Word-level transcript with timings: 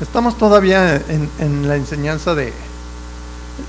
Estamos 0.00 0.36
todavía 0.36 0.96
en, 1.38 1.68
la 1.68 1.76
enseñanza 1.76 2.34
de, 2.34 2.52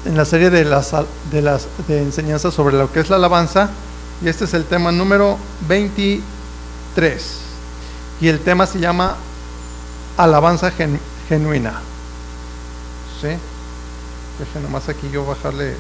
en 0.05 0.17
la 0.17 0.25
serie 0.25 0.49
de 0.49 0.65
las, 0.65 0.91
de 1.31 1.41
las 1.41 1.67
de 1.87 2.01
enseñanzas 2.01 2.53
sobre 2.53 2.75
lo 2.75 2.91
que 2.91 3.01
es 3.01 3.09
la 3.09 3.17
alabanza, 3.17 3.69
y 4.23 4.29
este 4.29 4.45
es 4.45 4.53
el 4.53 4.65
tema 4.65 4.91
número 4.91 5.37
23. 5.67 6.23
Y 8.21 8.27
el 8.29 8.39
tema 8.39 8.65
se 8.65 8.79
llama 8.79 9.15
alabanza 10.17 10.71
gen- 10.71 10.99
genuina. 11.29 11.81
¿Sí? 13.21 13.27
Dejen 14.39 14.63
nomás 14.63 14.89
aquí 14.89 15.09
yo 15.11 15.25
bajarle. 15.25 15.75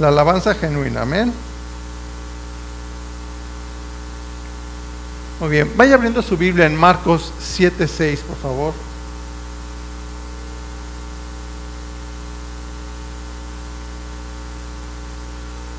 La 0.00 0.08
alabanza 0.08 0.54
genuina, 0.54 1.02
amén. 1.02 1.32
Muy 5.42 5.50
bien, 5.50 5.72
vaya 5.76 5.96
abriendo 5.96 6.22
su 6.22 6.36
Biblia 6.36 6.66
en 6.66 6.76
Marcos 6.76 7.32
7:6, 7.40 8.20
por 8.20 8.36
favor. 8.36 8.72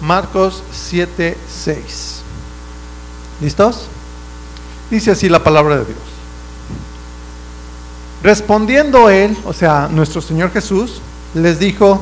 Marcos 0.02 0.63
7:6. 0.73 2.23
¿Listos? 3.40 3.88
Dice 4.91 5.12
así 5.12 5.30
la 5.30 5.41
palabra 5.41 5.77
de 5.77 5.85
Dios. 5.85 5.98
Respondiendo 8.21 9.09
él, 9.09 9.38
o 9.45 9.54
sea, 9.54 9.88
nuestro 9.90 10.20
Señor 10.20 10.52
Jesús, 10.52 10.99
les 11.34 11.57
dijo, 11.57 12.02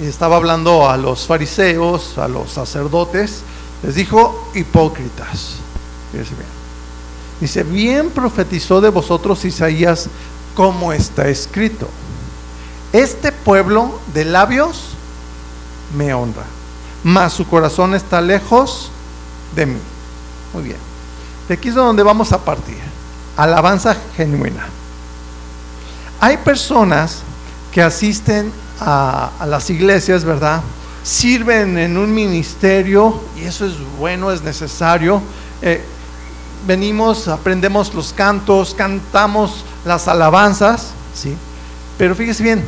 y 0.00 0.06
estaba 0.06 0.36
hablando 0.36 0.88
a 0.88 0.96
los 0.96 1.26
fariseos, 1.26 2.16
a 2.16 2.26
los 2.26 2.52
sacerdotes, 2.52 3.42
les 3.82 3.96
dijo, 3.96 4.50
hipócritas. 4.54 5.56
Fíjense 6.10 6.36
bien. 6.36 6.61
Dice, 7.42 7.64
bien 7.64 8.10
profetizó 8.10 8.80
de 8.80 8.88
vosotros 8.88 9.44
Isaías 9.44 10.08
como 10.54 10.92
está 10.92 11.26
escrito. 11.26 11.88
Este 12.92 13.32
pueblo 13.32 13.98
de 14.14 14.24
labios 14.24 14.90
me 15.96 16.14
honra, 16.14 16.44
mas 17.02 17.32
su 17.32 17.44
corazón 17.44 17.96
está 17.96 18.20
lejos 18.20 18.92
de 19.56 19.66
mí. 19.66 19.78
Muy 20.52 20.62
bien. 20.62 20.76
De 21.48 21.54
aquí 21.54 21.70
es 21.70 21.74
donde 21.74 22.04
vamos 22.04 22.30
a 22.30 22.38
partir. 22.38 22.78
Alabanza 23.36 23.96
genuina. 24.16 24.64
Hay 26.20 26.36
personas 26.36 27.22
que 27.72 27.82
asisten 27.82 28.52
a, 28.78 29.32
las 29.48 29.68
iglesias, 29.68 30.22
¿verdad? 30.22 30.62
Sirven 31.02 31.76
en 31.76 31.98
un 31.98 32.14
ministerio 32.14 33.20
y 33.36 33.46
eso 33.46 33.66
es 33.66 33.74
bueno, 33.98 34.30
es 34.30 34.42
necesario. 34.42 35.20
Eh, 35.60 35.84
venimos, 36.66 37.28
aprendemos 37.28 37.94
los 37.94 38.12
cantos, 38.12 38.74
cantamos 38.74 39.64
las 39.84 40.08
alabanzas, 40.08 40.88
¿sí? 41.14 41.36
Pero 41.98 42.14
fíjese 42.14 42.42
bien, 42.42 42.64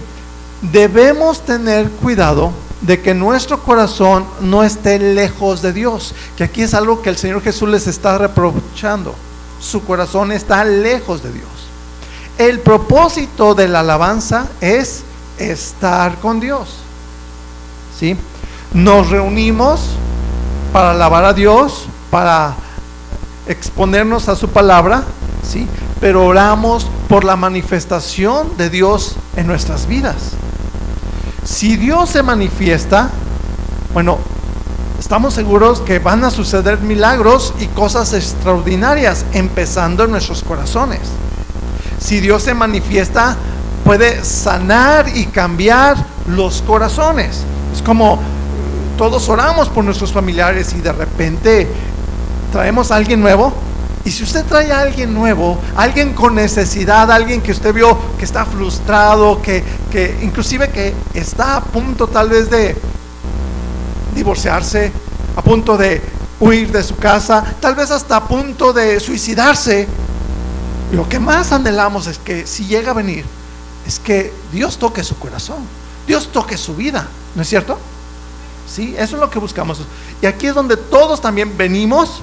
debemos 0.60 1.40
tener 1.40 1.90
cuidado 1.90 2.52
de 2.80 3.00
que 3.00 3.14
nuestro 3.14 3.62
corazón 3.62 4.26
no 4.40 4.62
esté 4.62 4.98
lejos 4.98 5.62
de 5.62 5.72
Dios, 5.72 6.14
que 6.36 6.44
aquí 6.44 6.62
es 6.62 6.74
algo 6.74 7.00
que 7.00 7.10
el 7.10 7.16
Señor 7.16 7.42
Jesús 7.42 7.68
les 7.68 7.86
está 7.86 8.18
reprochando. 8.18 9.14
Su 9.60 9.84
corazón 9.84 10.32
está 10.32 10.64
lejos 10.64 11.22
de 11.22 11.32
Dios. 11.32 11.48
El 12.36 12.60
propósito 12.60 13.54
de 13.54 13.68
la 13.68 13.80
alabanza 13.80 14.48
es 14.60 15.02
estar 15.38 16.16
con 16.18 16.40
Dios. 16.40 16.76
¿Sí? 17.98 18.16
Nos 18.74 19.08
reunimos 19.08 19.80
para 20.72 20.90
alabar 20.90 21.24
a 21.24 21.32
Dios, 21.32 21.86
para 22.10 22.54
exponernos 23.46 24.28
a 24.28 24.36
su 24.36 24.48
palabra, 24.48 25.04
¿sí? 25.42 25.66
Pero 26.00 26.26
oramos 26.26 26.86
por 27.08 27.24
la 27.24 27.36
manifestación 27.36 28.56
de 28.56 28.70
Dios 28.70 29.16
en 29.36 29.46
nuestras 29.46 29.86
vidas. 29.86 30.32
Si 31.44 31.76
Dios 31.76 32.10
se 32.10 32.22
manifiesta, 32.22 33.10
bueno, 33.92 34.18
estamos 34.98 35.34
seguros 35.34 35.80
que 35.80 35.98
van 35.98 36.24
a 36.24 36.30
suceder 36.30 36.80
milagros 36.80 37.54
y 37.60 37.66
cosas 37.66 38.12
extraordinarias, 38.14 39.24
empezando 39.32 40.04
en 40.04 40.10
nuestros 40.10 40.42
corazones. 40.42 41.00
Si 42.00 42.20
Dios 42.20 42.42
se 42.42 42.54
manifiesta, 42.54 43.36
puede 43.84 44.24
sanar 44.24 45.14
y 45.14 45.26
cambiar 45.26 45.96
los 46.26 46.62
corazones. 46.62 47.42
Es 47.74 47.82
como 47.82 48.18
todos 48.96 49.28
oramos 49.28 49.68
por 49.68 49.84
nuestros 49.84 50.12
familiares 50.12 50.72
y 50.72 50.80
de 50.80 50.92
repente 50.92 51.68
traemos 52.54 52.92
a 52.92 52.94
alguien 52.94 53.20
nuevo. 53.20 53.52
Y 54.04 54.12
si 54.12 54.22
usted 54.22 54.44
trae 54.44 54.70
a 54.70 54.82
alguien 54.82 55.12
nuevo, 55.12 55.60
alguien 55.74 56.14
con 56.14 56.36
necesidad, 56.36 57.10
alguien 57.10 57.40
que 57.40 57.50
usted 57.50 57.74
vio 57.74 57.98
que 58.16 58.24
está 58.24 58.44
frustrado, 58.44 59.42
que, 59.42 59.64
que 59.90 60.20
inclusive 60.22 60.68
que 60.68 60.94
está 61.14 61.56
a 61.56 61.64
punto 61.64 62.06
tal 62.06 62.28
vez 62.28 62.48
de 62.48 62.76
divorciarse, 64.14 64.92
a 65.34 65.42
punto 65.42 65.76
de 65.76 66.00
huir 66.38 66.70
de 66.70 66.84
su 66.84 66.94
casa, 66.94 67.42
tal 67.58 67.74
vez 67.74 67.90
hasta 67.90 68.18
a 68.18 68.28
punto 68.28 68.72
de 68.72 69.00
suicidarse, 69.00 69.88
lo 70.92 71.08
que 71.08 71.18
más 71.18 71.50
anhelamos 71.50 72.06
es 72.06 72.18
que 72.18 72.46
si 72.46 72.66
llega 72.66 72.92
a 72.92 72.94
venir, 72.94 73.24
es 73.84 73.98
que 73.98 74.32
Dios 74.52 74.78
toque 74.78 75.02
su 75.02 75.18
corazón, 75.18 75.66
Dios 76.06 76.28
toque 76.30 76.56
su 76.56 76.76
vida, 76.76 77.08
¿no 77.34 77.42
es 77.42 77.48
cierto? 77.48 77.80
Sí, 78.72 78.94
eso 78.96 79.16
es 79.16 79.20
lo 79.20 79.28
que 79.28 79.40
buscamos. 79.40 79.80
Y 80.22 80.26
aquí 80.26 80.46
es 80.46 80.54
donde 80.54 80.76
todos 80.76 81.20
también 81.20 81.56
venimos 81.56 82.22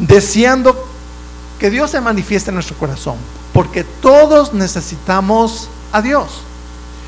deseando 0.00 0.86
que 1.58 1.70
Dios 1.70 1.90
se 1.90 2.00
manifieste 2.00 2.50
en 2.50 2.54
nuestro 2.54 2.76
corazón, 2.76 3.16
porque 3.52 3.84
todos 3.84 4.52
necesitamos 4.52 5.68
a 5.92 6.00
Dios. 6.02 6.40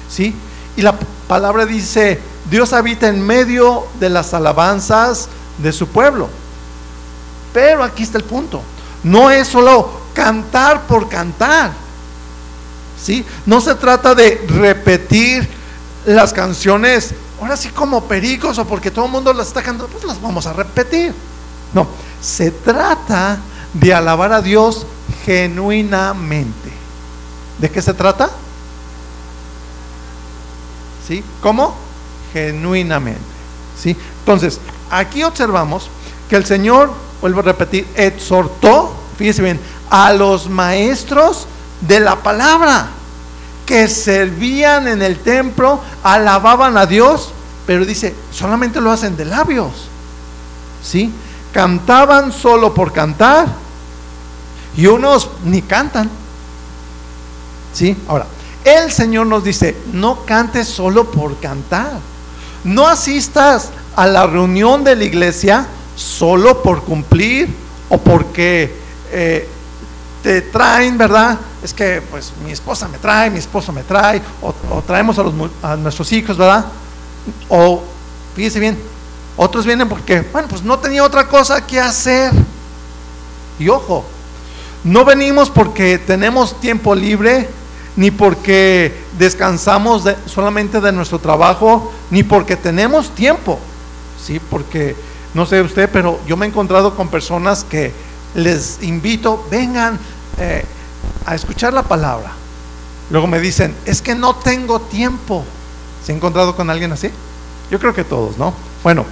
¿Sí? 0.09 0.35
Y 0.77 0.83
la 0.83 0.99
palabra 1.27 1.65
dice, 1.65 2.21
Dios 2.51 2.73
habita 2.73 3.09
en 3.09 3.21
medio 3.21 3.87
de 3.99 4.11
las 4.11 4.35
alabanzas 4.35 5.29
de 5.59 5.73
su 5.73 5.89
pueblo. 5.89 6.29
Pero 7.53 7.83
aquí 7.83 8.03
está 8.03 8.19
el 8.19 8.25
punto. 8.25 8.63
No 9.03 9.31
es 9.31 9.49
solo 9.49 10.03
cantar 10.15 10.83
por 10.83 11.09
cantar. 11.09 11.73
¿Sí? 13.03 13.25
No 13.47 13.61
se 13.61 13.75
trata 13.75 14.15
de 14.15 14.45
repetir 14.49 15.49
las 16.05 16.33
canciones, 16.33 17.15
ahora 17.41 17.57
sí 17.57 17.69
como 17.69 18.05
pericos 18.05 18.59
o 18.59 18.65
porque 18.65 18.91
todo 18.91 19.07
el 19.07 19.11
mundo 19.11 19.33
las 19.33 19.49
está 19.49 19.63
cantando, 19.63 19.91
pues 19.93 20.05
las 20.05 20.21
vamos 20.21 20.47
a 20.47 20.53
repetir. 20.53 21.15
No, 21.73 21.87
se 22.23 22.53
trata 22.53 23.39
de 23.75 23.93
alabar 23.93 24.33
a 24.33 24.41
Dios 24.41 24.87
genuinamente. 25.25 26.73
¿De 27.59 27.71
qué 27.71 27.83
se 27.83 27.93
trata? 27.93 28.31
¿Sí? 31.07 31.23
¿Cómo? 31.43 31.75
Genuinamente. 32.33 33.21
¿Sí? 33.79 33.97
Entonces, 34.21 34.61
aquí 34.91 35.23
observamos 35.25 35.91
que 36.31 36.37
el 36.37 36.47
Señor, 36.47 36.93
vuelvo 37.21 37.41
a 37.41 37.45
repetir, 37.45 37.87
exhortó, 37.97 38.95
fíjese 39.19 39.43
bien, 39.43 39.61
a 39.91 40.13
los 40.13 40.49
maestros 40.49 41.47
de 41.81 42.01
la 42.01 42.23
palabra 42.23 42.89
que 43.67 43.89
servían 43.89 44.87
en 44.87 45.03
el 45.03 45.19
templo, 45.19 45.81
alababan 46.03 46.77
a 46.77 46.87
Dios, 46.87 47.33
pero 47.67 47.85
dice, 47.85 48.15
solamente 48.31 48.81
lo 48.81 48.91
hacen 48.91 49.17
de 49.17 49.25
labios. 49.25 49.89
¿Sí? 50.83 51.13
Cantaban 51.53 52.33
solo 52.33 52.73
por 52.73 52.93
cantar 52.93 53.47
y 54.77 54.87
unos 54.87 55.31
ni 55.45 55.63
cantan. 55.63 56.11
¿Sí? 57.73 57.97
Ahora, 58.09 58.27
el 58.65 58.91
Señor 58.93 59.27
nos 59.27 59.45
dice, 59.45 59.77
no 59.93 60.25
cantes 60.25 60.69
solo 60.69 61.11
por 61.11 61.39
cantar. 61.41 61.99
No 62.65 62.87
asistas 62.87 63.71
a 63.97 64.07
la 64.07 64.27
reunión 64.27 64.85
de 64.85 64.97
la 64.97 65.05
iglesia 65.05 65.67
solo 65.97 66.63
por 66.63 66.83
cumplir 66.85 67.49
o 67.89 67.99
porque 67.99 68.75
eh, 69.11 69.49
te 70.23 70.43
traen, 70.43 70.97
¿verdad? 70.97 71.39
Es 71.63 71.75
que 71.75 72.01
pues 72.01 72.33
mi 72.45 72.53
esposa 72.53 72.89
me 72.89 72.99
trae, 72.99 73.31
mi 73.31 73.39
esposo 73.39 73.73
me 73.73 73.83
trae, 73.83 74.23
o, 74.41 74.55
traemos 74.87 75.17
a 75.63 75.77
nuestros 75.77 76.13
hijos, 76.13 76.37
¿verdad? 76.39 76.67
O, 77.49 77.83
fíjese 78.35 78.61
bien, 78.61 78.79
otros 79.37 79.65
vienen 79.65 79.89
porque, 79.89 80.21
bueno, 80.21 80.49
pues 80.49 80.63
no 80.63 80.79
tenía 80.79 81.05
otra 81.05 81.29
cosa 81.29 81.67
que 81.67 81.81
hacer. 81.81 82.33
Y 83.59 83.69
ojo, 83.69 84.05
no 84.85 85.05
venimos 85.05 85.51
porque 85.51 85.99
tenemos 85.99 86.61
tiempo 86.61 86.95
libre, 86.95 87.49
ni 87.97 88.11
porque 88.11 88.95
descansamos 89.19 90.05
de, 90.05 90.17
solamente 90.27 90.81
de 90.81 90.93
nuestro 90.93 91.19
trabajo, 91.19 91.93
ni 92.11 92.23
porque 92.23 92.57
tenemos 92.57 93.15
tiempo. 93.15 93.59
Sí, 94.25 94.41
porque 94.51 94.97
no 95.35 95.47
sé 95.47 95.61
usted, 95.63 95.89
pero 95.93 96.21
yo 96.27 96.37
me 96.37 96.47
he 96.47 96.49
encontrado 96.49 96.95
con 96.95 97.09
personas 97.09 97.65
que 97.65 97.93
les 98.35 98.83
invito, 98.83 99.47
vengan 99.51 99.99
eh, 100.39 100.65
a 101.27 101.35
escuchar 101.35 101.73
la 101.73 101.83
palabra. 101.83 102.33
Luego 103.11 103.27
me 103.27 103.41
dicen, 103.41 103.75
es 103.85 104.01
que 104.01 104.15
no 104.15 104.37
tengo 104.37 104.81
tiempo. 104.81 105.45
¿Se 106.05 106.13
ha 106.13 106.15
encontrado 106.15 106.57
con 106.57 106.71
alguien 106.71 106.93
así? 106.93 107.11
Yo 107.71 107.79
creo 107.79 107.95
que 107.95 108.05
todos, 108.05 108.39
¿no? 108.39 108.55
Bueno, 108.83 109.05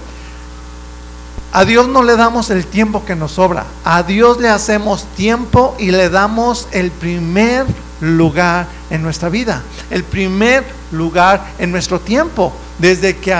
a 1.53 1.65
Dios 1.65 1.87
no 1.89 2.01
le 2.01 2.15
damos 2.15 2.49
el 2.49 2.65
tiempo 2.65 3.03
que 3.03 3.15
nos 3.15 3.33
sobra. 3.33 3.65
A 3.83 4.03
Dios 4.03 4.39
le 4.39 4.49
hacemos 4.49 5.05
tiempo 5.15 5.75
y 5.77 5.91
le 5.91 6.09
damos 6.09 6.67
el 6.71 6.91
primer 6.91 7.65
lugar 7.99 8.67
en 8.89 9.01
nuestra 9.03 9.27
vida. 9.27 9.61
El 9.89 10.05
primer 10.05 10.63
lugar 10.91 11.45
en 11.59 11.71
nuestro 11.71 11.99
tiempo. 11.99 12.53
Desde 12.79 13.17
que 13.17 13.35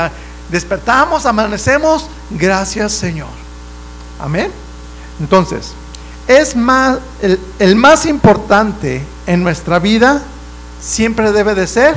despertamos, 0.50 1.26
amanecemos, 1.26 2.08
gracias 2.30 2.92
Señor. 2.92 3.30
Amén. 4.20 4.52
Entonces, 5.22 5.72
es 6.28 6.54
más, 6.56 7.00
el, 7.22 7.40
el 7.60 7.78
más 7.78 8.06
importante 8.06 9.06
en 9.26 9.42
nuestra 9.42 9.80
vida 9.80 10.22
siempre 10.82 11.32
debe 11.32 11.56
de 11.56 11.66
ser 11.66 11.96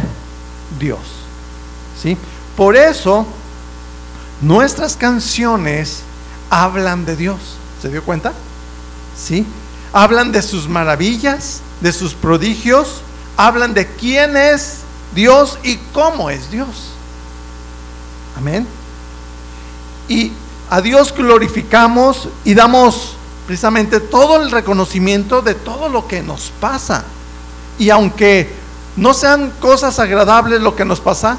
Dios. 0.79 1.01
¿Sí? 2.01 2.17
Por 2.57 2.77
eso 2.77 3.27
nuestras 4.41 4.97
canciones 4.97 6.04
hablan 6.55 7.05
de 7.05 7.17
Dios. 7.17 7.39
¿Se 7.83 7.89
dio 7.89 8.05
cuenta? 8.05 8.33
¿Sí? 9.19 9.45
Hablan 9.93 10.31
de 10.31 10.41
sus 10.41 10.69
maravillas, 10.69 11.61
de 11.81 11.93
sus 11.93 12.15
prodigios, 12.15 13.01
hablan 13.37 13.75
de 13.75 13.89
quién 13.89 14.37
es 14.37 14.79
Dios 15.17 15.59
y 15.65 15.77
cómo 15.93 16.31
es 16.31 16.53
Dios. 16.53 16.69
Amén. 18.37 18.67
Y 20.09 20.33
a 20.71 20.81
Dios 20.81 21.13
glorificamos 21.13 22.29
y 22.45 22.55
damos 22.55 23.17
precisamente 23.47 23.99
todo 23.99 24.41
el 24.41 24.53
reconocimiento 24.53 25.43
de 25.43 25.55
todo 25.55 25.89
lo 25.89 26.07
que 26.07 26.23
nos 26.23 26.53
pasa. 26.61 27.05
Y 27.81 27.91
aunque 27.91 28.49
no 28.97 29.13
sean 29.13 29.53
cosas 29.61 29.99
agradables 29.99 30.61
lo 30.61 30.77
que 30.77 30.85
nos 30.85 31.01
pasa, 31.01 31.37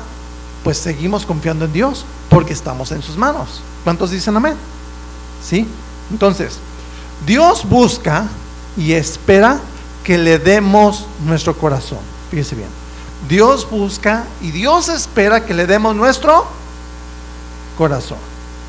pues 0.65 0.77
seguimos 0.77 1.25
confiando 1.25 1.63
en 1.63 1.71
Dios 1.71 2.05
porque 2.29 2.51
estamos 2.51 2.91
en 2.91 3.01
sus 3.01 3.15
manos. 3.15 3.61
¿Cuántos 3.85 4.11
dicen 4.11 4.35
amén? 4.35 4.55
¿Sí? 5.47 5.67
Entonces, 6.11 6.57
Dios 7.25 7.67
busca 7.67 8.27
y 8.77 8.93
espera 8.93 9.59
que 10.03 10.17
le 10.17 10.39
demos 10.39 11.05
nuestro 11.25 11.55
corazón. 11.55 11.99
Fíjese 12.31 12.55
bien. 12.55 12.69
Dios 13.27 13.67
busca 13.69 14.25
y 14.41 14.51
Dios 14.51 14.89
espera 14.89 15.45
que 15.45 15.53
le 15.53 15.65
demos 15.65 15.95
nuestro 15.95 16.45
corazón. 17.77 18.17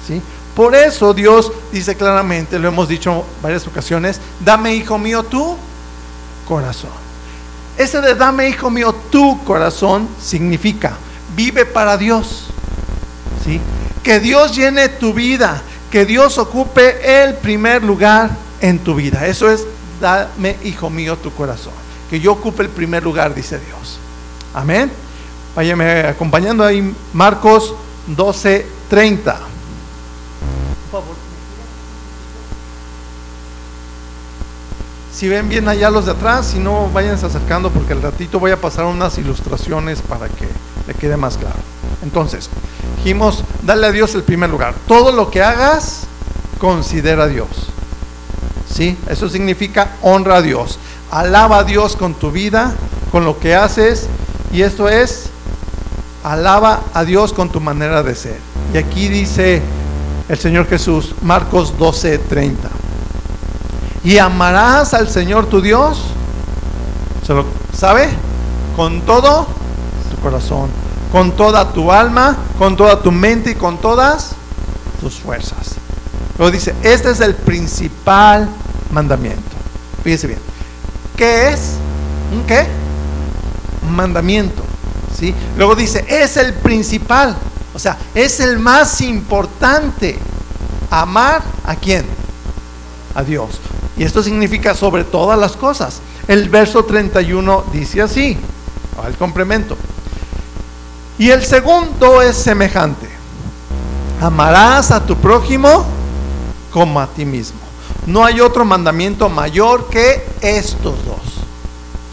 ¿Sí? 0.07 0.23
Por 0.55 0.75
eso 0.75 1.13
Dios 1.13 1.53
dice 1.73 1.97
claramente, 1.97 2.59
lo 2.59 2.69
hemos 2.69 2.89
dicho 2.89 3.25
varias 3.43 3.67
ocasiones, 3.67 4.21
dame 4.41 4.75
hijo 4.75 4.97
mío 4.97 5.23
tu 5.23 5.57
corazón. 6.47 6.91
Ese 7.77 8.01
de 8.01 8.15
dame 8.15 8.49
hijo 8.49 8.71
mío 8.71 8.95
tu 9.11 9.43
corazón 9.45 10.09
significa 10.23 10.97
vive 11.37 11.67
para 11.67 11.97
Dios. 11.97 12.47
¿Sí? 13.45 13.61
Que 14.03 14.21
Dios 14.21 14.57
llene 14.57 14.89
tu 14.89 15.13
vida, 15.13 15.63
que 15.97 16.05
Dios 16.05 16.37
ocupe 16.37 17.23
el 17.23 17.37
primer 17.37 17.83
lugar 17.83 18.29
en 18.61 18.81
tu 18.81 18.95
vida. 18.95 19.27
Eso 19.27 19.51
es 19.51 19.67
dame 19.99 20.59
hijo 20.63 20.91
mío 20.91 21.17
tu 21.17 21.33
corazón. 21.33 21.73
Que 22.11 22.21
yo 22.21 22.33
ocupe 22.33 22.65
el 22.65 22.69
primer 22.69 23.03
lugar, 23.03 23.35
dice 23.35 23.59
Dios. 23.59 23.99
Amén. 24.53 24.93
Váyame 25.55 26.01
acompañando 26.01 26.63
ahí 26.63 26.95
Marcos 27.15 27.75
12:30. 28.15 29.39
Si 35.15 35.27
ven 35.31 35.49
bien 35.49 35.67
allá 35.67 35.89
los 35.89 36.05
de 36.05 36.13
atrás, 36.13 36.49
si 36.49 36.59
no, 36.59 36.91
váyanse 36.93 37.25
acercando 37.25 37.71
porque 37.71 37.95
al 37.95 38.03
ratito 38.03 38.39
voy 38.39 38.51
a 38.51 38.61
pasar 38.61 38.85
unas 38.85 39.17
ilustraciones 39.17 40.03
para 40.03 40.29
que 40.29 40.47
le 40.87 40.95
quede 40.95 41.17
más 41.17 41.37
claro. 41.37 41.57
Entonces, 42.03 42.49
dijimos, 42.99 43.45
dale 43.63 43.87
a 43.87 43.93
Dios 43.93 44.15
el 44.15 44.23
primer 44.23 44.51
lugar. 44.51 44.75
Todo 44.87 45.13
lo 45.13 45.31
que 45.31 45.43
hagas, 45.43 46.03
considera 46.59 47.25
a 47.25 47.29
Dios. 47.29 47.49
¿Sí? 48.73 48.97
Eso 49.09 49.29
significa 49.29 49.97
honra 50.03 50.37
a 50.37 50.43
Dios. 50.43 50.79
Alaba 51.11 51.59
a 51.59 51.65
Dios 51.65 51.97
con 51.97 52.15
tu 52.15 52.31
vida, 52.31 52.75
con 53.11 53.25
lo 53.25 53.39
que 53.39 53.55
haces. 53.55 54.09
Y 54.53 54.63
esto 54.63 54.89
es, 54.89 55.31
alaba 56.25 56.83
a 56.95 57.05
Dios 57.05 57.33
con 57.33 57.49
tu 57.49 57.61
manera 57.61 58.03
de 58.03 58.15
ser. 58.15 58.39
Y 58.75 58.79
aquí 58.79 59.09
dice 59.09 59.63
el 60.29 60.39
Señor 60.39 60.67
Jesús, 60.67 61.15
Marcos 61.23 61.79
12, 61.79 62.19
30. 62.19 62.69
Y 64.05 64.19
amarás 64.19 64.95
al 64.95 65.09
Señor 65.09 65.47
tu 65.47 65.61
Dios, 65.61 66.03
¿se 67.27 67.33
lo 67.35 67.45
sabe? 67.73 68.09
Con 68.77 69.01
todo 69.03 69.47
corazón, 70.27 70.71
con 71.13 71.37
toda 71.37 71.73
tu 71.73 71.93
alma, 71.93 72.37
con 72.59 72.77
toda 72.77 73.01
tu 73.01 73.13
mente 73.13 73.53
y 73.53 73.55
con 73.55 73.79
todas 73.79 74.33
tus 75.01 75.21
fuerzas. 75.21 75.77
Luego 76.37 76.51
dice, 76.51 76.75
este 76.83 77.11
es 77.11 77.21
el 77.21 77.37
principal 77.37 78.49
mandamiento. 78.91 79.57
Fíjese 80.03 80.27
bien. 80.27 80.41
¿Qué 81.17 81.51
es? 81.51 81.75
¿Un 82.35 82.45
qué? 82.45 82.67
mandamiento. 83.89 84.65
¿sí? 85.17 85.33
Luego 85.57 85.77
dice, 85.77 86.05
es 86.09 86.37
el 86.37 86.55
principal. 86.55 87.37
O 87.73 87.79
sea, 87.79 87.97
es 88.13 88.41
el 88.41 88.59
más 88.59 89.01
importante. 89.03 90.19
Amar 90.91 91.41
a 91.65 91.77
quién? 91.77 92.05
A 93.15 93.23
Dios. 93.23 93.61
Y 93.97 94.03
esto 94.03 94.25
significa 94.25 94.75
sobre 94.75 95.05
todas 95.05 95.39
las 95.39 95.57
cosas. 95.57 96.01
El 96.27 96.49
verso 96.49 96.85
31 96.85 97.65
dice 97.73 98.03
así, 98.03 98.37
el 99.07 99.15
complemento. 99.15 99.77
Y 101.19 101.31
el 101.31 101.45
segundo 101.45 102.21
es 102.21 102.37
semejante. 102.37 103.09
Amarás 104.21 104.91
a 104.91 105.05
tu 105.05 105.17
prójimo 105.17 105.87
como 106.71 107.01
a 107.01 107.07
ti 107.07 107.25
mismo. 107.25 107.59
No 108.07 108.25
hay 108.25 108.41
otro 108.41 108.65
mandamiento 108.65 109.29
mayor 109.29 109.89
que 109.89 110.27
estos 110.41 111.05
dos. 111.05 111.21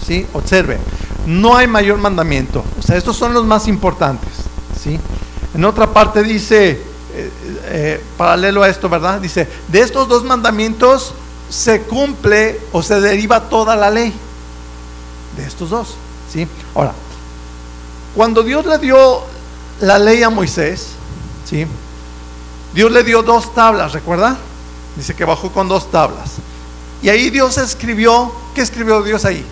¿Sí? 0.06 0.26
Observe, 0.34 0.80
no 1.26 1.56
hay 1.56 1.68
mayor 1.68 1.98
mandamiento. 1.98 2.64
O 2.80 2.82
sea, 2.82 2.98
estos 2.98 3.16
son 3.16 3.34
los 3.34 3.46
más 3.46 3.68
importantes. 3.68 4.30
¿Sí? 4.82 5.00
En 5.54 5.66
otra 5.66 5.92
parte 5.92 6.24
dice, 6.24 6.72
eh, 7.14 7.32
eh, 7.66 8.04
paralelo 8.18 8.64
a 8.64 8.70
esto, 8.70 8.90
¿verdad? 8.90 9.22
Dice, 9.22 9.48
de 9.68 9.82
estos 9.82 10.08
dos 10.08 10.24
mandamientos 10.24 11.14
se 11.50 11.82
cumple 11.82 12.60
o 12.72 12.82
se 12.82 13.00
deriva 13.00 13.50
toda 13.50 13.76
la 13.76 13.92
ley. 13.92 14.14
De 15.38 15.46
estos 15.46 15.70
dos. 15.70 15.96
¿Sí? 16.32 16.48
Ahora, 16.74 16.94
cuando 18.16 18.44
Dios 18.44 18.66
le 18.66 18.78
dio 18.78 19.22
la 19.82 19.98
ley 20.00 20.24
a 20.24 20.30
Moisés, 20.30 20.90
¿sí? 21.46 21.66
Dios 22.74 22.92
le 22.92 23.04
dio 23.04 23.22
dos 23.22 23.54
tablas, 23.54 23.94
¿recuerda? 23.94 24.38
Dice 24.96 25.16
que 25.16 25.26
bajó 25.26 25.52
con 25.52 25.68
dos 25.68 25.92
tablas. 25.92 26.34
Y 27.02 27.10
ahí 27.10 27.30
Dios 27.30 27.58
escribió, 27.58 28.32
¿qué 28.56 28.62
escribió 28.62 29.04
Dios 29.04 29.26
ahí? 29.26 29.46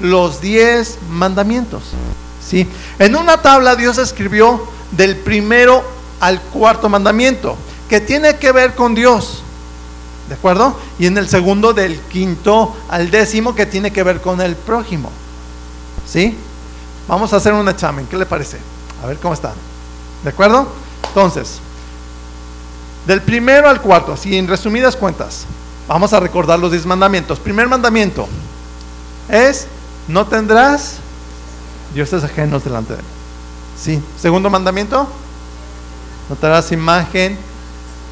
Los 0.00 0.40
diez 0.40 0.98
mandamientos. 1.10 1.82
¿sí? 2.46 2.68
En 2.98 3.16
una 3.16 3.42
tabla 3.42 3.74
Dios 3.74 3.98
escribió 3.98 4.66
del 4.92 5.16
primero 5.16 5.82
al 6.20 6.40
cuarto 6.40 6.88
mandamiento, 6.88 7.56
que 7.88 8.00
tiene 8.00 8.36
que 8.36 8.52
ver 8.52 8.74
con 8.74 8.94
Dios. 8.94 9.42
¿De 10.28 10.34
acuerdo? 10.34 10.76
Y 10.98 11.06
en 11.06 11.16
el 11.16 11.28
segundo 11.28 11.72
del 11.72 11.98
quinto 12.00 12.76
al 12.88 13.10
décimo, 13.10 13.54
que 13.54 13.66
tiene 13.66 13.92
que 13.92 14.02
ver 14.02 14.20
con 14.20 14.40
el 14.40 14.56
prójimo. 14.56 15.10
¿Sí? 16.06 16.36
Vamos 17.08 17.32
a 17.32 17.36
hacer 17.36 17.54
un 17.54 17.68
examen, 17.68 18.06
¿qué 18.06 18.16
le 18.16 18.26
parece? 18.26 18.58
A 19.02 19.06
ver 19.06 19.16
cómo 19.16 19.34
está. 19.34 19.54
¿De 20.22 20.30
acuerdo? 20.30 20.68
Entonces, 21.08 21.58
del 23.06 23.22
primero 23.22 23.68
al 23.68 23.80
cuarto, 23.80 24.12
así 24.12 24.36
en 24.36 24.46
resumidas 24.46 24.94
cuentas, 24.94 25.46
vamos 25.88 26.12
a 26.12 26.20
recordar 26.20 26.58
los 26.58 26.70
diez 26.70 26.84
mandamientos. 26.84 27.38
Primer 27.38 27.66
mandamiento 27.66 28.28
es, 29.28 29.66
no 30.06 30.26
tendrás 30.26 30.96
dioses 31.94 32.22
ajenos 32.22 32.64
delante 32.64 32.92
de 32.92 32.98
él. 32.98 33.04
Sí. 33.80 34.02
Segundo 34.20 34.50
mandamiento, 34.50 35.08
no 36.28 36.36
tendrás 36.36 36.70
imagen 36.72 37.38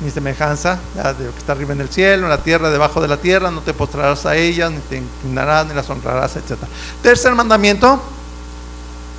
ni 0.00 0.11
semejanza 0.11 0.79
de 0.95 1.25
lo 1.25 1.33
que 1.33 1.38
está 1.38 1.53
arriba 1.53 1.73
en 1.73 1.81
el 1.81 1.88
cielo, 1.88 2.25
en 2.25 2.31
la 2.31 2.43
tierra, 2.43 2.71
debajo 2.71 3.00
de 3.00 3.09
la 3.09 3.17
tierra, 3.17 3.50
no 3.50 3.61
te 3.61 3.75
postrarás 3.75 4.26
a 4.26 4.37
ellas, 4.37 4.71
ni 4.71 4.79
te 4.79 4.99
inclinarás, 4.99 5.67
ni 5.67 5.75
las 5.75 5.88
honrarás, 5.88 6.37
etc. 6.37 6.59
Tercer 7.03 7.35
mandamiento, 7.35 8.00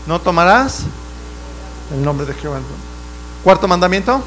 no 0.08 0.20
tomarás 0.20 0.84
el 1.94 2.04
nombre 2.04 2.26
de 2.26 2.34
Jehová. 2.34 2.60
Cuarto 3.44 3.68
mandamiento, 3.68 4.22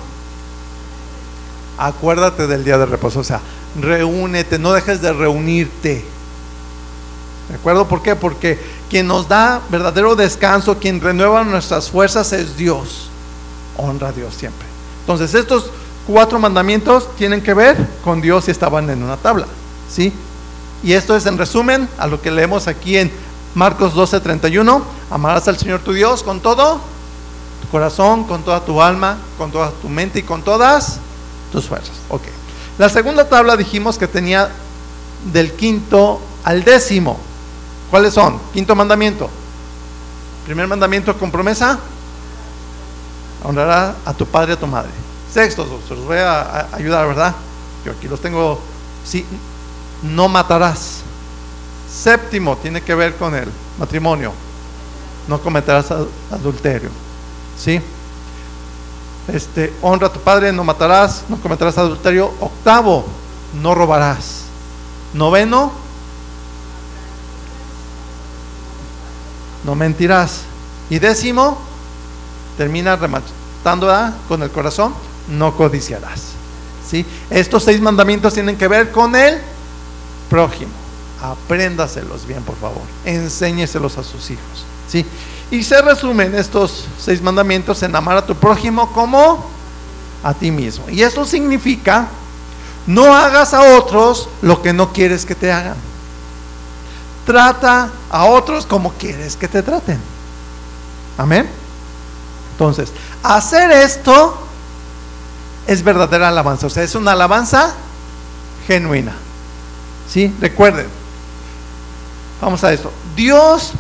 acuérdate 1.79 2.47
del 2.47 2.65
día 2.65 2.79
de 2.79 2.87
reposo, 2.87 3.21
o 3.21 3.25
sea, 3.25 3.41
reúnete, 3.81 4.59
no 4.59 4.73
dejes 4.73 5.01
de 5.01 5.13
reunirte. 5.13 6.05
¿De 7.49 7.55
acuerdo? 7.57 7.89
¿Por 7.89 8.03
qué? 8.03 8.15
Porque 8.15 8.59
quien 8.89 9.09
nos 9.09 9.29
da 9.29 9.61
verdadero 9.71 10.15
descanso, 10.15 10.79
quien 10.79 11.01
renueva 11.01 11.43
nuestras 11.43 11.91
fuerzas 11.91 12.33
es 12.33 12.57
Dios. 12.57 13.11
Honra 13.77 14.09
a 14.09 14.13
Dios 14.13 14.35
siempre. 14.35 14.67
Entonces, 15.01 15.35
estos 15.35 15.71
cuatro 16.07 16.39
mandamientos 16.39 17.15
tienen 17.17 17.43
que 17.43 17.55
ver 17.55 17.77
con 18.05 18.21
Dios 18.21 18.47
y 18.47 18.53
estaban 18.53 18.89
en 18.91 19.03
una 19.03 19.17
tabla. 19.17 19.47
¿Sí? 19.91 20.13
Y 20.83 20.93
esto 20.93 21.17
es 21.17 21.27
en 21.27 21.39
resumen 21.39 21.89
a 21.99 22.07
lo 22.07 22.23
que 22.23 22.31
leemos 22.31 22.69
aquí 22.69 22.97
en 22.97 23.11
Marcos 23.55 23.95
12, 23.95 24.21
31. 24.21 25.00
Amarás 25.11 25.49
al 25.49 25.59
Señor 25.59 25.81
tu 25.81 25.93
Dios 25.93 26.23
con 26.23 26.41
todo 26.41 26.81
tu 27.61 27.69
corazón, 27.69 28.25
con 28.25 28.43
toda 28.43 28.65
tu 28.65 28.81
alma, 28.81 29.19
con 29.37 29.51
toda 29.51 29.71
tu 29.71 29.89
mente 29.89 30.21
y 30.21 30.23
con 30.23 30.43
todas 30.43 30.99
tus 31.53 31.67
fuerzas. 31.67 31.97
Ok. 32.09 32.23
La 32.79 32.89
segunda 32.89 33.29
tabla 33.29 33.57
dijimos 33.57 33.99
que 33.99 34.09
tenía 34.09 34.51
del 35.33 35.53
quinto 35.53 36.21
al 36.45 36.65
décimo. 36.65 37.19
¿Cuáles 37.91 38.15
son? 38.15 38.41
Quinto 38.53 38.75
mandamiento. 38.75 39.29
Primer 40.47 40.67
mandamiento 40.67 41.17
con 41.19 41.31
promesa. 41.31 41.79
Honrará 43.43 43.97
a 44.05 44.15
tu 44.15 44.27
padre 44.27 44.53
y 44.53 44.55
a 44.55 44.59
tu 44.59 44.67
madre. 44.67 44.91
Sexto, 45.33 45.67
se 45.87 45.95
los 45.95 46.05
voy 46.05 46.19
a, 46.19 46.69
ayudar, 46.73 47.07
¿verdad? 47.07 47.35
Yo 47.85 47.93
aquí 47.93 48.09
los 48.09 48.21
tengo. 48.21 48.61
Sí, 49.05 49.25
no 50.03 50.29
matarás. 50.29 51.01
Séptimo, 51.93 52.57
tiene 52.57 52.83
que 52.83 52.95
ver 52.95 53.17
con 53.17 53.35
el 53.35 53.49
matrimonio. 53.79 54.33
No 55.31 55.41
cometerás 55.41 55.93
adulterio. 56.33 56.91
¿Sí? 57.57 57.81
Este, 59.29 59.73
honra 59.81 60.09
a 60.09 60.13
tu 60.13 60.19
padre, 60.19 60.53
no 60.53 60.65
matarás, 60.65 61.23
no 61.29 61.37
cometerás 61.37 61.79
adulterio. 61.79 62.33
Octavo, 62.41 63.07
no 63.63 63.73
robarás. 63.77 64.47
Noveno, 65.15 65.71
no 69.63 69.77
mentirás. 69.77 70.41
Y 70.91 70.99
décimo, 70.99 71.59
termina 72.59 72.97
rematando 72.97 74.13
con 74.27 74.43
el 74.43 74.51
corazón, 74.51 74.93
no 75.29 75.57
codiciarás. 75.57 76.23
¿Sí? 76.85 77.07
Estos 77.31 77.63
seis 77.63 77.81
mandamientos 77.81 78.35
tienen 78.35 78.57
que 78.57 78.67
ver 78.67 78.91
con 78.91 79.15
el 79.15 79.39
prójimo. 80.29 80.73
Apréndaselos 81.23 82.27
bien, 82.27 82.43
por 82.43 82.57
favor. 82.57 82.83
Enséñeselos 83.05 83.97
a 83.97 84.03
sus 84.03 84.29
hijos. 84.33 84.65
¿Sí? 84.91 85.07
Y 85.51 85.63
se 85.63 85.81
resumen 85.83 86.35
estos 86.35 86.85
seis 86.99 87.23
mandamientos 87.23 87.83
en 87.83 87.95
amar 87.95 88.17
a 88.17 88.27
tu 88.27 88.35
prójimo 88.35 88.93
como 88.93 89.45
a 90.23 90.35
ti 90.35 90.51
mismo. 90.51 90.89
Y 90.89 91.03
eso 91.03 91.25
significa, 91.25 92.09
no 92.87 93.15
hagas 93.15 93.55
a 93.55 93.77
otros 93.77 94.29
lo 94.43 94.63
que 94.63 94.73
no 94.73 94.93
quieres 94.93 95.25
que 95.25 95.35
te 95.35 95.53
hagan. 95.53 95.77
Trata 97.27 97.91
a 98.11 98.25
otros 98.25 98.67
como 98.67 98.93
quieres 98.93 99.37
que 99.37 99.49
te 99.49 99.63
traten. 99.63 100.01
Amén. 101.19 101.49
Entonces, 102.53 102.93
hacer 103.23 103.71
esto 103.71 104.37
es 105.67 105.83
verdadera 105.83 106.29
alabanza. 106.29 106.67
O 106.67 106.71
sea, 106.71 106.83
es 106.83 106.95
una 106.95 107.13
alabanza 107.13 107.75
genuina. 108.67 109.15
¿Sí? 110.09 110.35
Recuerden. 110.41 110.89
Vamos 112.41 112.65
a 112.65 112.73
esto. 112.73 112.93
Dios, 113.15 113.73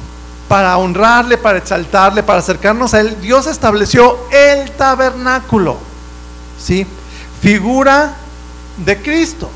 para 0.50 0.76
honrarle, 0.78 1.38
para 1.38 1.58
exaltarle, 1.58 2.24
para 2.24 2.40
acercarnos 2.40 2.92
a 2.92 2.98
Él, 2.98 3.20
Dios 3.20 3.46
estableció 3.46 4.18
el 4.32 4.68
tabernáculo. 4.72 5.76
¿Sí? 6.60 6.84
Figura 7.40 8.16
de 8.76 9.00
Cristo. 9.00 9.48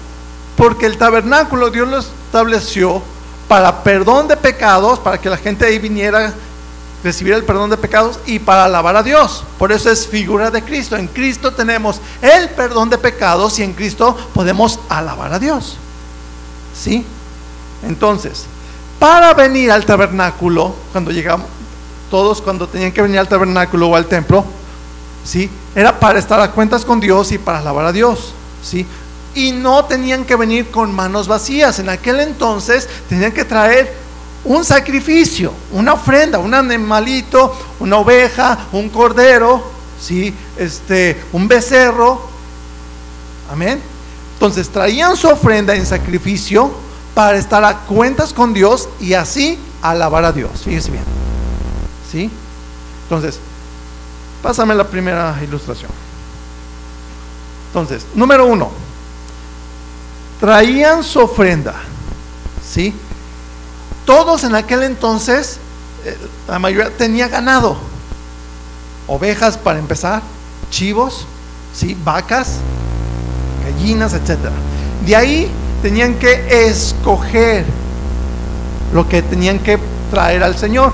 Porque 0.57 0.87
el 0.87 0.97
tabernáculo 0.97 1.71
Dios 1.71 1.89
lo 1.89 1.99
estableció 1.99 3.03
para 3.49 3.83
perdón 3.83 4.29
de 4.29 4.37
pecados, 4.37 5.01
para 5.01 5.21
que 5.21 5.29
la 5.29 5.37
gente 5.37 5.67
ahí 5.67 5.81
viniera 5.81 6.33
recibir 7.03 7.35
el 7.35 7.43
perdón 7.43 7.71
de 7.71 7.77
pecados 7.77 8.21
y 8.25 8.39
para 8.39 8.67
alabar 8.67 8.95
a 8.95 9.03
Dios. 9.03 9.43
Por 9.59 9.73
eso 9.73 9.91
es 9.91 10.07
figura 10.07 10.53
de 10.53 10.63
Cristo. 10.63 10.95
En 10.95 11.09
Cristo 11.09 11.53
tenemos 11.53 12.01
el 12.23 12.51
perdón 12.51 12.89
de 12.89 12.99
pecados 12.99 13.59
y 13.59 13.65
en 13.65 13.73
Cristo 13.73 14.17
podemos 14.33 14.79
alabar 14.89 15.33
a 15.33 15.41
Dios. 15.41 15.77
¿Sí? 16.73 17.05
Entonces, 17.83 18.47
para 19.05 19.35
venir 19.35 19.71
al 19.71 19.85
tabernáculo, 19.85 20.75
cuando 20.91 21.11
llegamos, 21.11 21.47
todos 22.11 22.41
cuando 22.41 22.67
tenían 22.67 22.91
que 22.91 23.03
venir 23.03 23.19
al 23.19 23.29
tabernáculo 23.29 23.89
o 23.89 23.97
al 23.97 24.07
templo, 24.07 24.47
¿sí? 25.23 25.51
Era 25.75 26.01
para 26.01 26.19
estar 26.19 26.41
a 26.41 26.53
cuentas 26.53 26.87
con 26.87 27.01
Dios 27.01 27.31
y 27.31 27.37
para 27.37 27.59
alabar 27.59 27.85
a 27.85 27.93
Dios, 27.93 28.33
¿sí? 28.63 28.87
Y 29.35 29.53
no 29.53 29.85
tenían 29.85 30.25
que 30.25 30.37
venir 30.37 30.71
con 30.71 30.95
manos 30.95 31.29
vacías. 31.29 31.79
En 31.81 31.91
aquel 31.91 32.19
entonces 32.19 32.89
tenían 33.07 33.33
que 33.33 33.45
traer 33.45 33.95
un 34.43 34.65
sacrificio, 34.65 35.53
una 35.73 35.93
ofrenda, 35.93 36.39
un 36.39 36.55
animalito, 36.55 37.55
una 37.81 37.99
oveja, 37.99 38.59
un 38.73 38.89
cordero, 38.89 39.63
¿sí? 40.01 40.35
este, 40.57 41.23
un 41.31 41.47
becerro. 41.47 42.27
Amén. 43.53 43.83
Entonces 44.33 44.67
traían 44.71 45.15
su 45.15 45.29
ofrenda 45.29 45.75
en 45.75 45.85
sacrificio 45.85 46.84
para 47.15 47.39
estar 47.39 47.65
a 47.65 47.79
cuentas 47.81 48.33
con 48.33 48.53
Dios 48.53 48.89
y 49.01 49.15
así 49.15 49.59
alabar 49.81 50.25
a 50.25 50.33
Dios. 50.33 50.63
Fíjese 50.65 50.91
bien. 50.91 51.05
¿Sí? 52.11 52.31
Entonces, 53.05 53.39
pásame 54.43 54.75
la 54.75 54.85
primera 54.85 55.39
ilustración. 55.43 55.91
Entonces, 57.69 58.05
número 58.15 58.47
uno, 58.47 58.71
traían 60.41 61.05
su 61.05 61.21
ofrenda. 61.21 61.75
¿Sí? 62.69 62.95
Todos 64.05 64.45
en 64.45 64.55
aquel 64.55 64.83
entonces, 64.83 65.59
eh, 66.05 66.19
la 66.49 66.59
mayoría 66.59 66.97
tenía 66.97 67.29
ganado. 67.29 67.77
Ovejas 69.07 69.57
para 69.57 69.79
empezar, 69.79 70.23
chivos, 70.71 71.27
¿sí? 71.75 71.97
vacas, 72.05 72.57
gallinas, 73.65 74.15
etc. 74.15 74.39
De 75.07 75.15
ahí 75.15 75.51
tenían 75.85 76.15
que 76.15 76.67
escoger 76.67 77.63
lo 78.95 79.07
que 79.07 79.21
tenían 79.21 79.59
que 79.59 79.79
traer 80.11 80.43
al 80.43 80.57
Señor. 80.57 80.91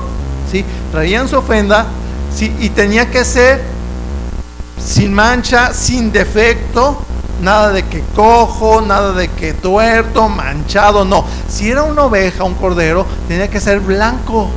¿sí? 0.51 0.65
Traían 0.91 1.29
su 1.29 1.37
ofrenda 1.37 1.87
¿sí? 2.35 2.53
y 2.59 2.71
tenía 2.71 3.09
que 3.09 3.25
ser 3.25 3.63
sin 4.85 5.15
mancha, 5.15 5.73
sin 5.73 6.11
defecto, 6.11 7.07
Nada 7.41 7.71
de 7.71 7.85
que 7.85 8.03
cojo, 8.15 8.83
nada 8.83 9.13
de 9.13 9.29
que 9.29 9.55
tuerto, 9.55 10.29
manchado, 10.29 11.07
no. 11.07 11.25
Si 11.49 11.71
era 11.71 11.85
una 11.85 12.03
oveja, 12.03 12.45
un 12.45 12.53
cordero, 12.53 13.07
tenía 13.29 13.49
que 13.49 13.61
ser 13.61 13.81
blanco. 13.81 14.51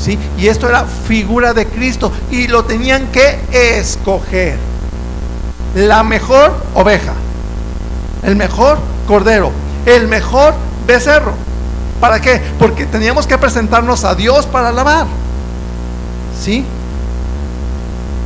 ¿Sí? 0.00 0.18
Y 0.36 0.48
esto 0.48 0.68
era 0.68 0.84
figura 0.84 1.54
de 1.54 1.66
Cristo 1.66 2.10
y 2.32 2.48
lo 2.48 2.64
tenían 2.64 3.06
que 3.12 3.38
escoger. 3.52 4.58
La 5.76 6.02
mejor 6.02 6.52
oveja, 6.74 7.12
el 8.22 8.36
mejor 8.36 8.78
cordero, 9.06 9.52
el 9.84 10.08
mejor 10.08 10.54
becerro. 10.86 11.32
¿Para 12.00 12.20
qué? 12.20 12.40
Porque 12.58 12.86
teníamos 12.86 13.26
que 13.26 13.38
presentarnos 13.38 14.04
a 14.04 14.14
Dios 14.14 14.46
para 14.46 14.68
alabar. 14.68 15.06
¿Sí? 16.40 16.64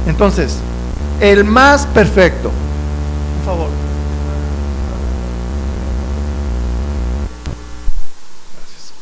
Entonces, 0.06 0.56
el 1.20 1.44
más 1.44 1.87
perfecto, 1.87 2.50
favor. 3.44 3.68
Gracias. 8.54 8.92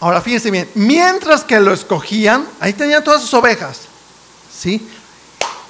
Ahora 0.00 0.20
fíjense 0.20 0.50
bien, 0.50 0.68
mientras 0.74 1.44
que 1.44 1.60
lo 1.60 1.72
escogían, 1.72 2.46
ahí 2.60 2.72
tenían 2.72 3.04
todas 3.04 3.20
sus 3.20 3.34
ovejas. 3.34 3.82
¿Sí? 4.52 4.88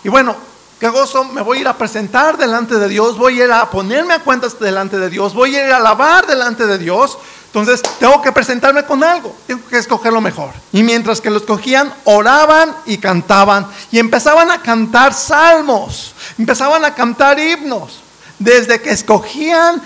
Y 0.04 0.08
bueno, 0.08 0.36
qué 0.80 0.88
gozo, 0.88 1.24
me 1.24 1.42
voy 1.42 1.58
a 1.58 1.60
ir 1.60 1.68
a 1.68 1.76
presentar 1.76 2.38
delante 2.38 2.76
de 2.76 2.88
Dios, 2.88 3.18
voy 3.18 3.38
a 3.40 3.44
ir 3.44 3.52
a 3.52 3.70
ponerme 3.70 4.14
a 4.14 4.20
cuentas 4.20 4.58
delante 4.58 4.98
de 4.98 5.10
Dios, 5.10 5.34
voy 5.34 5.54
a 5.54 5.66
ir 5.66 5.72
a 5.72 5.76
alabar 5.76 6.26
delante 6.26 6.66
de 6.66 6.78
Dios. 6.78 7.18
Entonces 7.46 7.82
tengo 7.98 8.22
que 8.22 8.32
presentarme 8.32 8.84
con 8.84 9.04
algo, 9.04 9.36
tengo 9.46 9.66
que 9.68 9.76
escoger 9.76 10.12
lo 10.12 10.22
mejor. 10.22 10.50
Y 10.72 10.82
mientras 10.82 11.20
que 11.20 11.28
lo 11.28 11.36
escogían, 11.36 11.92
oraban 12.04 12.74
y 12.86 12.96
cantaban. 12.96 13.66
Y 13.92 13.98
empezaban 13.98 14.50
a 14.50 14.62
cantar 14.62 15.12
salmos, 15.12 16.14
empezaban 16.38 16.84
a 16.84 16.94
cantar 16.94 17.38
himnos. 17.38 18.00
Desde 18.38 18.80
que 18.80 18.90
escogían 18.90 19.82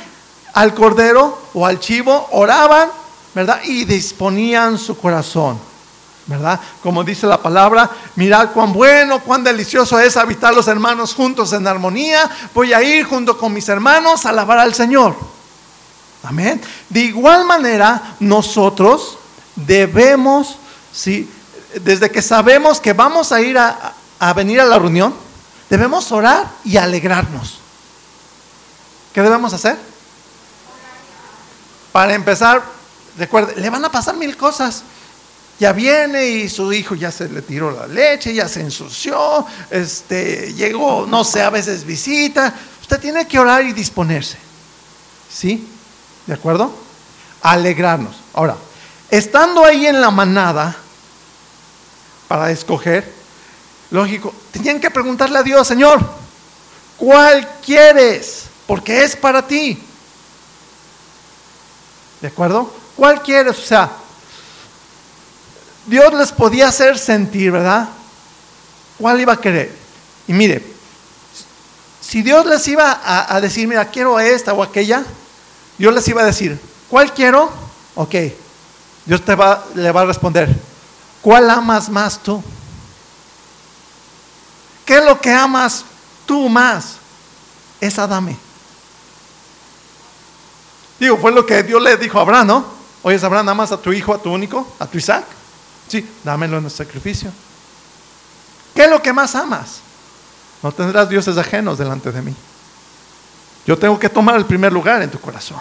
al 0.53 0.75
cordero 0.75 1.37
o 1.55 1.67
al 1.67 1.81
chivo, 1.81 2.29
oraban, 2.31 2.89
¿verdad? 3.35 3.61
Y 3.65 3.85
disponían 3.85 4.79
su 4.79 4.97
corazón, 4.97 5.59
¿verdad? 6.27 6.59
Como 6.83 7.05
dice 7.05 7.27
la 7.27 7.41
palabra, 7.41 7.91
mirad 8.17 8.51
cuán 8.53 8.73
bueno, 8.73 9.21
cuán 9.21 9.45
delicioso 9.45 9.99
es 9.99 10.17
habitar 10.17 10.55
los 10.55 10.69
hermanos 10.69 11.15
juntos 11.15 11.53
en 11.53 11.67
armonía. 11.67 12.31
Voy 12.55 12.73
a 12.73 12.83
ir 12.83 13.05
junto 13.05 13.37
con 13.37 13.53
mis 13.53 13.69
hermanos 13.69 14.25
a 14.25 14.31
alabar 14.31 14.59
al 14.59 14.75
Señor. 14.75 15.15
Amén. 16.23 16.61
De 16.89 17.01
igual 17.01 17.45
manera, 17.45 18.17
nosotros 18.21 19.19
debemos, 19.57 20.57
¿sí? 20.93 21.31
desde 21.83 22.11
que 22.11 22.23
sabemos 22.23 22.81
que 22.81 22.93
vamos 22.93 23.33
a 23.33 23.41
ir 23.41 23.59
a, 23.59 23.95
venir 24.35 24.61
a 24.61 24.65
la 24.65 24.79
reunión, 24.79 25.15
debemos 25.69 26.11
orar 26.13 26.49
y 26.65 26.77
alegrarnos. 26.77 27.59
¿Qué 29.13 29.23
debemos 29.23 29.53
hacer? 29.53 29.79
Para 31.93 32.15
empezar, 32.15 32.63
recuerde, 33.19 33.55
le 33.61 33.71
van 33.71 33.85
a 33.85 33.91
pasar 33.91 34.17
mil 34.17 34.37
cosas. 34.37 34.83
Ya 35.61 35.73
viene 35.73 36.27
y 36.27 36.49
su 36.49 36.73
hijo 36.73 36.95
ya 36.95 37.11
se 37.11 37.29
le 37.29 37.43
tiró 37.43 37.71
la 37.71 37.87
leche, 37.87 38.35
ya 38.35 38.49
se 38.49 38.61
ensució, 38.61 39.47
este, 39.71 40.53
llegó, 40.55 41.07
no 41.07 41.23
sé, 41.23 41.43
a 41.43 41.51
veces 41.51 41.85
visita. 41.85 42.53
Usted 42.81 43.01
tiene 43.01 43.27
que 43.27 43.39
orar 43.39 43.65
y 43.65 43.73
disponerse. 43.73 44.37
¿Sí? 45.33 45.69
¿De 46.27 46.35
acuerdo? 46.35 46.75
Alegrarnos. 47.43 48.17
Ahora, 48.35 48.57
estando 49.11 49.65
ahí 49.65 49.87
en 49.87 50.01
la 50.01 50.11
manada 50.11 50.77
para 52.27 52.51
escoger, 52.51 53.13
lógico, 53.91 54.35
tenían 54.51 54.81
que 54.81 54.91
preguntarle 54.91 55.39
a 55.39 55.43
Dios, 55.43 55.67
Señor, 55.67 56.01
¿Cuál 56.97 57.49
quieres? 57.65 58.45
Porque 58.67 59.05
es 59.05 59.17
para 59.17 59.47
ti. 59.47 59.79
¿De 62.21 62.29
acuerdo? 62.29 62.73
¿Cuál 62.97 63.23
quieres? 63.23 63.59
O 63.59 63.63
sea, 63.63 63.91
Dios 65.87 66.15
les 66.15 66.33
podía 66.33 66.69
hacer 66.69 66.99
sentir, 66.99 67.51
¿verdad? 67.51 67.89
¿Cuál 68.99 69.21
iba 69.21 69.33
a 69.35 69.41
querer? 69.41 69.75
Y 70.27 70.33
mire, 70.33 70.65
si 72.01 72.23
Dios 72.23 72.47
les 72.47 72.67
iba 72.69 73.01
a, 73.05 73.41
decir, 73.41 73.67
mira, 73.69 73.85
quiero 73.87 74.19
esta 74.21 74.53
o 74.53 74.63
aquella, 74.63 75.05
Dios 75.77 75.93
les 75.93 76.07
iba 76.09 76.23
a 76.23 76.27
decir, 76.27 76.59
¿cuál 76.89 77.13
quiero? 77.13 77.51
Ok, 77.95 78.15
Dios 79.05 79.25
te 79.25 79.35
va, 79.35 79.65
le 79.75 79.91
va 79.91 80.03
a 80.03 80.07
responder, 80.07 80.49
¿cuál 81.21 81.51
amas 81.51 81.89
más 81.89 82.19
tú? 82.19 82.43
¿Qué 84.85 84.99
es 84.99 85.05
lo 85.05 85.21
que 85.21 85.33
amas 85.33 85.85
tú 86.27 86.49
más? 86.49 86.97
Esa 87.81 88.07
dame. 88.07 88.37
Digo, 91.01 91.17
fue 91.19 91.33
lo 91.33 91.45
que 91.45 91.63
Dios 91.63 91.83
le 91.83 91.97
dijo 91.97 92.19
a 92.19 92.23
Abraham, 92.23 92.47
¿no? 92.47 92.65
Oye, 93.03 93.19
Abraham, 93.23 93.51
¿amas 93.51 93.73
a 93.73 93.77
tu 93.77 93.93
hijo, 93.93 94.15
a 94.15 94.19
tu 94.19 94.33
único, 94.33 94.67
a 94.79 94.87
tu 94.87 94.99
Isaac? 94.99 95.25
Sí, 95.89 96.09
dámelo 96.23 96.59
en 96.59 96.65
el 96.65 96.71
sacrificio. 96.71 97.31
¿Qué 98.75 98.85
es 98.85 98.91
lo 98.91 99.01
que 99.01 99.13
más 99.13 99.35
amas? 99.35 99.81
No 100.63 100.73
tendrás 100.73 101.09
dioses 101.09 101.37
ajenos 101.37 101.79
delante 101.79 102.11
de 102.11 102.23
mí. 102.23 102.35
Yo 103.67 103.79
tengo 103.79 103.99
que 103.99 104.09
tomar 104.09 104.37
el 104.37 104.47
primer 104.47 104.73
lugar 104.73 105.03
en 105.03 105.11
tu 105.11 105.21
corazón. 105.21 105.61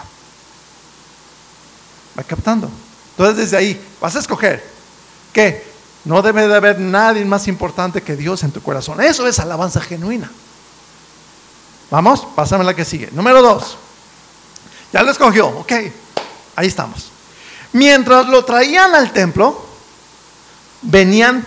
Va 2.18 2.22
captando. 2.22 2.70
Entonces 3.10 3.36
desde 3.36 3.56
ahí 3.56 3.80
vas 4.00 4.16
a 4.16 4.18
escoger 4.18 4.64
que 5.32 5.64
no 6.04 6.20
debe 6.20 6.46
de 6.46 6.54
haber 6.54 6.78
nadie 6.80 7.24
más 7.24 7.48
importante 7.48 8.02
que 8.02 8.16
Dios 8.16 8.42
en 8.42 8.52
tu 8.52 8.62
corazón. 8.62 9.00
Eso 9.00 9.26
es 9.26 9.38
alabanza 9.38 9.80
genuina. 9.80 10.30
Vamos, 11.90 12.26
pásame 12.34 12.64
la 12.64 12.74
que 12.74 12.84
sigue. 12.84 13.10
Número 13.12 13.40
dos. 13.40 13.76
Ya 14.92 15.02
lo 15.02 15.10
escogió, 15.10 15.48
ok. 15.48 15.72
Ahí 16.56 16.66
estamos. 16.66 17.10
Mientras 17.72 18.26
lo 18.28 18.44
traían 18.44 18.94
al 18.94 19.12
templo, 19.12 19.66
venían 20.84 21.44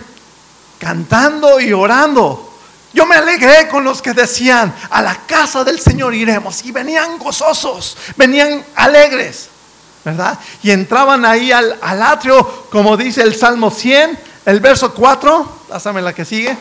cantando 0.78 1.60
y 1.60 1.72
orando. 1.72 2.44
Yo 2.92 3.06
me 3.06 3.16
alegré 3.16 3.68
con 3.68 3.84
los 3.84 4.00
que 4.00 4.14
decían, 4.14 4.74
a 4.90 5.02
la 5.02 5.14
casa 5.26 5.62
del 5.64 5.78
Señor 5.78 6.14
iremos. 6.14 6.64
Y 6.64 6.72
venían 6.72 7.18
gozosos, 7.18 7.96
venían 8.16 8.64
alegres, 8.74 9.48
¿verdad? 10.04 10.38
Y 10.62 10.70
entraban 10.70 11.24
ahí 11.24 11.52
al, 11.52 11.78
atrio, 11.82 12.66
como 12.70 12.96
dice 12.96 13.22
el 13.22 13.34
Salmo 13.34 13.70
100, 13.70 14.18
el 14.46 14.60
verso 14.60 14.94
4, 14.94 15.62
pásame 15.68 16.00
la 16.00 16.14
que 16.14 16.24
sigue. 16.24 16.56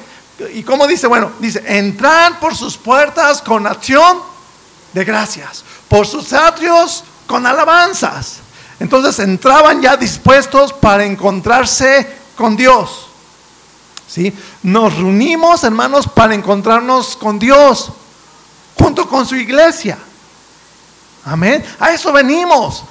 ¿Y 0.54 0.64
cómo 0.64 0.86
dice? 0.86 1.08
Bueno, 1.08 1.32
dice, 1.40 1.64
entrar 1.66 2.40
por 2.40 2.56
sus 2.56 2.78
puertas 2.78 3.42
con 3.42 3.66
acción 3.66 4.20
de 4.94 5.04
gracias, 5.04 5.64
por 5.88 6.06
sus 6.06 6.34
atrios 6.34 7.04
con 7.26 7.46
alabanzas. 7.46 8.40
Entonces 8.80 9.18
entraban 9.20 9.82
ya 9.82 9.98
dispuestos 9.98 10.74
para 10.74 11.06
encontrarse 11.06 12.27
con 12.38 12.56
Dios. 12.56 13.08
¿sí? 14.08 14.34
Nos 14.64 14.96
reunimos, 14.96 15.64
hermanos, 15.64 16.08
para 16.08 16.34
encontrarnos 16.34 17.18
con 17.18 17.38
Dios, 17.38 17.92
junto 18.80 19.10
con 19.10 19.26
su 19.26 19.36
iglesia. 19.36 19.98
Amén. 21.26 21.66
A 21.80 21.92
eso 21.92 22.14
venimos. 22.14 22.84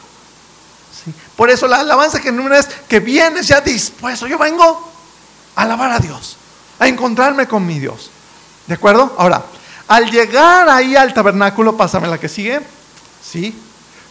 Por 1.37 1.51
eso 1.51 1.67
la 1.67 1.79
alabanza 1.79 2.21
que 2.21 2.33
no 2.33 2.53
es 2.55 2.67
que 2.89 3.01
vienes 3.01 3.49
ya 3.49 3.61
dispuesto. 3.61 4.27
Yo 4.27 4.39
vengo 4.39 4.93
a 5.55 5.63
alabar 5.63 5.93
a 5.93 5.99
Dios, 5.99 6.37
a 6.79 6.89
encontrarme 6.89 7.47
con 7.47 7.65
mi 7.65 7.79
Dios. 7.79 8.11
¿De 8.67 8.75
acuerdo? 8.75 9.15
Ahora, 9.19 9.45
al 9.89 10.11
llegar 10.11 10.69
ahí 10.69 10.97
al 10.97 11.15
tabernáculo, 11.15 11.77
pásame 11.77 12.09
la 12.09 12.19
que 12.19 12.29
sigue. 12.29 12.61
¿Sí? 13.23 13.57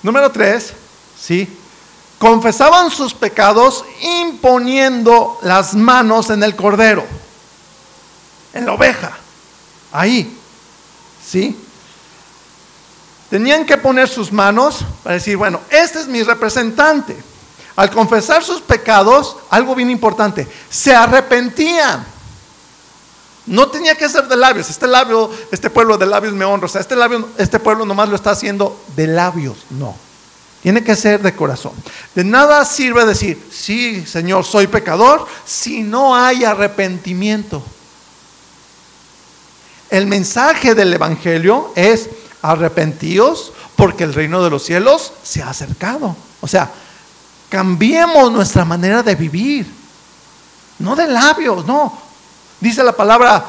Número 0.02 0.32
tres, 0.32 0.74
¿sí? 1.20 1.50
Confesaban 2.26 2.90
sus 2.90 3.14
pecados 3.14 3.86
imponiendo 4.02 5.38
las 5.44 5.76
manos 5.76 6.32
en 6.32 6.42
el 6.42 6.56
cordero, 6.56 7.06
en 8.52 8.66
la 8.66 8.74
oveja, 8.74 9.16
ahí, 9.92 10.36
¿sí? 11.24 11.56
Tenían 13.30 13.64
que 13.64 13.78
poner 13.78 14.10
sus 14.10 14.32
manos 14.32 14.84
para 15.04 15.14
decir, 15.14 15.38
bueno, 15.38 15.62
este 15.70 16.00
es 16.00 16.08
mi 16.08 16.24
representante. 16.24 17.16
Al 17.76 17.92
confesar 17.92 18.44
sus 18.44 18.60
pecados, 18.60 19.38
algo 19.52 19.76
bien 19.76 19.92
importante, 19.92 20.48
se 20.68 20.96
arrepentían. 20.96 22.08
No 23.46 23.68
tenía 23.68 23.94
que 23.94 24.10
ser 24.10 24.28
de 24.28 24.36
labios. 24.36 24.68
Este 24.72 24.88
labio, 24.88 25.30
este 25.52 25.70
pueblo 25.70 25.96
de 25.96 26.08
labios 26.08 26.34
me 26.34 26.44
honra. 26.44 26.66
O 26.66 26.70
sea, 26.70 26.82
este, 26.82 26.96
labio, 26.96 27.30
este 27.38 27.60
pueblo 27.60 27.86
nomás 27.86 28.10
lo 28.10 28.16
está 28.16 28.32
haciendo 28.32 28.84
de 28.96 29.06
labios. 29.06 29.58
No. 29.70 29.96
Tiene 30.66 30.84
que 30.84 30.96
ser 30.96 31.22
de 31.22 31.36
corazón. 31.36 31.74
De 32.16 32.24
nada 32.24 32.66
sirve 32.66 33.06
decir, 33.06 33.40
sí, 33.52 34.04
Señor, 34.04 34.44
soy 34.44 34.66
pecador, 34.66 35.28
si 35.46 35.84
no 35.84 36.16
hay 36.16 36.44
arrepentimiento. 36.44 37.62
El 39.92 40.08
mensaje 40.08 40.74
del 40.74 40.92
Evangelio 40.92 41.72
es 41.76 42.10
arrepentíos 42.42 43.54
porque 43.76 44.06
el 44.06 44.16
reino 44.16 44.44
de 44.44 44.50
los 44.50 44.66
cielos 44.66 45.14
se 45.22 45.44
ha 45.44 45.52
acercado. 45.52 46.18
O 46.42 46.48
sea, 46.48 46.72
cambiemos 47.48 48.32
nuestra 48.32 48.66
manera 48.66 49.04
de 49.04 49.14
vivir. 49.14 49.72
No 50.80 50.96
de 50.96 51.08
labios, 51.08 51.64
no. 51.68 51.96
Dice 52.60 52.84
la 52.84 52.94
palabra, 52.94 53.46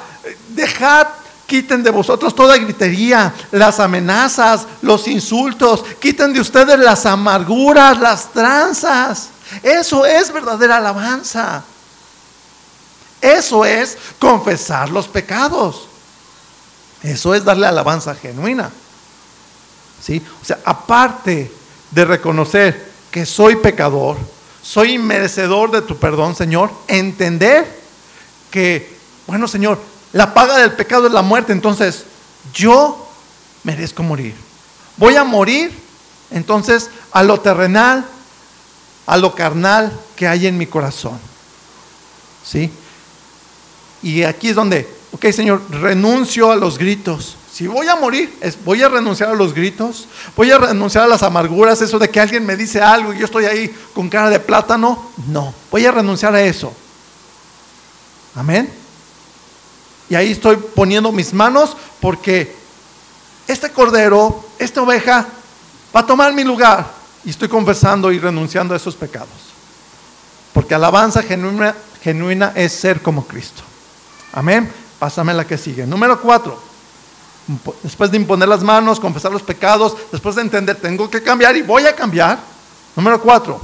dejad 0.49 1.07
Quiten 1.47 1.83
de 1.83 1.91
vosotros 1.91 2.35
toda 2.35 2.57
gritería, 2.57 3.33
las 3.53 3.79
amenazas, 3.79 4.67
los 4.83 5.07
insultos. 5.07 5.85
Quiten 6.01 6.33
de 6.33 6.41
ustedes 6.41 6.79
las 6.79 7.07
amarguras, 7.07 8.01
las 8.01 8.33
tranzas. 8.33 9.29
Eso 9.63 10.05
es 10.05 10.33
verdadera 10.33 10.79
alabanza. 10.79 11.63
Eso 13.21 13.65
es 13.65 13.97
confesar 14.19 14.91
los 14.91 15.07
pecados. 15.07 15.87
Eso 17.03 17.35
es 17.35 17.45
darle 17.45 17.67
alabanza 17.67 18.15
genuina. 18.15 18.71
¿Sí? 20.03 20.21
O 20.43 20.45
sea, 20.45 20.59
aparte 20.65 21.53
de 21.91 22.05
reconocer 22.05 22.93
que 23.11 23.25
soy 23.25 23.57
pecador, 23.57 24.17
soy 24.63 24.99
merecedor 24.99 25.71
de 25.71 25.83
tu 25.83 25.97
perdón, 25.97 26.35
Señor, 26.35 26.71
entender 26.89 27.81
que, 28.51 28.97
bueno, 29.27 29.47
Señor, 29.47 29.81
la 30.17 30.33
paga 30.33 30.57
del 30.57 30.73
pecado 30.73 31.07
es 31.07 31.13
la 31.13 31.21
muerte, 31.21 31.53
entonces 31.53 32.05
yo 32.55 33.07
merezco 33.65 34.03
morir. 34.03 34.35
Voy 34.97 35.15
a 35.15 35.25
morir, 35.25 35.71
entonces, 36.31 36.89
a 37.13 37.23
lo 37.23 37.39
terrenal, 37.41 38.03
a 39.05 39.19
lo 39.19 39.35
carnal 39.35 39.93
que 40.17 40.27
hay 40.27 40.47
en 40.47 40.57
mi 40.57 40.67
corazón. 40.67 41.19
¿Sí? 42.43 42.73
Y 44.03 44.23
aquí 44.23 44.49
es 44.49 44.55
donde, 44.55 44.89
ok 45.13 45.27
Señor, 45.33 45.61
renuncio 45.71 46.51
a 46.51 46.57
los 46.57 46.79
gritos. 46.79 47.37
Si 47.53 47.67
voy 47.67 47.89
a 47.89 47.97
morir, 47.97 48.39
voy 48.65 48.83
a 48.83 48.89
renunciar 48.89 49.29
a 49.29 49.35
los 49.35 49.53
gritos, 49.53 50.09
voy 50.35 50.51
a 50.51 50.57
renunciar 50.57 51.05
a 51.05 51.09
las 51.09 51.23
amarguras, 51.23 51.83
eso 51.83 51.99
de 51.99 52.09
que 52.09 52.21
alguien 52.21 52.47
me 52.47 52.57
dice 52.57 52.81
algo 52.81 53.13
y 53.13 53.19
yo 53.19 53.27
estoy 53.27 53.45
ahí 53.45 53.69
con 53.93 54.09
cara 54.09 54.31
de 54.31 54.41
plátano. 54.41 55.11
No, 55.29 55.53
voy 55.71 55.85
a 55.85 55.93
renunciar 55.93 56.35
a 56.35 56.41
eso. 56.41 56.73
Amén. 58.35 58.86
Y 60.09 60.15
ahí 60.15 60.33
estoy 60.33 60.57
poniendo 60.57 61.11
mis 61.13 61.33
manos 61.33 61.77
porque 62.01 62.55
este 63.49 63.71
cordero, 63.71 64.45
esta 64.59 64.83
oveja, 64.83 65.27
va 65.95 66.01
a 66.01 66.07
tomar 66.07 66.33
mi 66.33 66.45
lugar. 66.45 66.87
Y 67.25 67.31
estoy 67.31 67.49
confesando 67.49 68.13
y 68.13 68.19
renunciando 68.19 68.75
a 68.75 68.77
esos 68.77 68.95
pecados. 68.95 69.29
Porque 70.53 70.75
alabanza 70.75 71.23
genuina, 71.23 72.53
es 72.55 72.73
ser 72.73 73.03
como 73.03 73.27
Cristo. 73.27 73.63
Amén. 74.33 74.71
Pásame 74.99 75.35
la 75.35 75.45
que 75.45 75.59
sigue. 75.59 75.87
Número 75.87 76.21
cuatro. 76.21 76.61
Después 77.83 78.11
de 78.11 78.17
imponer 78.17 78.49
las 78.49 78.63
manos, 78.63 78.99
confesar 79.01 79.33
los 79.33 79.43
pecados, 79.43 79.97
después 80.11 80.35
de 80.37 80.43
entender, 80.43 80.77
tengo 80.77 81.11
que 81.11 81.23
cambiar 81.23 81.57
y 81.57 81.63
voy 81.63 81.85
a 81.87 81.95
cambiar. 81.95 82.39
Número 82.95 83.21
cuatro. 83.21 83.61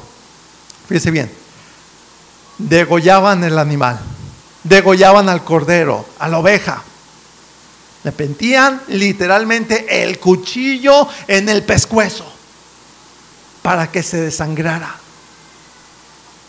Fíjese 0.88 1.11
bien. 1.11 1.31
Degollaban 2.59 3.42
el 3.44 3.59
animal 3.59 3.98
degollaban 4.64 5.29
al 5.29 5.44
cordero, 5.44 6.07
a 6.18 6.29
la 6.29 6.38
oveja. 6.38 6.83
Le 8.05 8.12
pentían 8.12 8.83
literalmente 8.88 10.03
el 10.03 10.18
cuchillo 10.18 11.09
en 11.29 11.48
el 11.48 11.62
pescuezo 11.62 12.25
para 13.62 13.90
que 13.90 14.03
se 14.03 14.20
desangrara. 14.20 14.96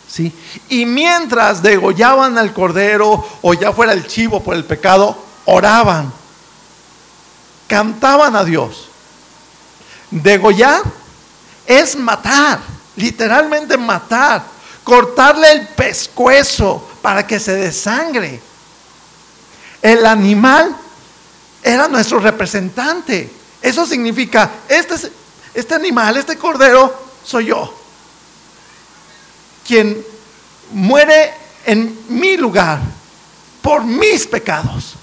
¿Sí? 0.08 0.32
Y 0.68 0.84
mientras 0.86 1.62
degollaban 1.62 2.38
al 2.38 2.52
cordero 2.52 3.26
o 3.42 3.54
ya 3.54 3.72
fuera 3.72 3.92
el 3.92 4.06
chivo 4.06 4.42
por 4.42 4.54
el 4.54 4.64
pecado, 4.64 5.16
oraban, 5.44 6.12
cantaban 7.66 8.36
a 8.36 8.44
Dios. 8.44 8.88
Degollar 10.10 10.82
es 11.66 11.96
matar, 11.96 12.60
literalmente 12.96 13.76
matar, 13.76 14.44
cortarle 14.84 15.50
el 15.50 15.66
pescuezo 15.68 16.86
para 17.02 17.26
que 17.26 17.40
se 17.40 17.54
desangre. 17.54 18.40
El 19.82 20.06
animal 20.06 20.76
era 21.62 21.88
nuestro 21.88 22.20
representante. 22.20 23.30
Eso 23.60 23.86
significa, 23.86 24.50
este, 24.68 25.10
este 25.54 25.74
animal, 25.74 26.16
este 26.18 26.36
cordero, 26.36 26.94
soy 27.24 27.46
yo. 27.46 27.74
Quien 29.66 30.04
muere 30.72 31.32
en 31.64 31.98
mi 32.10 32.36
lugar 32.36 32.80
por 33.62 33.82
mis 33.82 34.26
pecados. 34.26 34.94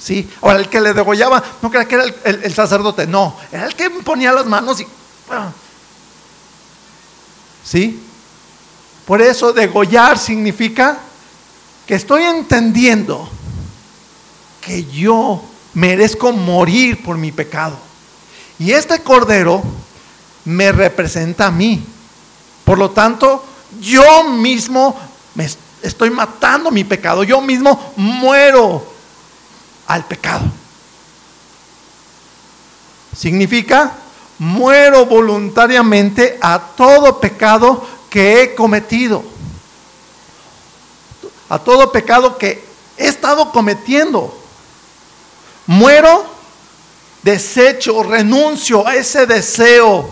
¿Sí? 0.00 0.30
Ahora, 0.40 0.60
el 0.60 0.68
que 0.68 0.80
le 0.80 0.94
degollaba, 0.94 1.42
no 1.60 1.70
creía 1.70 1.86
que 1.86 1.94
era 1.96 2.04
el, 2.24 2.54
sacerdote, 2.54 3.06
no, 3.06 3.36
era 3.52 3.66
el 3.66 3.74
que 3.74 3.90
ponía 3.90 4.32
las 4.32 4.46
manos 4.46 4.80
y... 4.80 4.86
¿Sí? 7.64 8.07
Por 9.08 9.22
eso 9.22 9.54
degollar 9.54 10.18
significa 10.18 10.98
que 11.86 11.94
estoy 11.94 12.24
entendiendo 12.24 13.26
que 14.60 14.84
yo 14.84 15.42
merezco 15.72 16.30
morir 16.30 17.02
por 17.02 17.16
mi 17.16 17.32
pecado. 17.32 17.78
Y 18.58 18.72
este 18.72 19.00
cordero 19.00 19.62
me 20.44 20.72
representa 20.72 21.46
a 21.46 21.50
mí. 21.50 21.82
Por 22.66 22.76
lo 22.76 22.90
tanto, 22.90 23.42
yo 23.80 24.24
mismo 24.24 24.94
me 25.34 25.48
estoy 25.82 26.10
matando 26.10 26.70
mi 26.70 26.84
pecado. 26.84 27.24
Yo 27.24 27.40
mismo 27.40 27.94
muero 27.96 28.92
al 29.86 30.04
pecado. 30.04 30.44
Significa, 33.16 33.90
muero 34.38 35.06
voluntariamente 35.06 36.38
a 36.42 36.58
todo 36.58 37.18
pecado 37.18 37.96
que 38.10 38.42
he 38.42 38.54
cometido. 38.54 39.24
A 41.48 41.58
todo 41.58 41.92
pecado 41.92 42.36
que 42.36 42.62
he 42.96 43.08
estado 43.08 43.52
cometiendo. 43.52 44.36
Muero, 45.66 46.24
desecho, 47.22 48.02
renuncio 48.02 48.86
a 48.86 48.96
ese 48.96 49.26
deseo 49.26 50.08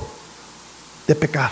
de 1.07 1.15
pecar. 1.15 1.51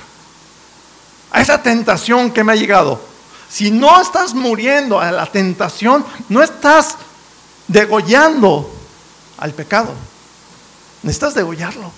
A 1.30 1.40
esa 1.40 1.62
tentación 1.62 2.30
que 2.30 2.44
me 2.44 2.52
ha 2.52 2.56
llegado. 2.56 3.00
Si 3.48 3.70
no 3.70 4.00
estás 4.00 4.34
muriendo 4.34 4.98
a 4.98 5.10
la 5.12 5.26
tentación, 5.26 6.04
no 6.28 6.42
estás 6.42 6.96
degollando 7.68 8.70
al 9.38 9.52
pecado. 9.52 9.92
Necesitas 11.02 11.34
degollarlo. 11.34 11.90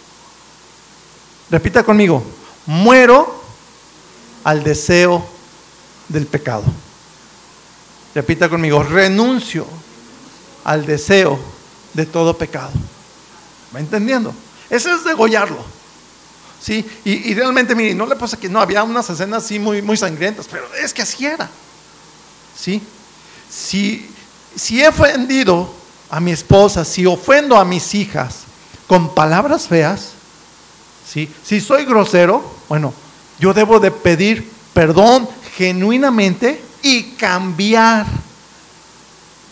Repita 1.50 1.84
conmigo, 1.84 2.22
muero 2.66 3.45
al 4.46 4.62
deseo 4.62 5.26
del 6.08 6.24
pecado. 6.24 6.62
Repita 8.14 8.48
conmigo, 8.48 8.80
renuncio 8.80 9.66
al 10.62 10.86
deseo 10.86 11.36
de 11.92 12.06
todo 12.06 12.38
pecado. 12.38 12.70
¿Va 13.74 13.80
entendiendo? 13.80 14.32
Eso 14.70 14.94
es 14.94 15.02
degollarlo. 15.02 15.58
¿Sí? 16.62 16.88
Y, 17.04 17.34
realmente, 17.34 17.74
mire, 17.74 17.92
no 17.92 18.06
le 18.06 18.14
pasa 18.14 18.36
que 18.36 18.48
no, 18.48 18.60
había 18.60 18.84
unas 18.84 19.10
escenas 19.10 19.44
así 19.44 19.58
muy, 19.58 19.82
muy 19.82 19.96
sangrientas, 19.96 20.46
pero 20.48 20.64
es 20.80 20.94
que 20.94 21.02
así 21.02 21.26
era. 21.26 21.50
¿Sí? 22.56 22.80
Si, 23.50 24.08
si 24.54 24.80
he 24.80 24.86
ofendido 24.86 25.68
a 26.08 26.20
mi 26.20 26.30
esposa, 26.30 26.84
si 26.84 27.04
ofendo 27.04 27.56
a 27.56 27.64
mis 27.64 27.96
hijas 27.96 28.44
con 28.86 29.12
palabras 29.12 29.66
feas, 29.66 30.10
¿sí? 31.04 31.28
si 31.44 31.60
soy 31.60 31.84
grosero, 31.84 32.48
bueno, 32.68 32.94
yo 33.38 33.52
debo 33.52 33.80
de 33.80 33.90
pedir 33.90 34.50
perdón 34.72 35.28
genuinamente 35.56 36.62
y 36.82 37.12
cambiar. 37.12 38.06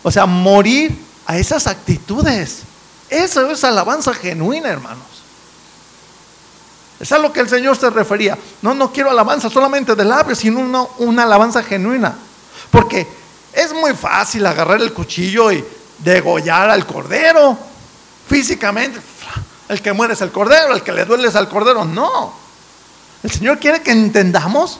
O 0.02 0.10
sea, 0.10 0.26
morir 0.26 0.96
a 1.26 1.38
esas 1.38 1.66
actitudes. 1.66 2.62
Eso 3.08 3.50
es 3.50 3.64
alabanza 3.64 4.12
genuina, 4.14 4.68
hermanos. 4.68 5.04
Es 7.00 7.10
a 7.12 7.18
lo 7.18 7.32
que 7.32 7.40
el 7.40 7.48
Señor 7.48 7.76
se 7.76 7.90
refería. 7.90 8.38
No, 8.62 8.74
no 8.74 8.92
quiero 8.92 9.10
alabanza 9.10 9.50
solamente 9.50 9.94
de 9.94 10.04
labios, 10.04 10.38
sino 10.38 10.90
una 10.98 11.22
alabanza 11.24 11.62
genuina. 11.62 12.14
Porque 12.70 13.06
es 13.52 13.72
muy 13.72 13.94
fácil 13.94 14.44
agarrar 14.46 14.80
el 14.80 14.92
cuchillo 14.92 15.52
y 15.52 15.64
degollar 15.98 16.70
al 16.70 16.86
cordero. 16.86 17.56
Físicamente, 18.28 19.00
el 19.68 19.82
que 19.82 19.92
muere 19.92 20.14
es 20.14 20.20
el 20.20 20.30
cordero, 20.30 20.74
el 20.74 20.82
que 20.82 20.92
le 20.92 21.04
duele 21.04 21.28
es 21.28 21.36
al 21.36 21.48
cordero. 21.48 21.84
No. 21.84 22.43
El 23.24 23.32
Señor 23.32 23.58
quiere 23.58 23.82
que 23.82 23.90
entendamos 23.90 24.78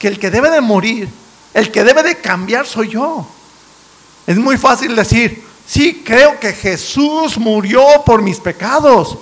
que 0.00 0.08
el 0.08 0.18
que 0.18 0.32
debe 0.32 0.50
de 0.50 0.60
morir, 0.60 1.08
el 1.54 1.70
que 1.70 1.84
debe 1.84 2.02
de 2.02 2.16
cambiar 2.16 2.66
soy 2.66 2.88
yo. 2.88 3.24
Es 4.26 4.36
muy 4.36 4.56
fácil 4.56 4.96
decir, 4.96 5.44
sí, 5.64 6.02
creo 6.04 6.40
que 6.40 6.52
Jesús 6.52 7.38
murió 7.38 7.84
por 8.04 8.20
mis 8.20 8.40
pecados. 8.40 9.16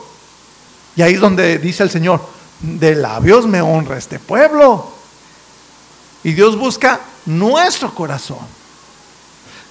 Y 0.97 1.03
ahí 1.03 1.15
es 1.15 1.21
donde 1.21 1.59
dice 1.59 1.83
el 1.83 1.91
Señor, 1.91 2.25
de 2.61 2.95
labios 2.95 3.47
me 3.47 3.61
honra 3.61 3.99
este 3.99 4.19
pueblo. 4.19 4.91
Y 6.25 6.33
Dios 6.33 6.57
busca 6.57 7.01
nuestro 7.27 7.95
corazón 7.95 8.39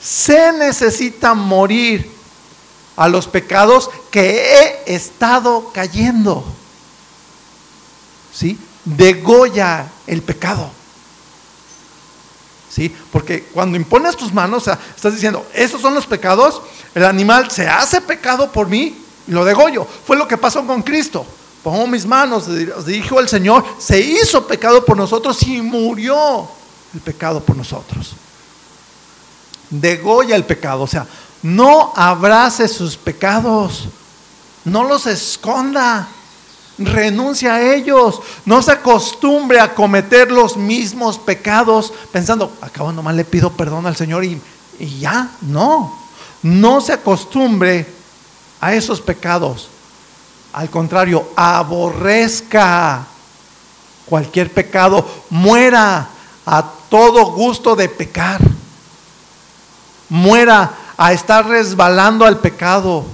se 0.02 0.54
necesita 0.54 1.34
morir 1.34 2.10
a 2.96 3.08
los 3.08 3.28
pecados 3.28 3.90
que 4.12 4.84
he 4.86 4.96
estado 4.96 5.72
cayendo. 5.74 6.44
¿Sí? 8.34 8.58
Degolla 8.98 9.88
el 10.08 10.22
pecado. 10.22 10.70
¿Sí? 12.70 12.96
Porque 13.12 13.44
cuando 13.46 13.78
impones 13.78 14.16
tus 14.16 14.34
manos, 14.34 14.68
estás 14.68 15.14
diciendo, 15.14 15.46
esos 15.54 15.82
son 15.82 15.94
los 15.94 16.06
pecados, 16.06 16.62
el 16.94 17.04
animal 17.04 17.50
se 17.50 17.68
hace 17.68 18.00
pecado 18.02 18.52
por 18.52 18.68
mí 18.68 18.96
y 19.28 19.32
lo 19.32 19.44
degollo. 19.44 19.86
Fue 20.06 20.16
lo 20.16 20.28
que 20.28 20.38
pasó 20.38 20.66
con 20.66 20.84
Cristo. 20.84 21.26
Pongo 21.64 21.88
mis 21.88 22.06
manos, 22.06 22.46
dijo 22.86 23.20
el 23.20 23.28
Señor, 23.28 23.66
se 23.80 24.00
hizo 24.00 24.48
pecado 24.48 24.86
por 24.86 24.96
nosotros 24.96 25.42
y 25.44 25.62
murió 25.62 26.48
el 26.94 27.02
pecado 27.02 27.42
por 27.42 27.58
nosotros 27.58 28.16
degolla 29.70 30.36
el 30.36 30.46
pecado. 30.46 30.84
O 30.84 30.88
sea, 30.88 31.06
no 31.42 31.94
abrace 31.96 32.68
sus 32.68 32.98
pecados, 32.98 33.86
no 34.66 34.84
los 34.84 35.06
esconda, 35.08 36.08
renuncia 36.80 37.56
a 37.56 37.74
ellos, 37.76 38.22
no 38.46 38.62
se 38.62 38.72
acostumbre 38.72 39.60
a 39.60 39.76
cometer 39.76 40.32
los 40.32 40.58
mismos 40.58 41.18
pecados 41.18 41.94
pensando, 42.12 42.52
acabo 42.62 42.92
nomás 42.92 43.16
le 43.16 43.26
pido 43.26 43.52
perdón 43.52 43.86
al 43.86 43.96
Señor 43.96 44.24
y, 44.24 44.42
y 44.80 45.00
ya, 45.00 45.32
no, 45.42 46.00
no 46.42 46.82
se 46.82 46.94
acostumbre 46.94 47.86
a 48.62 48.74
esos 48.74 49.02
pecados. 49.02 49.70
Al 50.54 50.70
contrario, 50.70 51.30
aborrezca 51.36 53.06
cualquier 54.06 54.52
pecado, 54.52 55.08
muera 55.30 56.10
a 56.46 56.66
todo 56.90 57.26
gusto 57.34 57.76
de 57.76 57.88
pecar 57.88 58.42
muera 60.10 60.74
a 60.98 61.14
estar 61.14 61.48
resbalando 61.48 62.26
al 62.26 62.40
pecado. 62.40 63.06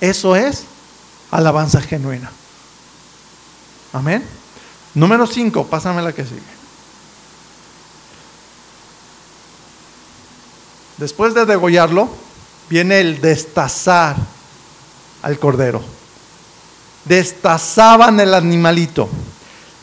Eso 0.00 0.34
es 0.36 0.64
alabanza 1.30 1.80
genuina. 1.80 2.30
Amén. 3.92 4.26
Número 4.94 5.26
5, 5.26 5.66
pásame 5.66 6.02
la 6.02 6.12
que 6.12 6.24
sigue. 6.24 6.40
Después 10.96 11.34
de 11.34 11.44
degollarlo, 11.44 12.08
viene 12.68 13.00
el 13.00 13.20
destazar 13.20 14.16
al 15.22 15.38
cordero. 15.38 15.82
Destazaban 17.04 18.18
el 18.20 18.34
animalito. 18.34 19.08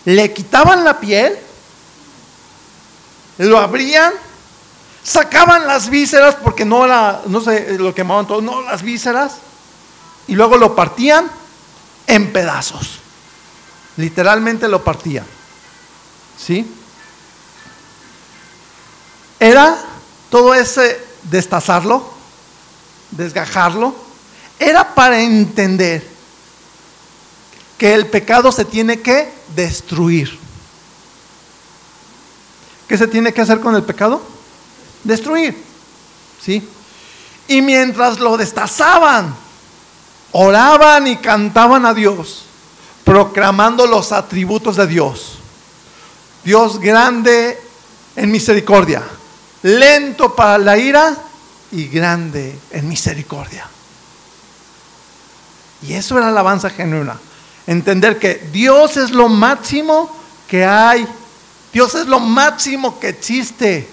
Le 0.05 0.33
quitaban 0.33 0.83
la 0.83 0.99
piel, 0.99 1.37
lo 3.37 3.59
abrían 3.59 4.13
sacaban 5.03 5.67
las 5.67 5.89
vísceras, 5.89 6.35
porque 6.35 6.65
no 6.65 6.85
era, 6.85 7.21
no 7.27 7.41
sé, 7.41 7.77
lo 7.77 7.93
quemaban 7.93 8.25
todo, 8.25 8.41
no, 8.41 8.61
las 8.61 8.81
vísceras, 8.81 9.35
y 10.27 10.35
luego 10.35 10.57
lo 10.57 10.75
partían 10.75 11.29
en 12.07 12.31
pedazos. 12.31 12.99
Literalmente 13.97 14.67
lo 14.67 14.83
partían. 14.83 15.25
¿Sí? 16.37 16.65
Era 19.39 19.77
todo 20.29 20.53
ese 20.53 21.05
destazarlo, 21.23 22.11
desgajarlo, 23.11 23.95
era 24.59 24.95
para 24.95 25.21
entender 25.21 26.07
que 27.77 27.93
el 27.93 28.07
pecado 28.07 28.51
se 28.51 28.65
tiene 28.65 29.01
que 29.01 29.31
destruir. 29.55 30.39
¿Qué 32.87 32.97
se 32.97 33.07
tiene 33.07 33.33
que 33.33 33.41
hacer 33.41 33.59
con 33.59 33.75
el 33.75 33.83
pecado? 33.83 34.33
destruir. 35.03 35.55
¿Sí? 36.41 36.67
Y 37.47 37.61
mientras 37.61 38.19
lo 38.19 38.37
destazaban, 38.37 39.35
oraban 40.33 41.07
y 41.07 41.17
cantaban 41.17 41.85
a 41.85 41.93
Dios, 41.93 42.43
proclamando 43.03 43.87
los 43.87 44.11
atributos 44.11 44.75
de 44.75 44.87
Dios. 44.87 45.39
Dios 46.43 46.79
grande 46.79 47.57
en 48.15 48.31
misericordia, 48.31 49.01
lento 49.61 50.35
para 50.35 50.57
la 50.57 50.77
ira 50.77 51.15
y 51.71 51.87
grande 51.87 52.59
en 52.71 52.87
misericordia. 52.89 53.67
Y 55.81 55.93
eso 55.93 56.17
era 56.17 56.29
alabanza 56.29 56.69
genuina. 56.69 57.19
Entender 57.67 58.19
que 58.19 58.47
Dios 58.51 58.97
es 58.97 59.11
lo 59.11 59.29
máximo 59.29 60.09
que 60.47 60.65
hay. 60.65 61.07
Dios 61.71 61.95
es 61.95 62.07
lo 62.07 62.19
máximo 62.19 62.99
que 62.99 63.09
existe. 63.09 63.87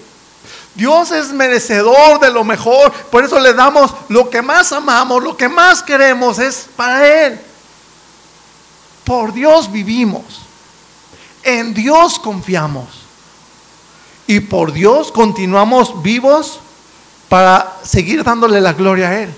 Dios 0.75 1.11
es 1.11 1.33
merecedor 1.33 2.19
de 2.19 2.31
lo 2.31 2.43
mejor. 2.43 2.91
Por 2.91 3.23
eso 3.23 3.39
le 3.39 3.53
damos 3.53 3.93
lo 4.07 4.29
que 4.29 4.41
más 4.41 4.71
amamos, 4.71 5.23
lo 5.23 5.35
que 5.35 5.49
más 5.49 5.83
queremos 5.83 6.39
es 6.39 6.67
para 6.75 7.25
Él. 7.25 7.39
Por 9.03 9.33
Dios 9.33 9.71
vivimos. 9.71 10.41
En 11.43 11.73
Dios 11.73 12.19
confiamos. 12.19 12.87
Y 14.27 14.39
por 14.39 14.71
Dios 14.71 15.11
continuamos 15.11 16.01
vivos 16.01 16.59
para 17.27 17.77
seguir 17.83 18.23
dándole 18.23 18.61
la 18.61 18.73
gloria 18.73 19.09
a 19.09 19.19
Él. 19.21 19.33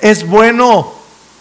Es 0.00 0.26
bueno 0.26 0.92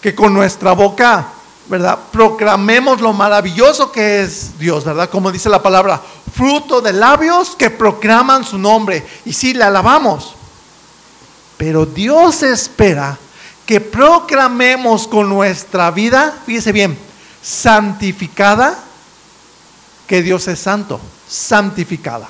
que 0.02 0.16
con 0.16 0.34
nuestra 0.34 0.74
boca, 0.74 1.28
¿verdad? 1.70 2.00
Proclamemos 2.12 3.02
lo 3.02 3.14
maravilloso 3.14 3.92
que 3.92 4.22
es 4.22 4.58
Dios, 4.58 4.84
¿verdad? 4.84 5.10
Como 5.10 5.32
dice 5.32 5.50
la 5.50 5.62
palabra, 5.62 6.02
fruto 6.36 6.82
de 6.82 6.94
labios 6.94 7.56
que 7.56 7.70
proclaman 7.70 8.44
su 8.44 8.58
nombre. 8.58 9.06
Y 9.26 9.34
sí, 9.34 9.54
le 9.54 9.64
alabamos. 9.64 10.34
Pero 11.58 11.86
Dios 11.86 12.44
espera 12.44 13.18
que 13.66 13.82
proclamemos 13.82 15.08
con 15.08 15.28
nuestra 15.28 15.92
vida, 15.92 16.38
fíjese 16.46 16.72
bien, 16.72 16.98
santificada, 17.42 18.78
que 20.08 20.22
Dios 20.22 20.48
es 20.48 20.60
santo, 20.60 21.02
santificada. 21.28 22.30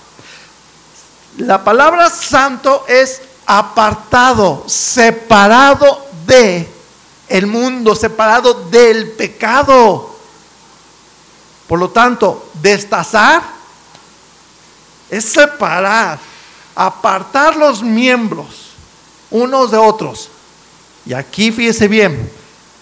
La 1.38 1.64
palabra 1.64 2.10
santo 2.10 2.86
es 2.88 3.22
apartado, 3.46 4.64
separado 4.68 6.08
de 6.26 6.77
el 7.30 7.48
mundo, 7.48 7.96
separado 7.96 8.54
del 8.70 9.12
pecado. 9.12 10.16
Por 11.68 11.80
lo 11.80 11.90
tanto, 11.90 12.50
destazar 12.62 13.44
es 15.10 15.26
separar, 15.26 16.20
apartar 16.76 17.56
los 17.56 17.82
miembros 17.82 18.68
unos 19.30 19.72
de 19.72 19.78
otros. 19.78 20.30
Y 21.06 21.14
aquí 21.14 21.52
fíjese 21.52 21.88
bien, 21.88 22.30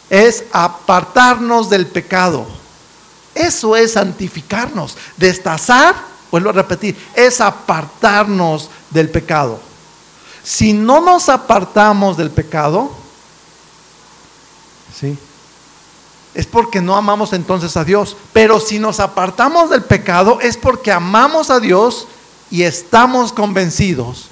es 0.10 0.44
apartarnos 0.52 1.70
del 1.70 1.88
pecado. 1.88 2.46
Eso 3.34 3.76
es 3.76 3.94
santificarnos. 3.94 4.98
Destazar, 5.18 5.96
vuelvo 6.32 6.50
a 6.50 6.54
repetir, 6.54 6.96
es 7.16 7.42
apartarnos 7.42 8.70
del 8.90 9.10
pecado. 9.10 9.60
Si 10.44 10.74
no 10.74 11.02
nos 11.02 11.30
apartamos 11.30 12.18
del 12.18 12.30
pecado, 12.30 12.92
¿sí? 15.00 15.18
Es 16.34 16.46
porque 16.46 16.82
no 16.82 16.96
amamos 16.96 17.34
entonces 17.34 17.78
a 17.78 17.84
Dios. 17.84 18.18
Pero 18.34 18.60
si 18.60 18.80
nos 18.80 19.00
apartamos 19.00 19.70
del 19.70 19.84
pecado 19.84 20.40
es 20.42 20.58
porque 20.58 20.92
amamos 20.92 21.50
a 21.50 21.60
Dios 21.60 22.08
y 22.52 22.64
estamos 22.64 23.32
convencidos 23.32 24.30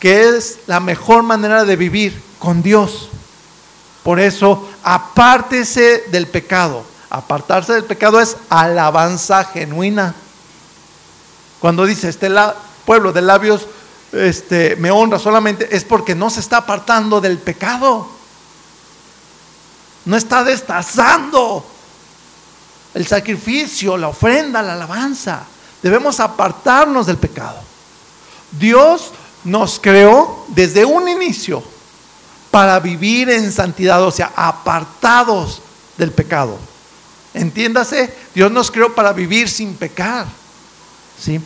que 0.00 0.30
es 0.30 0.60
la 0.66 0.80
mejor 0.80 1.22
manera 1.22 1.64
de 1.64 1.76
vivir 1.76 2.20
con 2.38 2.62
Dios. 2.62 3.10
Por 4.02 4.18
eso, 4.18 4.66
apártese 4.82 6.04
del 6.10 6.26
pecado. 6.26 6.82
Apartarse 7.10 7.74
del 7.74 7.84
pecado 7.84 8.18
es 8.18 8.36
alabanza 8.48 9.44
genuina. 9.44 10.14
Cuando 11.60 11.84
dice 11.84 12.08
este 12.08 12.30
pueblo 12.86 13.12
de 13.12 13.20
labios 13.20 13.66
este, 14.12 14.74
me 14.76 14.90
honra 14.90 15.18
solamente 15.18 15.68
es 15.76 15.84
porque 15.84 16.14
no 16.14 16.30
se 16.30 16.40
está 16.40 16.58
apartando 16.58 17.20
del 17.20 17.38
pecado. 17.38 18.08
No 20.04 20.16
está 20.16 20.44
destazando 20.44 21.64
el 22.94 23.06
sacrificio, 23.06 23.96
la 23.96 24.08
ofrenda, 24.08 24.62
la 24.62 24.74
alabanza. 24.74 25.44
Debemos 25.82 26.20
apartarnos 26.20 27.06
del 27.06 27.16
pecado. 27.16 27.58
Dios 28.52 29.12
nos 29.44 29.78
creó 29.78 30.44
desde 30.48 30.84
un 30.84 31.08
inicio 31.08 31.62
para 32.50 32.80
vivir 32.80 33.30
en 33.30 33.52
santidad, 33.52 34.02
o 34.02 34.10
sea, 34.10 34.32
apartados 34.34 35.62
del 35.96 36.12
pecado. 36.12 36.58
Entiéndase, 37.32 38.12
Dios 38.34 38.50
nos 38.50 38.70
creó 38.70 38.94
para 38.94 39.12
vivir 39.12 39.48
sin 39.48 39.74
pecar. 39.74 40.26
¿Sí? 41.18 41.40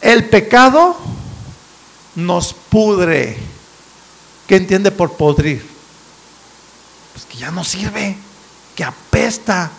El 0.00 0.28
pecado 0.28 0.96
nos 2.14 2.52
pudre. 2.54 3.36
¿Qué 4.46 4.56
entiende 4.56 4.92
por 4.92 5.14
podrir? 5.14 5.73
Pues 7.14 7.24
que 7.24 7.38
ya 7.38 7.50
no 7.50 7.64
sirve, 7.64 8.18
que 8.76 8.84
apesta. 8.84 9.70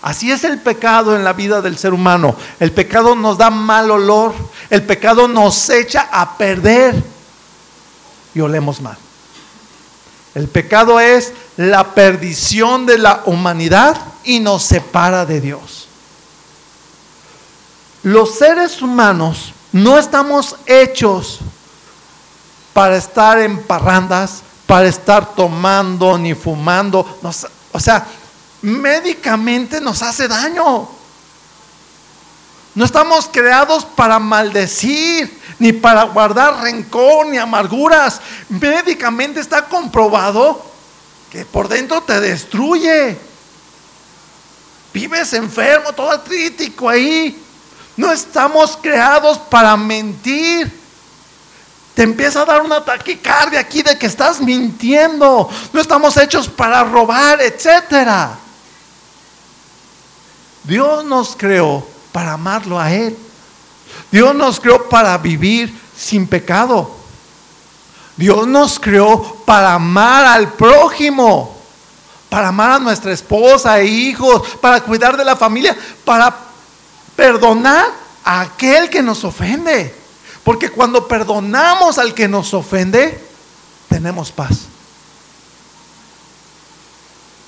Así 0.00 0.30
es 0.30 0.44
el 0.44 0.60
pecado 0.60 1.14
en 1.14 1.24
la 1.24 1.34
vida 1.34 1.60
del 1.60 1.76
ser 1.76 1.92
humano. 1.92 2.34
El 2.58 2.72
pecado 2.72 3.14
nos 3.14 3.36
da 3.36 3.50
mal 3.50 3.90
olor. 3.90 4.34
El 4.70 4.82
pecado 4.84 5.28
nos 5.28 5.68
echa 5.68 6.08
a 6.10 6.38
perder 6.38 6.94
y 8.34 8.40
olemos 8.40 8.80
mal. 8.80 8.96
El 10.34 10.48
pecado 10.48 11.00
es 11.00 11.32
la 11.56 11.94
perdición 11.94 12.86
de 12.86 12.98
la 12.98 13.22
humanidad 13.26 13.96
y 14.22 14.40
nos 14.40 14.62
separa 14.62 15.26
de 15.26 15.40
Dios. 15.40 15.88
Los 18.02 18.36
seres 18.36 18.82
humanos 18.82 19.52
no 19.72 19.98
estamos 19.98 20.56
hechos 20.66 21.40
para 22.72 22.96
estar 22.98 23.38
en 23.38 23.62
parrandas, 23.62 24.42
para 24.66 24.88
estar 24.88 25.34
tomando 25.34 26.18
ni 26.18 26.34
fumando. 26.34 27.18
o 27.72 27.80
sea, 27.80 28.06
médicamente 28.62 29.80
nos 29.80 30.02
hace 30.02 30.28
daño. 30.28 30.88
No 32.74 32.84
estamos 32.84 33.28
creados 33.32 33.86
para 33.86 34.18
maldecir, 34.18 35.40
ni 35.58 35.72
para 35.72 36.02
guardar 36.02 36.60
rencor, 36.62 37.26
ni 37.26 37.38
amarguras. 37.38 38.20
Médicamente 38.50 39.40
está 39.40 39.64
comprobado 39.64 40.62
que 41.30 41.46
por 41.46 41.68
dentro 41.68 42.02
te 42.02 42.20
destruye. 42.20 43.16
Vives 44.92 45.32
enfermo, 45.32 45.92
todo 45.92 46.22
crítico 46.22 46.88
ahí. 46.88 47.42
No 47.96 48.12
estamos 48.12 48.76
creados 48.76 49.38
para 49.38 49.74
mentir 49.78 50.75
te 51.96 52.02
empieza 52.02 52.42
a 52.42 52.44
dar 52.44 52.60
una 52.60 52.84
taquicardia 52.84 53.58
aquí 53.58 53.82
de 53.82 53.96
que 53.96 54.04
estás 54.04 54.38
mintiendo. 54.38 55.48
No 55.72 55.80
estamos 55.80 56.14
hechos 56.18 56.46
para 56.46 56.84
robar, 56.84 57.40
etcétera. 57.40 58.36
Dios 60.62 61.06
nos 61.06 61.34
creó 61.34 61.88
para 62.12 62.34
amarlo 62.34 62.78
a 62.78 62.92
Él. 62.92 63.16
Dios 64.12 64.34
nos 64.34 64.60
creó 64.60 64.90
para 64.90 65.16
vivir 65.16 65.74
sin 65.96 66.26
pecado. 66.26 66.90
Dios 68.14 68.46
nos 68.46 68.78
creó 68.78 69.42
para 69.46 69.72
amar 69.72 70.26
al 70.26 70.52
prójimo, 70.52 71.56
para 72.28 72.48
amar 72.48 72.72
a 72.72 72.78
nuestra 72.78 73.14
esposa 73.14 73.80
e 73.80 73.86
hijos, 73.86 74.42
para 74.60 74.82
cuidar 74.82 75.16
de 75.16 75.24
la 75.24 75.34
familia, 75.34 75.74
para 76.04 76.36
perdonar 77.16 77.86
a 78.22 78.42
aquel 78.42 78.90
que 78.90 79.00
nos 79.00 79.24
ofende. 79.24 80.05
Porque 80.46 80.70
cuando 80.70 81.08
perdonamos 81.08 81.98
al 81.98 82.14
que 82.14 82.28
nos 82.28 82.54
ofende, 82.54 83.20
tenemos 83.88 84.30
paz. 84.30 84.60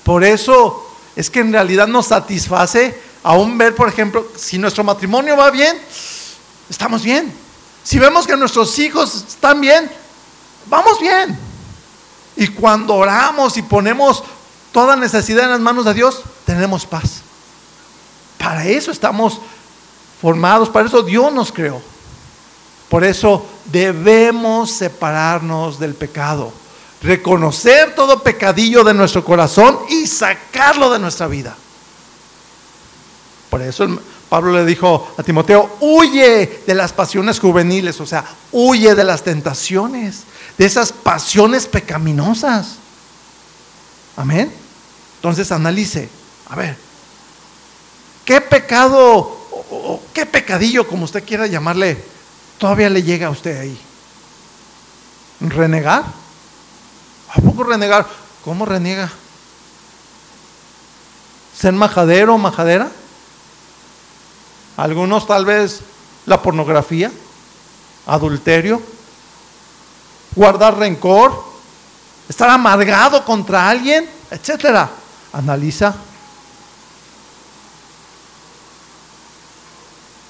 Por 0.03 0.21
eso 0.25 0.85
es 1.15 1.29
que 1.29 1.39
en 1.39 1.53
realidad 1.53 1.87
nos 1.87 2.07
satisface 2.07 3.01
aún 3.23 3.57
ver, 3.57 3.73
por 3.73 3.87
ejemplo, 3.87 4.27
si 4.35 4.57
nuestro 4.57 4.83
matrimonio 4.83 5.37
va 5.37 5.49
bien, 5.49 5.79
estamos 6.69 7.01
bien. 7.01 7.33
Si 7.85 7.97
vemos 7.97 8.27
que 8.27 8.35
nuestros 8.35 8.77
hijos 8.79 9.23
están 9.29 9.61
bien, 9.61 9.89
vamos 10.65 10.99
bien. 10.99 11.39
Y 12.35 12.49
cuando 12.49 12.95
oramos 12.95 13.55
y 13.55 13.61
ponemos 13.61 14.25
toda 14.73 14.97
necesidad 14.97 15.45
en 15.45 15.51
las 15.51 15.61
manos 15.61 15.85
de 15.85 15.93
Dios, 15.93 16.21
tenemos 16.45 16.85
paz. 16.85 17.21
Para 18.37 18.65
eso 18.65 18.91
estamos 18.91 19.39
formados, 20.21 20.67
para 20.67 20.89
eso 20.89 21.01
Dios 21.01 21.31
nos 21.31 21.53
creó. 21.53 21.81
Por 22.89 23.03
eso 23.03 23.45
debemos 23.65 24.71
separarnos 24.71 25.79
del 25.79 25.93
pecado, 25.93 26.51
reconocer 27.01 27.93
todo 27.95 28.23
pecadillo 28.23 28.83
de 28.83 28.95
nuestro 28.95 29.23
corazón 29.23 29.79
y 29.89 30.07
sacarlo 30.07 30.91
de 30.91 30.99
nuestra 30.99 31.27
vida. 31.27 31.55
Por 33.51 33.61
eso 33.61 33.87
Pablo 34.27 34.53
le 34.53 34.65
dijo 34.65 35.11
a 35.17 35.23
Timoteo, 35.23 35.77
huye 35.79 36.61
de 36.65 36.73
las 36.73 36.91
pasiones 36.91 37.39
juveniles, 37.39 37.99
o 38.01 38.07
sea, 38.07 38.25
huye 38.51 38.95
de 38.95 39.03
las 39.03 39.23
tentaciones, 39.23 40.23
de 40.57 40.65
esas 40.65 40.91
pasiones 40.91 41.67
pecaminosas. 41.67 42.75
Amén. 44.17 44.51
Entonces 45.17 45.51
analice, 45.51 46.09
a 46.49 46.55
ver, 46.55 46.75
¿qué 48.25 48.41
pecado 48.41 49.37
o 49.71 50.01
qué 50.13 50.25
pecadillo, 50.25 50.87
como 50.87 51.05
usted 51.05 51.23
quiera 51.23 51.47
llamarle, 51.47 51.97
todavía 52.59 52.89
le 52.89 53.01
llega 53.01 53.27
a 53.27 53.31
usted 53.31 53.59
ahí? 53.59 53.79
¿Renegar? 55.39 56.03
¿A 57.33 57.41
poco 57.41 57.63
renegar? 57.63 58.05
¿Cómo 58.43 58.65
reniega? 58.65 59.09
¿Ser 61.57 61.73
majadero 61.73 62.35
o 62.35 62.37
majadera? 62.37 62.91
Algunos 64.77 65.25
tal 65.25 65.45
vez 65.45 65.81
la 66.25 66.41
pornografía, 66.41 67.11
adulterio, 68.05 68.81
guardar 70.35 70.77
rencor, 70.77 71.43
estar 72.27 72.49
amargado 72.49 73.25
contra 73.25 73.69
alguien, 73.69 74.09
etcétera. 74.31 74.89
Analiza. 75.33 75.95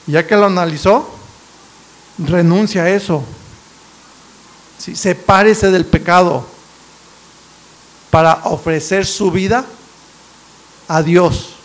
Ya 0.07 0.25
que 0.25 0.35
lo 0.35 0.47
analizó, 0.47 1.18
renuncia 2.19 2.83
a 2.83 2.89
eso. 2.89 3.23
Sepárese 4.77 5.71
del 5.71 5.85
pecado 5.85 6.45
para 8.09 8.41
ofrecer 8.45 9.05
su 9.05 9.31
vida 9.31 9.65
a 10.87 11.03
Dios. 11.03 11.55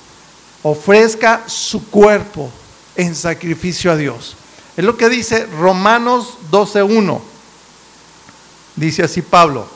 Ofrezca 0.63 1.45
su 1.47 1.89
cuerpo 1.91 2.51
en 2.97 3.15
sacrificio 3.15 3.93
a 3.93 3.97
Dios. 3.97 4.37
Es 4.77 4.85
lo 4.85 4.97
que 4.97 5.09
dice 5.09 5.47
Romanos 5.47 6.39
12.1. 6.51 7.21
Dice 8.77 9.05
así 9.05 9.23
Pablo. 9.23 9.69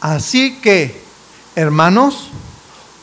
Así 0.00 0.58
que, 0.60 1.00
hermanos, 1.54 2.30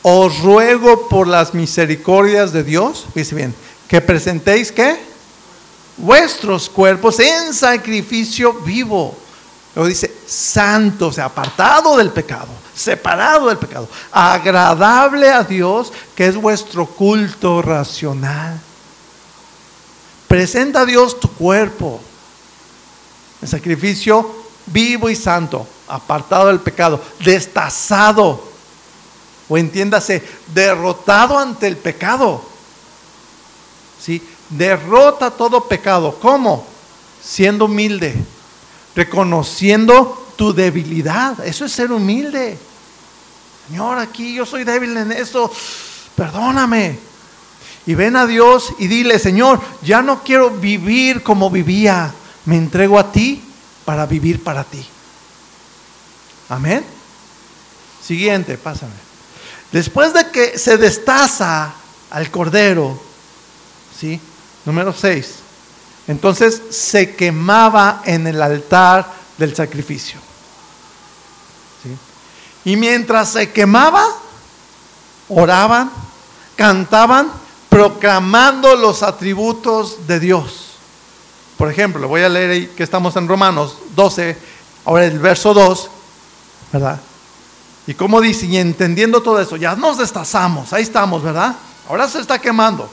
os 0.02 0.40
ruego 0.40 1.08
por 1.08 1.26
las 1.26 1.54
misericordias 1.54 2.52
de 2.52 2.62
Dios, 2.62 3.06
dice 3.14 3.34
bien, 3.34 3.54
que 3.90 4.00
presentéis 4.00 4.70
qué? 4.70 5.00
Vuestros 5.96 6.70
cuerpos 6.70 7.18
en 7.18 7.52
sacrificio 7.52 8.52
vivo. 8.52 9.18
Luego 9.74 9.88
dice, 9.88 10.14
santo, 10.28 11.08
o 11.08 11.12
sea, 11.12 11.24
apartado 11.24 11.96
del 11.96 12.10
pecado, 12.10 12.46
separado 12.72 13.48
del 13.48 13.58
pecado, 13.58 13.88
agradable 14.12 15.28
a 15.28 15.42
Dios, 15.42 15.92
que 16.14 16.28
es 16.28 16.36
vuestro 16.36 16.86
culto 16.86 17.62
racional. 17.62 18.60
Presenta 20.28 20.82
a 20.82 20.86
Dios 20.86 21.18
tu 21.18 21.28
cuerpo 21.32 22.00
en 23.42 23.48
sacrificio 23.48 24.44
vivo 24.66 25.10
y 25.10 25.16
santo, 25.16 25.66
apartado 25.88 26.46
del 26.46 26.60
pecado, 26.60 27.02
destazado, 27.24 28.40
o 29.48 29.58
entiéndase, 29.58 30.22
derrotado 30.54 31.36
ante 31.36 31.66
el 31.66 31.76
pecado. 31.76 32.50
¿Sí? 34.00 34.22
Derrota 34.48 35.30
todo 35.30 35.68
pecado. 35.68 36.18
¿Cómo? 36.20 36.66
Siendo 37.22 37.66
humilde, 37.66 38.14
reconociendo 38.96 40.32
tu 40.36 40.54
debilidad. 40.54 41.44
Eso 41.46 41.66
es 41.66 41.72
ser 41.72 41.92
humilde. 41.92 42.58
Señor, 43.68 43.98
aquí 43.98 44.34
yo 44.34 44.46
soy 44.46 44.64
débil 44.64 44.96
en 44.96 45.12
eso. 45.12 45.50
Perdóname. 46.16 46.98
Y 47.86 47.94
ven 47.94 48.16
a 48.16 48.26
Dios 48.26 48.72
y 48.78 48.88
dile, 48.88 49.18
Señor, 49.18 49.60
ya 49.82 50.02
no 50.02 50.22
quiero 50.22 50.50
vivir 50.50 51.22
como 51.22 51.50
vivía. 51.50 52.12
Me 52.46 52.56
entrego 52.56 52.98
a 52.98 53.12
ti 53.12 53.42
para 53.84 54.06
vivir 54.06 54.42
para 54.42 54.64
ti. 54.64 54.84
Amén. 56.48 56.84
Siguiente, 58.02 58.58
pásame. 58.58 58.92
Después 59.72 60.12
de 60.12 60.30
que 60.30 60.58
se 60.58 60.76
destaza 60.76 61.74
al 62.10 62.30
cordero, 62.30 63.00
¿sí? 64.00 64.18
Número 64.64 64.94
6. 64.94 65.34
Entonces 66.08 66.60
se 66.70 67.14
quemaba 67.14 68.02
en 68.04 68.26
el 68.26 68.40
altar 68.42 69.06
del 69.36 69.54
sacrificio. 69.54 70.18
¿sí? 71.82 72.70
Y 72.70 72.76
mientras 72.76 73.30
se 73.30 73.50
quemaba, 73.52 74.06
oraban, 75.28 75.90
cantaban, 76.56 77.30
proclamando 77.68 78.74
los 78.74 79.02
atributos 79.02 80.06
de 80.06 80.18
Dios. 80.18 80.66
Por 81.56 81.70
ejemplo, 81.70 82.08
voy 82.08 82.22
a 82.22 82.28
leer 82.28 82.50
ahí 82.50 82.66
que 82.68 82.82
estamos 82.82 83.14
en 83.16 83.28
Romanos 83.28 83.76
12, 83.94 84.36
ahora 84.86 85.04
el 85.04 85.18
verso 85.18 85.52
2, 85.52 85.90
¿verdad? 86.72 86.98
Y 87.86 87.94
como 87.94 88.20
dice, 88.20 88.46
y 88.46 88.56
entendiendo 88.56 89.22
todo 89.22 89.40
eso, 89.40 89.56
ya 89.56 89.76
nos 89.76 89.98
destazamos, 89.98 90.72
ahí 90.72 90.82
estamos, 90.82 91.22
¿verdad? 91.22 91.54
Ahora 91.88 92.08
se 92.08 92.20
está 92.20 92.38
quemando. 92.38 92.90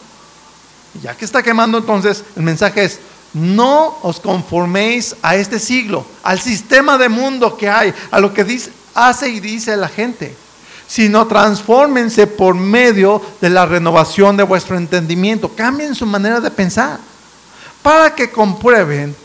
Ya 1.01 1.15
que 1.15 1.25
está 1.25 1.43
quemando, 1.43 1.77
entonces 1.77 2.23
el 2.35 2.43
mensaje 2.43 2.85
es, 2.85 2.99
no 3.33 3.97
os 4.01 4.19
conforméis 4.19 5.15
a 5.21 5.35
este 5.35 5.59
siglo, 5.59 6.05
al 6.23 6.39
sistema 6.39 6.97
de 6.97 7.09
mundo 7.09 7.57
que 7.57 7.69
hay, 7.69 7.93
a 8.11 8.19
lo 8.19 8.33
que 8.33 8.45
hace 8.95 9.29
y 9.29 9.39
dice 9.39 9.75
la 9.77 9.89
gente, 9.89 10.35
sino 10.87 11.27
transfórmense 11.27 12.25
por 12.25 12.55
medio 12.55 13.21
de 13.41 13.49
la 13.49 13.65
renovación 13.65 14.37
de 14.37 14.43
vuestro 14.43 14.77
entendimiento, 14.77 15.49
cambien 15.55 15.93
su 15.93 16.05
manera 16.05 16.39
de 16.39 16.49
pensar, 16.49 16.99
para 17.83 18.15
que 18.15 18.31
comprueben 18.31 19.15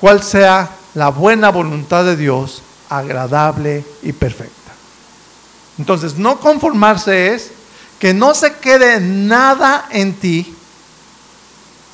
cuál 0.00 0.22
sea 0.22 0.70
la 0.94 1.08
buena 1.08 1.50
voluntad 1.50 2.04
de 2.04 2.16
Dios, 2.16 2.62
agradable 2.88 3.84
y 4.02 4.12
perfecta. 4.12 4.52
Entonces, 5.78 6.16
no 6.16 6.38
conformarse 6.38 7.34
es 7.34 7.50
que 7.98 8.14
no 8.14 8.34
se 8.34 8.54
quede 8.54 9.00
nada 9.00 9.86
en 9.90 10.14
ti 10.14 10.56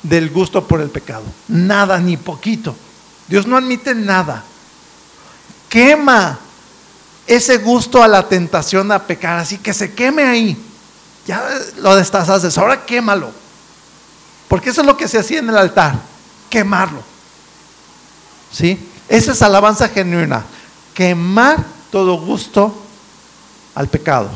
del 0.03 0.29
gusto 0.29 0.67
por 0.67 0.81
el 0.81 0.89
pecado. 0.89 1.23
Nada, 1.47 1.99
ni 1.99 2.17
poquito. 2.17 2.75
Dios 3.27 3.45
no 3.45 3.57
admite 3.57 3.93
nada. 3.93 4.43
Quema 5.69 6.39
ese 7.27 7.59
gusto 7.59 8.01
a 8.01 8.07
la 8.07 8.27
tentación 8.27 8.91
a 8.91 9.05
pecar, 9.05 9.37
así 9.37 9.59
que 9.59 9.73
se 9.73 9.93
queme 9.93 10.23
ahí. 10.23 10.57
Ya 11.27 11.47
lo 11.77 11.95
destazas, 11.95 12.57
ahora 12.57 12.85
quémalo. 12.85 13.31
Porque 14.47 14.71
eso 14.71 14.81
es 14.81 14.87
lo 14.87 14.97
que 14.97 15.07
se 15.07 15.19
hacía 15.19 15.39
en 15.39 15.49
el 15.49 15.57
altar, 15.57 15.93
quemarlo. 16.49 17.03
¿Sí? 18.51 18.89
Esa 19.07 19.33
es 19.33 19.41
alabanza 19.43 19.89
genuina. 19.89 20.43
Quemar 20.95 21.63
todo 21.91 22.19
gusto 22.19 22.73
al 23.75 23.87
pecado. 23.87 24.29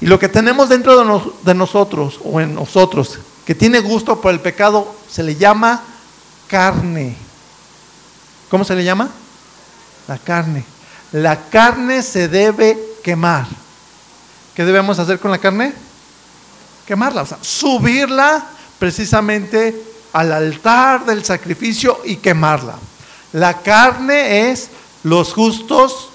Y 0.00 0.06
lo 0.06 0.18
que 0.18 0.28
tenemos 0.28 0.70
dentro 0.70 0.96
de, 0.96 1.32
de 1.42 1.54
nosotros 1.54 2.20
o 2.24 2.40
en 2.40 2.54
nosotros 2.54 3.18
que 3.46 3.54
tiene 3.54 3.78
gusto 3.78 4.20
por 4.20 4.32
el 4.32 4.40
pecado 4.40 4.92
se 5.08 5.22
le 5.22 5.36
llama 5.36 5.82
carne. 6.48 7.16
¿Cómo 8.50 8.64
se 8.64 8.74
le 8.74 8.82
llama? 8.82 9.08
La 10.08 10.18
carne. 10.18 10.64
La 11.12 11.48
carne 11.48 12.02
se 12.02 12.26
debe 12.26 12.76
quemar. 13.04 13.46
¿Qué 14.54 14.64
debemos 14.64 14.98
hacer 14.98 15.20
con 15.20 15.30
la 15.30 15.38
carne? 15.38 15.72
Quemarla, 16.86 17.22
o 17.22 17.26
sea, 17.26 17.38
subirla 17.40 18.44
precisamente 18.80 19.80
al 20.12 20.32
altar 20.32 21.06
del 21.06 21.24
sacrificio 21.24 22.00
y 22.04 22.16
quemarla. 22.16 22.74
La 23.32 23.62
carne 23.62 24.50
es 24.50 24.70
los 25.04 25.32
justos 25.32 26.08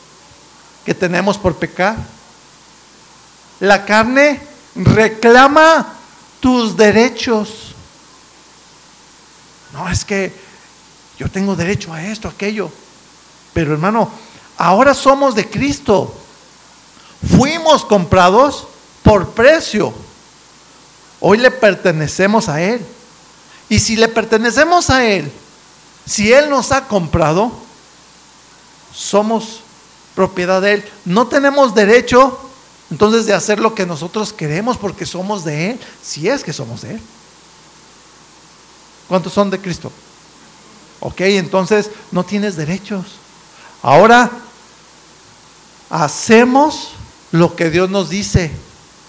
que 0.86 0.94
tenemos 0.94 1.38
por 1.38 1.56
pecar. 1.56 1.96
La 3.62 3.86
carne 3.86 4.42
reclama 4.76 6.01
tus 6.42 6.76
derechos. 6.76 7.74
No, 9.72 9.88
es 9.88 10.04
que 10.04 10.34
yo 11.18 11.30
tengo 11.32 11.56
derecho 11.56 11.94
a 11.94 12.04
esto, 12.04 12.28
a 12.28 12.32
aquello. 12.32 12.70
Pero 13.54 13.72
hermano, 13.72 14.12
ahora 14.58 14.94
somos 14.94 15.36
de 15.36 15.50
Cristo. 15.50 16.14
Fuimos 17.38 17.86
comprados 17.86 18.68
por 19.04 19.30
precio. 19.30 19.94
Hoy 21.22 21.38
le 21.38 21.52
pertenecemos 21.52 22.50
a 22.50 22.62
Él. 22.62 22.86
Y 23.70 23.80
si 23.80 23.96
le 23.96 24.10
pertenecemos 24.10 24.90
a 24.90 25.06
Él, 25.06 25.32
si 26.06 26.34
Él 26.34 26.50
nos 26.50 26.72
ha 26.74 26.88
comprado, 26.88 27.52
somos 28.94 29.62
propiedad 30.16 30.62
de 30.62 30.74
Él. 30.74 30.92
No 31.06 31.28
tenemos 31.28 31.74
derecho 31.74 32.51
entonces 32.92 33.26
de 33.26 33.34
hacer 33.34 33.60
lo 33.60 33.74
que 33.74 33.86
nosotros 33.86 34.34
queremos 34.34 34.78
porque 34.78 35.06
somos 35.06 35.46
de 35.46 35.72
Él, 35.72 35.80
si 36.04 36.28
es 36.28 36.44
que 36.44 36.52
somos 36.52 36.82
de 36.82 36.96
Él. 36.96 37.02
¿Cuántos 39.08 39.32
son 39.32 39.50
de 39.50 39.60
Cristo? 39.60 39.92
Ok, 41.00 41.22
entonces 41.22 41.90
no 42.12 42.24
tienes 42.26 42.58
derechos. 42.58 43.06
Ahora 43.82 44.30
hacemos 45.90 46.90
lo 47.32 47.56
que 47.56 47.70
Dios 47.70 47.90
nos 47.90 48.10
dice. 48.10 48.52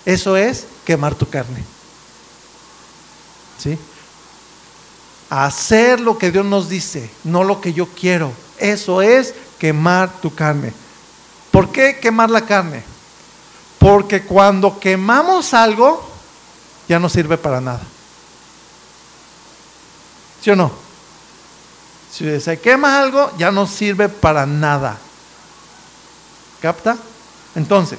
Eso 0.06 0.36
es 0.36 0.64
quemar 0.84 1.16
tu 1.16 1.28
carne. 1.28 1.64
¿Sí? 3.58 3.76
Hacer 5.28 6.00
lo 6.00 6.18
que 6.18 6.30
Dios 6.30 6.46
nos 6.46 6.68
dice, 6.68 7.10
no 7.24 7.42
lo 7.42 7.60
que 7.60 7.72
yo 7.72 7.88
quiero. 7.88 8.32
Eso 8.58 9.02
es 9.02 9.34
quemar 9.58 10.20
tu 10.20 10.32
carne. 10.34 10.72
¿Por 11.50 11.72
qué 11.72 11.98
quemar 12.00 12.30
la 12.30 12.46
carne? 12.46 12.91
Porque 13.82 14.22
cuando 14.22 14.78
quemamos 14.78 15.52
algo, 15.52 16.08
ya 16.88 17.00
no 17.00 17.08
sirve 17.08 17.36
para 17.36 17.60
nada. 17.60 17.82
¿Sí 20.40 20.50
o 20.50 20.56
no? 20.56 20.70
Si 22.12 22.40
se 22.40 22.60
quema 22.60 23.00
algo, 23.00 23.32
ya 23.36 23.50
no 23.50 23.66
sirve 23.66 24.08
para 24.08 24.46
nada. 24.46 24.98
¿Capta? 26.60 26.96
Entonces, 27.56 27.98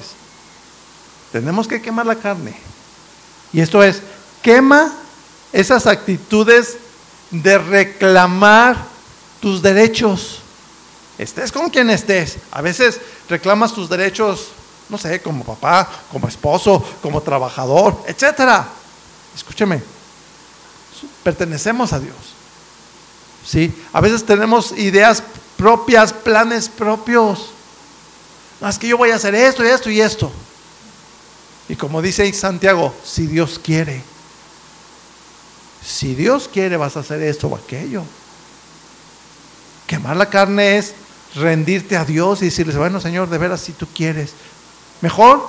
tenemos 1.30 1.68
que 1.68 1.82
quemar 1.82 2.06
la 2.06 2.16
carne. 2.16 2.56
Y 3.52 3.60
esto 3.60 3.82
es, 3.82 4.00
quema 4.40 4.90
esas 5.52 5.86
actitudes 5.86 6.78
de 7.30 7.58
reclamar 7.58 8.78
tus 9.38 9.60
derechos. 9.60 10.40
Estés 11.18 11.52
con 11.52 11.68
quien 11.68 11.90
estés. 11.90 12.38
A 12.50 12.62
veces 12.62 13.02
reclamas 13.28 13.74
tus 13.74 13.90
derechos, 13.90 14.48
no 14.94 14.98
sé, 14.98 15.20
como 15.20 15.42
papá, 15.42 15.90
como 16.12 16.28
esposo, 16.28 16.80
como 17.02 17.20
trabajador, 17.20 18.04
etcétera. 18.06 18.68
Escúcheme, 19.34 19.82
pertenecemos 21.24 21.92
a 21.92 21.98
Dios. 21.98 22.14
¿Sí? 23.44 23.74
A 23.92 24.00
veces 24.00 24.24
tenemos 24.24 24.70
ideas 24.78 25.20
propias, 25.56 26.12
planes 26.12 26.68
propios. 26.68 27.50
No, 28.60 28.68
es 28.68 28.78
que 28.78 28.86
yo 28.86 28.96
voy 28.96 29.10
a 29.10 29.16
hacer 29.16 29.34
esto 29.34 29.64
y 29.64 29.68
esto 29.68 29.90
y 29.90 30.00
esto. 30.00 30.30
Y 31.68 31.74
como 31.74 32.00
dice 32.00 32.32
Santiago, 32.32 32.94
si 33.04 33.26
Dios 33.26 33.58
quiere, 33.58 34.00
si 35.84 36.14
Dios 36.14 36.48
quiere 36.52 36.76
vas 36.76 36.96
a 36.96 37.00
hacer 37.00 37.20
esto 37.20 37.48
o 37.48 37.56
aquello. 37.56 38.04
Quemar 39.88 40.16
la 40.16 40.30
carne 40.30 40.78
es 40.78 40.94
rendirte 41.34 41.96
a 41.96 42.04
Dios 42.04 42.42
y 42.42 42.46
decirle, 42.46 42.76
bueno 42.76 43.00
Señor, 43.00 43.28
de 43.28 43.38
veras 43.38 43.60
si 43.60 43.72
tú 43.72 43.86
quieres. 43.92 44.32
Mejor, 45.04 45.46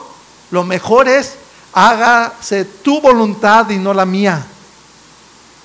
lo 0.52 0.66
mejor 0.66 1.08
es 1.08 1.36
hágase 1.72 2.66
tu 2.66 3.00
voluntad 3.00 3.70
y 3.70 3.78
no 3.78 3.94
la 3.94 4.06
mía. 4.06 4.46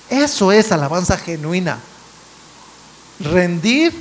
Eso 0.09 0.49
es 0.53 0.71
alabanza 0.71 1.17
genuina. 1.17 1.77
Rendir 3.19 3.93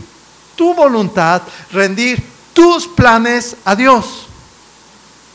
tu 0.54 0.74
voluntad, 0.74 1.42
rendir 1.72 2.24
tus 2.52 2.86
planes 2.86 3.56
a 3.64 3.74
Dios. 3.74 4.26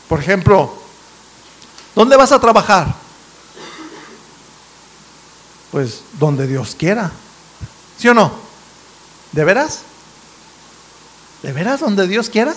Por 0.08 0.20
ejemplo, 0.20 0.72
¿dónde 1.94 2.16
vas 2.16 2.32
a 2.32 2.40
trabajar? 2.40 2.94
Pues 5.70 6.00
donde 6.18 6.46
Dios 6.46 6.74
quiera. 6.78 7.12
¿Sí 7.98 8.08
o 8.08 8.14
no? 8.14 8.32
¿De 9.32 9.44
veras? 9.44 9.80
¿De 11.42 11.52
veras 11.52 11.80
donde 11.80 12.08
Dios 12.08 12.30
quiera? 12.30 12.54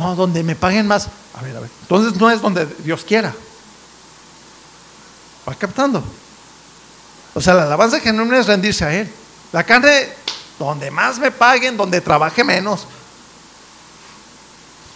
No, 0.00 0.16
donde 0.16 0.42
me 0.42 0.56
paguen 0.56 0.86
más. 0.86 1.08
A 1.34 1.42
ver, 1.42 1.54
a 1.54 1.60
ver. 1.60 1.70
Entonces 1.82 2.18
no 2.18 2.30
es 2.30 2.40
donde 2.40 2.64
Dios 2.64 3.04
quiera. 3.04 3.34
Va 5.46 5.54
captando. 5.54 6.02
O 7.34 7.40
sea, 7.42 7.52
la 7.52 7.64
alabanza 7.64 8.00
genuina 8.00 8.38
es 8.38 8.46
rendirse 8.46 8.82
a 8.82 8.94
Él. 8.94 9.12
La 9.52 9.62
carne, 9.62 10.08
donde 10.58 10.90
más 10.90 11.18
me 11.18 11.30
paguen, 11.30 11.76
donde 11.76 12.00
trabaje 12.00 12.42
menos. 12.42 12.86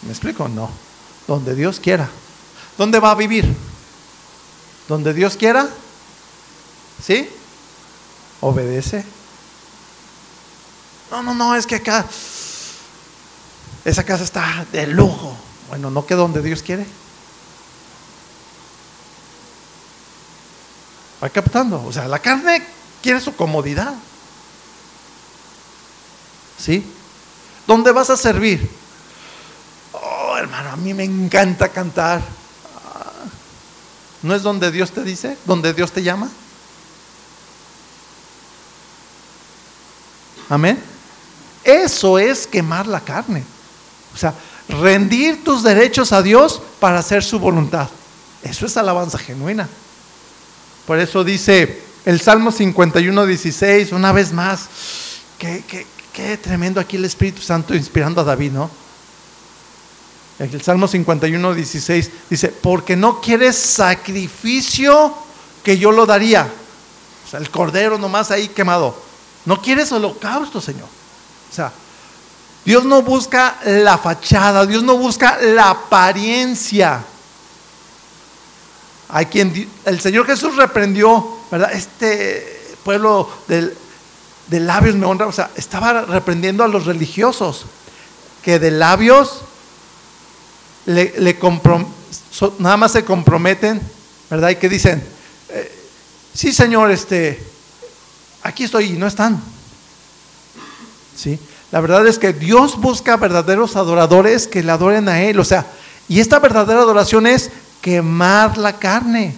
¿Me 0.00 0.10
explico? 0.10 0.48
No. 0.48 0.70
Donde 1.28 1.54
Dios 1.54 1.80
quiera. 1.80 2.08
¿Dónde 2.78 2.98
va 2.98 3.10
a 3.10 3.14
vivir? 3.14 3.54
Donde 4.88 5.12
Dios 5.12 5.36
quiera. 5.36 5.68
¿Sí? 7.04 7.28
Obedece. 8.40 9.04
No, 11.10 11.22
no, 11.22 11.34
no, 11.34 11.54
es 11.54 11.66
que 11.66 11.74
acá 11.74 12.06
esa 13.84 14.04
casa 14.04 14.24
está 14.24 14.66
de 14.72 14.86
lujo. 14.86 15.36
Bueno, 15.68 15.90
¿no 15.90 16.06
queda 16.06 16.18
donde 16.18 16.42
Dios 16.42 16.62
quiere? 16.62 16.86
Va 21.22 21.28
captando. 21.28 21.84
O 21.84 21.92
sea, 21.92 22.08
la 22.08 22.18
carne 22.18 22.62
quiere 23.02 23.20
su 23.20 23.34
comodidad. 23.36 23.94
¿Sí? 26.58 26.84
¿Dónde 27.66 27.92
vas 27.92 28.10
a 28.10 28.16
servir? 28.16 28.70
Oh, 29.92 30.36
hermano, 30.36 30.70
a 30.70 30.76
mí 30.76 30.94
me 30.94 31.04
encanta 31.04 31.68
cantar. 31.68 32.22
¿No 34.22 34.34
es 34.34 34.42
donde 34.42 34.70
Dios 34.70 34.90
te 34.90 35.02
dice? 35.02 35.36
¿Donde 35.44 35.74
Dios 35.74 35.92
te 35.92 36.02
llama? 36.02 36.30
Amén. 40.48 40.82
Eso 41.62 42.18
es 42.18 42.46
quemar 42.46 42.86
la 42.86 43.00
carne. 43.00 43.44
O 44.14 44.16
sea, 44.16 44.34
rendir 44.68 45.42
tus 45.44 45.62
derechos 45.62 46.12
a 46.12 46.22
Dios 46.22 46.62
para 46.80 46.98
hacer 46.98 47.22
su 47.24 47.38
voluntad. 47.38 47.88
Eso 48.42 48.66
es 48.66 48.76
alabanza 48.76 49.18
genuina. 49.18 49.68
Por 50.86 50.98
eso 50.98 51.24
dice 51.24 51.82
el 52.04 52.20
Salmo 52.20 52.52
51, 52.52 53.26
16, 53.26 53.92
una 53.92 54.12
vez 54.12 54.32
más, 54.32 54.68
qué, 55.38 55.64
qué 56.12 56.36
tremendo 56.36 56.80
aquí 56.80 56.96
el 56.96 57.04
Espíritu 57.04 57.42
Santo 57.42 57.74
inspirando 57.74 58.20
a 58.20 58.24
David, 58.24 58.52
¿no? 58.52 58.70
El 60.38 60.62
Salmo 60.62 60.88
51, 60.88 61.54
16 61.54 62.10
dice, 62.28 62.48
porque 62.48 62.96
no 62.96 63.20
quieres 63.20 63.56
sacrificio 63.56 65.14
que 65.62 65.78
yo 65.78 65.92
lo 65.92 66.06
daría. 66.06 66.48
O 67.26 67.30
sea, 67.30 67.38
el 67.38 67.50
cordero 67.50 67.98
nomás 67.98 68.30
ahí 68.30 68.48
quemado. 68.48 69.00
No 69.44 69.62
quieres 69.62 69.92
holocausto, 69.92 70.60
Señor. 70.60 70.88
O 71.50 71.54
sea, 71.54 71.72
Dios 72.64 72.84
no 72.84 73.02
busca 73.02 73.58
la 73.64 73.98
fachada, 73.98 74.64
Dios 74.64 74.82
no 74.82 74.96
busca 74.96 75.38
la 75.40 75.70
apariencia. 75.70 77.04
Hay 79.08 79.26
quien 79.26 79.70
el 79.84 80.00
Señor 80.00 80.26
Jesús 80.26 80.56
reprendió, 80.56 81.38
¿verdad? 81.50 81.72
Este 81.72 82.76
pueblo 82.82 83.28
de 83.46 84.60
labios 84.60 84.96
me 84.96 85.06
honra, 85.06 85.26
o 85.26 85.32
sea, 85.32 85.50
estaba 85.56 86.02
reprendiendo 86.02 86.64
a 86.64 86.68
los 86.68 86.86
religiosos 86.86 87.66
que 88.42 88.58
de 88.58 88.70
labios 88.70 89.42
nada 92.58 92.76
más 92.76 92.92
se 92.92 93.04
comprometen, 93.04 93.80
¿verdad? 94.30 94.50
Y 94.50 94.56
que 94.56 94.68
dicen, 94.68 95.02
eh, 95.48 95.88
sí, 96.34 96.52
Señor, 96.52 96.90
este, 96.90 97.42
aquí 98.42 98.64
estoy 98.64 98.86
y 98.86 98.92
no 98.92 99.06
están. 99.06 99.40
¿Sí? 101.16 101.38
La 101.74 101.80
verdad 101.80 102.06
es 102.06 102.20
que 102.20 102.32
Dios 102.32 102.80
busca 102.80 103.16
verdaderos 103.16 103.74
adoradores 103.74 104.46
que 104.46 104.62
le 104.62 104.70
adoren 104.70 105.08
a 105.08 105.22
Él. 105.22 105.40
O 105.40 105.44
sea, 105.44 105.66
y 106.06 106.20
esta 106.20 106.38
verdadera 106.38 106.82
adoración 106.82 107.26
es 107.26 107.50
quemar 107.80 108.56
la 108.58 108.74
carne. 108.78 109.34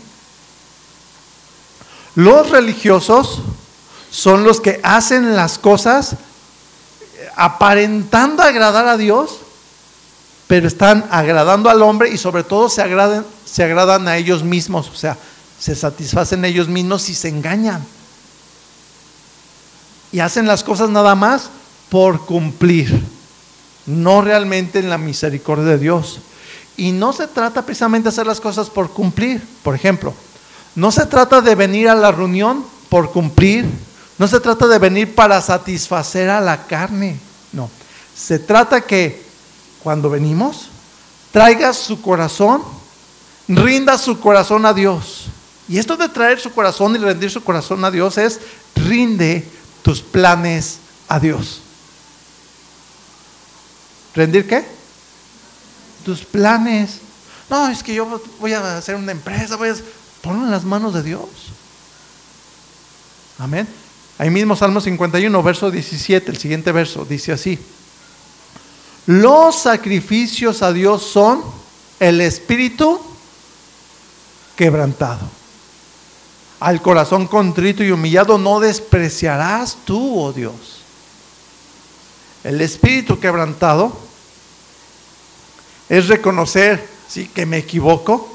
Los 2.14 2.51
religiosos 2.51 3.41
son 4.11 4.45
los 4.45 4.61
que 4.61 4.80
hacen 4.82 5.34
las 5.34 5.57
cosas 5.57 6.16
aparentando 7.37 8.43
agradar 8.43 8.87
a 8.87 8.99
Dios, 8.99 9.39
pero 10.47 10.68
están 10.68 11.07
agradando 11.11 11.70
al 11.70 11.80
hombre 11.80 12.11
y 12.11 12.18
sobre 12.18 12.45
todo 12.45 12.68
se 12.68 12.82
agradan, 12.82 13.24
se 13.47 13.64
agradan 13.64 14.09
a 14.09 14.18
ellos 14.18 14.45
mismos, 14.45 14.91
o 14.91 14.95
sea, 14.95 15.16
se 15.59 15.74
satisfacen 15.74 16.45
ellos 16.45 16.68
mismos 16.68 17.09
y 17.09 17.14
se 17.14 17.30
engañan. 17.30 17.82
Y 20.12 20.20
hacen 20.20 20.47
las 20.47 20.62
cosas 20.62 20.91
nada 20.91 21.14
más 21.14 21.49
por 21.89 22.26
cumplir, 22.26 23.05
no 23.87 24.22
realmente 24.22 24.78
en 24.78 24.91
la 24.91 24.99
misericordia 24.99 25.64
de 25.72 25.78
Dios. 25.78 26.20
Y 26.76 26.93
no 26.93 27.12
se 27.12 27.26
trata 27.26 27.62
precisamente 27.62 28.05
de 28.05 28.09
hacer 28.11 28.26
las 28.26 28.41
cosas 28.41 28.68
por 28.68 28.91
cumplir. 28.91 29.43
Por 29.62 29.74
ejemplo, 29.74 30.12
no 30.74 30.93
se 30.93 31.07
trata 31.07 31.41
de 31.41 31.55
venir 31.55 31.89
a 31.89 31.95
la 31.95 32.12
reunión 32.12 32.64
por 32.89 33.12
cumplir. 33.12 33.66
No 34.18 34.28
se 34.28 34.41
trata 34.41 34.66
de 34.66 34.78
venir 34.78 35.14
para 35.14 35.41
satisfacer 35.41 36.28
a 36.28 36.41
la 36.41 36.66
carne. 36.66 37.18
No. 37.53 37.70
Se 38.14 38.39
trata 38.39 38.82
que 38.82 39.24
cuando 39.82 40.11
venimos, 40.11 40.68
traiga 41.32 41.72
su 41.72 42.03
corazón, 42.03 42.62
rinda 43.49 43.97
su 43.97 44.20
corazón 44.20 44.66
a 44.66 44.74
Dios. 44.74 45.26
Y 45.68 45.78
esto 45.78 45.97
de 45.97 46.09
traer 46.09 46.41
su 46.41 46.53
corazón 46.53 46.95
y 46.95 46.99
rendir 46.99 47.30
su 47.30 47.43
corazón 47.43 47.84
a 47.84 47.91
Dios 47.91 48.18
es 48.18 48.41
rinde 48.74 49.49
tus 49.82 50.01
planes 50.01 50.78
a 51.09 51.18
Dios. 51.18 51.61
¿Rendir 54.17 54.49
qué? 54.49 54.64
Tus 56.05 56.25
planes. 56.25 56.99
No, 57.51 57.69
es 57.69 57.83
que 57.83 57.95
yo 57.95 58.21
voy 58.41 58.55
a 58.55 58.79
hacer 58.79 58.97
una 58.97 59.12
empresa, 59.12 59.57
voy 59.57 59.69
a 59.69 59.75
ponlo 60.23 60.47
en 60.47 60.51
las 60.51 60.64
manos 60.64 60.95
de 60.95 61.03
Dios. 61.03 61.29
Amén. 63.39 63.69
Ahí 64.19 64.31
mismo 64.31 64.57
Salmo 64.57 64.81
51, 64.81 65.43
verso 65.43 65.71
17, 65.71 66.31
el 66.31 66.39
siguiente 66.39 66.73
verso, 66.73 67.05
dice 67.05 67.33
así. 67.33 67.59
Los 69.05 69.57
sacrificios 69.57 70.62
a 70.62 70.73
Dios 70.73 71.03
son 71.03 71.43
el 72.01 72.21
espíritu 72.23 72.99
quebrantado. 74.57 75.29
Al 76.59 76.81
corazón 76.81 77.27
contrito 77.27 77.85
y 77.85 77.91
humillado 77.91 78.39
no 78.39 78.59
despreciarás 78.59 79.77
tú, 79.85 80.19
oh 80.19 80.33
Dios. 80.33 80.55
El 82.43 82.61
espíritu 82.62 83.21
quebrantado 83.21 84.06
es 85.89 86.09
reconocer 86.09 86.87
¿sí? 87.09 87.28
que 87.28 87.47
me 87.47 87.59
equivoco, 87.59 88.28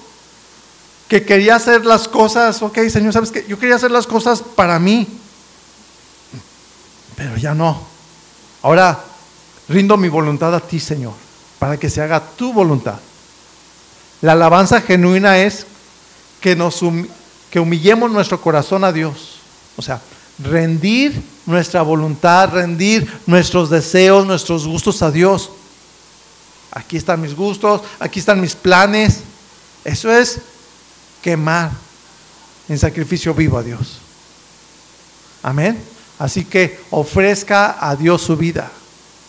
que 1.08 1.24
quería 1.24 1.56
hacer 1.56 1.86
las 1.86 2.08
cosas, 2.08 2.62
ok, 2.62 2.78
Señor, 2.90 3.14
¿sabes 3.14 3.32
qué? 3.32 3.46
Yo 3.48 3.60
quería 3.60 3.76
hacer 3.76 3.92
las 3.92 4.08
cosas 4.08 4.42
para 4.42 4.80
mí, 4.80 5.08
pero 7.16 7.36
ya 7.38 7.54
no. 7.54 7.82
Ahora 8.62 9.04
rindo 9.68 9.98
mi 9.98 10.08
voluntad 10.08 10.56
a 10.56 10.60
ti, 10.60 10.80
Señor, 10.80 11.14
para 11.60 11.78
que 11.78 11.90
se 11.90 12.02
haga 12.02 12.22
tu 12.38 12.54
voluntad. 12.54 13.00
La 14.22 14.34
alabanza 14.34 14.82
genuina 14.82 15.40
es 15.40 15.66
que, 16.40 16.56
nos 16.56 16.80
que 17.50 17.60
humillemos 17.60 18.12
nuestro 18.12 18.40
corazón 18.40 18.84
a 18.84 18.92
Dios. 18.92 19.40
O 19.78 19.82
sea, 19.82 20.02
rendir 20.40 21.22
nuestra 21.46 21.82
voluntad, 21.82 22.50
rendir 22.54 23.12
nuestros 23.26 23.70
deseos, 23.70 24.26
nuestros 24.26 24.68
gustos 24.68 25.02
a 25.02 25.12
Dios. 25.12 25.52
Aquí 26.72 26.98
están 26.98 27.22
mis 27.22 27.36
gustos, 27.36 27.82
aquí 28.00 28.20
están 28.20 28.40
mis 28.40 28.56
planes. 28.56 29.20
Eso 29.84 30.12
es 30.12 30.40
quemar 31.22 31.72
en 32.70 32.80
sacrificio 32.80 33.34
vivo 33.34 33.58
a 33.58 33.64
Dios. 33.64 34.00
Amén. 35.44 35.82
Así 36.20 36.46
que 36.46 36.80
ofrezca 36.92 37.78
a 37.80 37.96
Dios 37.96 38.22
su 38.22 38.38
vida, 38.38 38.72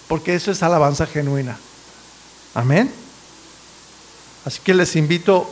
porque 0.08 0.34
eso 0.34 0.50
es 0.50 0.62
alabanza 0.62 1.06
genuina. 1.06 1.58
Amén. 2.54 2.92
Así 4.44 4.60
que 4.62 4.74
les 4.74 4.94
invito, 4.96 5.48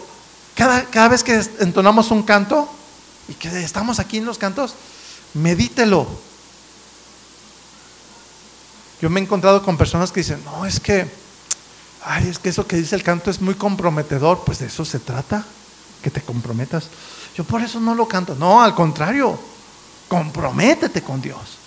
cada, 0.55 0.85
cada 0.85 1.09
vez 1.09 1.25
que 1.25 1.43
entonamos 1.61 2.11
un 2.11 2.23
canto 2.23 2.69
y 3.29 3.35
que 3.35 3.49
estamos 3.63 4.01
aquí 4.01 4.19
en 4.19 4.27
los 4.27 4.37
cantos, 4.37 4.75
medítelo. 5.35 6.07
Yo 9.01 9.09
me 9.09 9.21
he 9.21 9.23
encontrado 9.23 9.63
con 9.63 9.79
personas 9.79 10.13
que 10.13 10.21
dicen, 10.21 10.43
no, 10.45 10.67
es 10.67 10.79
que, 10.79 11.09
ay, 12.05 12.29
es 12.29 12.39
que 12.39 12.49
eso 12.49 12.67
que 12.67 12.77
dice 12.77 12.97
el 12.97 13.03
canto 13.03 13.31
es 13.31 13.41
muy 13.41 13.55
comprometedor. 13.55 14.43
Pues 14.45 14.59
de 14.59 14.67
eso 14.67 14.85
se 14.85 14.99
trata, 14.99 15.45
que 16.03 16.11
te 16.11 16.23
comprometas. 16.23 16.89
Yo 17.37 17.45
por 17.45 17.63
eso 17.63 17.81
no 17.81 17.95
lo 17.95 18.09
canto. 18.09 18.35
No, 18.35 18.63
al 18.63 18.75
contrario, 18.75 19.39
comprométete 20.09 21.03
con 21.03 21.21
Dios. 21.21 21.59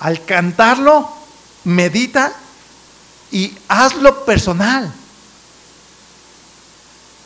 Al 0.00 0.24
cantarlo, 0.24 1.08
medita 1.64 2.32
y 3.30 3.56
hazlo 3.68 4.24
personal. 4.24 4.92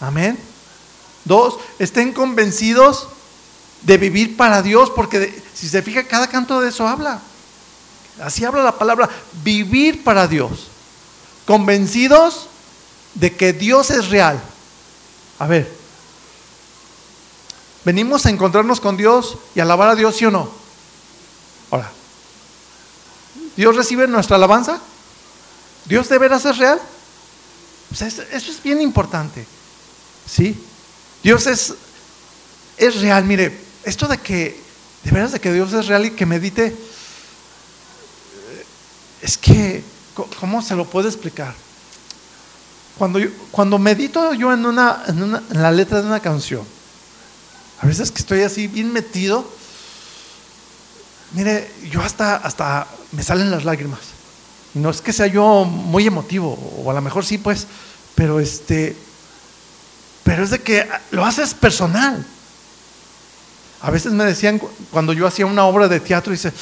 Amén. 0.01 0.39
Dos, 1.25 1.57
estén 1.79 2.13
convencidos 2.13 3.09
de 3.83 3.99
vivir 3.99 4.37
para 4.37 4.63
Dios, 4.63 4.91
porque 4.91 5.43
si 5.55 5.69
se 5.69 5.83
fija, 5.83 6.05
cada 6.05 6.29
canto 6.29 6.61
de 6.61 6.71
eso 6.71 6.87
habla. 6.87 7.21
Así 8.23 8.45
habla 8.45 8.63
la 8.63 8.79
palabra, 8.79 9.09
vivir 9.45 10.03
para 10.03 10.27
Dios. 10.27 10.69
Convencidos 11.49 12.47
de 13.15 13.35
que 13.35 13.55
Dios 13.55 13.89
es 13.89 14.11
real. 14.11 14.39
A 15.39 15.47
ver, 15.47 15.67
venimos 17.87 18.27
a 18.27 18.29
encontrarnos 18.29 18.81
con 18.81 18.99
Dios 18.99 19.39
y 19.55 19.61
alabar 19.61 19.89
a 19.89 19.95
Dios, 19.95 20.15
¿sí 20.15 20.27
o 20.27 20.31
no? 20.31 20.51
Ahora, 21.71 21.91
¿Dios 23.57 23.75
recibe 23.75 24.07
nuestra 24.07 24.37
alabanza? 24.37 24.79
¿Dios 25.87 26.11
de 26.11 26.19
veras 26.19 26.45
es 26.45 26.59
real? 26.59 26.79
eso 27.93 28.23
es 28.31 28.63
bien 28.63 28.83
importante. 28.83 29.47
¿Sí? 30.31 30.55
Dios 31.23 31.47
es, 31.47 31.73
es 32.77 33.01
real. 33.01 33.25
Mire, 33.25 33.59
esto 33.85 34.07
de 34.07 34.19
que, 34.19 34.63
de 35.03 35.11
veras 35.13 35.33
de 35.33 35.41
que 35.41 35.51
Dios 35.51 35.73
es 35.73 35.87
real 35.87 36.05
y 36.05 36.11
que 36.11 36.27
medite, 36.27 36.67
eh, 36.67 36.77
es 39.23 39.39
que, 39.39 39.83
¿cómo 40.41 40.63
se 40.63 40.75
lo 40.75 40.85
puedo 40.85 41.09
explicar? 41.09 41.55
Cuando, 42.97 43.21
cuando 43.51 43.79
medito 43.79 44.35
yo 44.35 44.53
en, 44.53 44.67
una, 44.67 45.05
en, 45.07 45.23
una, 45.23 45.43
en 45.51 45.63
la 45.63 45.71
letra 45.71 46.01
de 46.01 46.09
una 46.09 46.21
canción, 46.21 46.65
a 47.81 47.87
veces 47.87 48.11
que 48.11 48.19
estoy 48.19 48.43
así 48.43 48.67
bien 48.67 48.93
metido, 48.93 49.49
mire, 51.33 51.71
yo 51.91 52.03
hasta, 52.03 52.37
hasta 52.37 52.89
me 53.13 53.23
salen 53.23 53.51
las 53.51 53.65
lágrimas. 53.65 54.01
No 54.75 54.91
es 54.91 55.01
que 55.01 55.13
sea 55.13 55.27
yo 55.27 55.65
muy 55.65 56.07
emotivo, 56.07 56.55
o 56.85 56.91
a 56.91 56.95
lo 56.95 57.01
mejor 57.01 57.25
sí, 57.25 57.39
pues, 57.39 57.67
pero 58.15 58.41
este, 58.41 58.97
pero 60.25 60.43
es 60.43 60.51
de 60.51 60.61
que 60.61 60.87
lo 61.11 61.25
haces 61.25 61.55
personal. 61.55 62.25
A 63.81 63.91
veces 63.91 64.13
me 64.13 64.25
decían 64.25 64.61
cuando 64.91 65.13
yo 65.13 65.27
hacía 65.27 65.47
una 65.47 65.65
obra 65.65 65.87
de 65.89 66.01
teatro, 66.01 66.33
dice, 66.33 66.53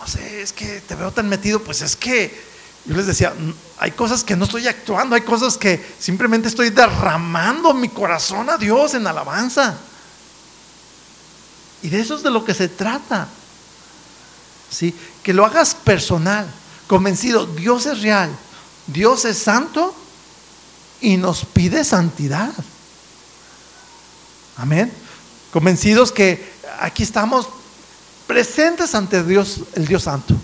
no 0.00 0.08
sé, 0.08 0.42
es 0.42 0.52
que 0.52 0.80
te 0.80 0.94
veo 0.94 1.12
tan 1.12 1.28
metido, 1.28 1.62
pues 1.62 1.82
es 1.82 1.94
que 1.94 2.53
yo 2.86 2.96
les 2.96 3.06
decía, 3.06 3.30
mm, 3.30 3.54
hay 3.78 3.90
cosas 3.92 4.22
que 4.22 4.36
no 4.36 4.44
estoy 4.44 4.68
actuando, 4.68 5.14
hay 5.14 5.22
cosas 5.22 5.56
que 5.56 5.94
simplemente 5.98 6.48
estoy 6.48 6.70
derramando 6.70 7.72
mi 7.72 7.88
corazón 7.88 8.50
a 8.50 8.58
Dios 8.58 8.94
en 8.94 9.06
alabanza. 9.06 9.76
Y 11.82 11.88
de 11.88 12.00
eso 12.00 12.16
es 12.16 12.22
de 12.22 12.30
lo 12.30 12.44
que 12.44 12.54
se 12.54 12.68
trata. 12.68 13.28
¿Sí? 14.70 14.94
Que 15.22 15.32
lo 15.32 15.44
hagas 15.46 15.74
personal, 15.74 16.46
convencido, 16.86 17.46
Dios 17.46 17.86
es 17.86 18.02
real, 18.02 18.30
Dios 18.86 19.24
es 19.24 19.38
santo 19.38 19.94
y 21.00 21.16
nos 21.16 21.44
pide 21.44 21.84
santidad. 21.84 22.52
Amén. 24.56 24.92
Convencidos 25.52 26.10
que 26.12 26.52
aquí 26.80 27.02
estamos 27.02 27.48
presentes 28.26 28.94
ante 28.94 29.22
Dios, 29.22 29.60
el 29.74 29.86
Dios 29.86 30.04
Santo. 30.04 30.34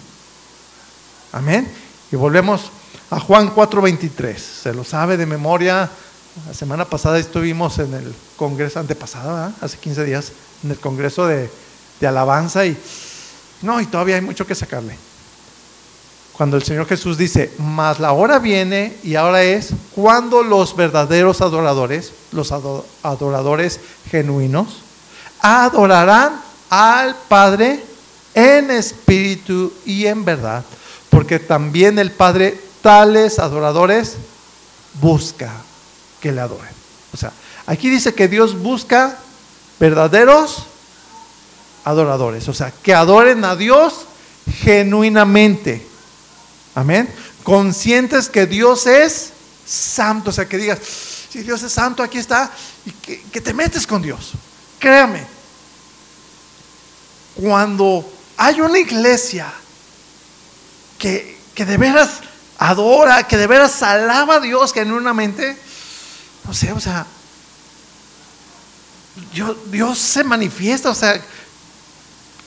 Amén. 1.33 1.71
Y 2.13 2.17
volvemos 2.17 2.71
a 3.11 3.21
Juan 3.21 3.55
4:23. 3.55 4.37
Se 4.39 4.75
lo 4.75 4.85
sabe 4.85 5.17
de 5.17 5.27
memoria. 5.27 5.91
La 6.47 6.55
semana 6.55 6.85
pasada 6.85 7.19
estuvimos 7.19 7.79
en 7.79 7.93
el 7.95 8.15
congreso, 8.37 8.79
antepasada, 8.79 9.53
hace 9.61 9.79
15 9.79 10.05
días, 10.05 10.33
en 10.63 10.71
el 10.71 10.79
congreso 10.79 11.27
de, 11.27 11.51
de 12.01 12.07
alabanza 12.07 12.65
y 12.65 12.77
no, 13.63 13.81
y 13.81 13.87
todavía 13.87 14.15
hay 14.17 14.23
mucho 14.23 14.47
que 14.47 14.55
sacarle. 14.55 14.97
Cuando 16.33 16.57
el 16.57 16.63
Señor 16.63 16.87
Jesús 16.87 17.19
dice, 17.19 17.53
mas 17.59 18.01
la 18.01 18.13
hora 18.13 18.39
viene 18.39 18.97
y 19.03 19.15
ahora 19.15 19.43
es 19.43 19.71
cuando 19.95 20.43
los 20.43 20.75
verdaderos 20.75 21.43
adoradores, 21.43 22.13
los 22.33 22.51
adoradores 22.53 23.81
genuinos, 24.11 24.83
adorarán 25.41 26.41
al 26.71 27.15
Padre 27.29 27.85
en 28.33 28.71
espíritu 28.71 29.73
y 29.85 30.07
en 30.07 30.25
verdad, 30.25 30.65
porque 31.11 31.39
también 31.39 31.99
el 31.99 32.13
Padre 32.13 32.59
tales 32.83 33.39
adoradores 33.39 34.15
busca 34.95 35.51
que 36.21 36.33
le 36.33 36.41
adoren. 36.41 36.73
O 37.13 37.17
sea, 37.17 37.33
aquí 37.67 37.91
dice 37.91 38.15
que 38.15 38.29
Dios 38.29 38.59
busca 38.59 39.19
verdaderos 39.79 40.65
adoradores, 41.85 42.49
o 42.49 42.55
sea, 42.55 42.73
que 42.83 42.95
adoren 42.95 43.45
a 43.45 43.57
Dios 43.57 44.07
genuinamente. 44.63 45.87
Amén. 46.75 47.13
Conscientes 47.43 48.29
que 48.29 48.47
Dios 48.47 48.87
es 48.87 49.33
santo, 49.67 50.31
o 50.31 50.33
sea, 50.33 50.47
que 50.47 50.59
digas, 50.59 50.79
si 51.31 51.43
Dios 51.43 51.63
es 51.63 51.73
santo, 51.73 52.03
aquí 52.03 52.19
está, 52.19 52.51
y 52.85 52.91
que, 52.93 53.23
que 53.23 53.41
te 53.41 53.55
metes 53.55 53.87
con 53.87 54.03
Dios. 54.03 54.33
Créame, 54.79 55.25
cuando 57.35 58.11
hay 58.37 58.61
una 58.61 58.79
iglesia 58.79 59.53
que, 61.01 61.65
de 61.65 61.77
veras 61.79 62.21
adora, 62.59 63.27
que 63.27 63.39
de 63.39 63.47
veras 63.47 63.83
alaba 63.83 64.37
a 64.37 64.41
Dios 64.41 64.73
genuinamente, 64.73 65.57
no 66.47 66.55
sé, 66.55 66.73
o 66.73 66.81
sea, 66.81 67.07
Dios 69.71 69.99
se 69.99 70.23
manifiesta, 70.23 70.91
o 70.91 70.95
sea, 70.95 71.21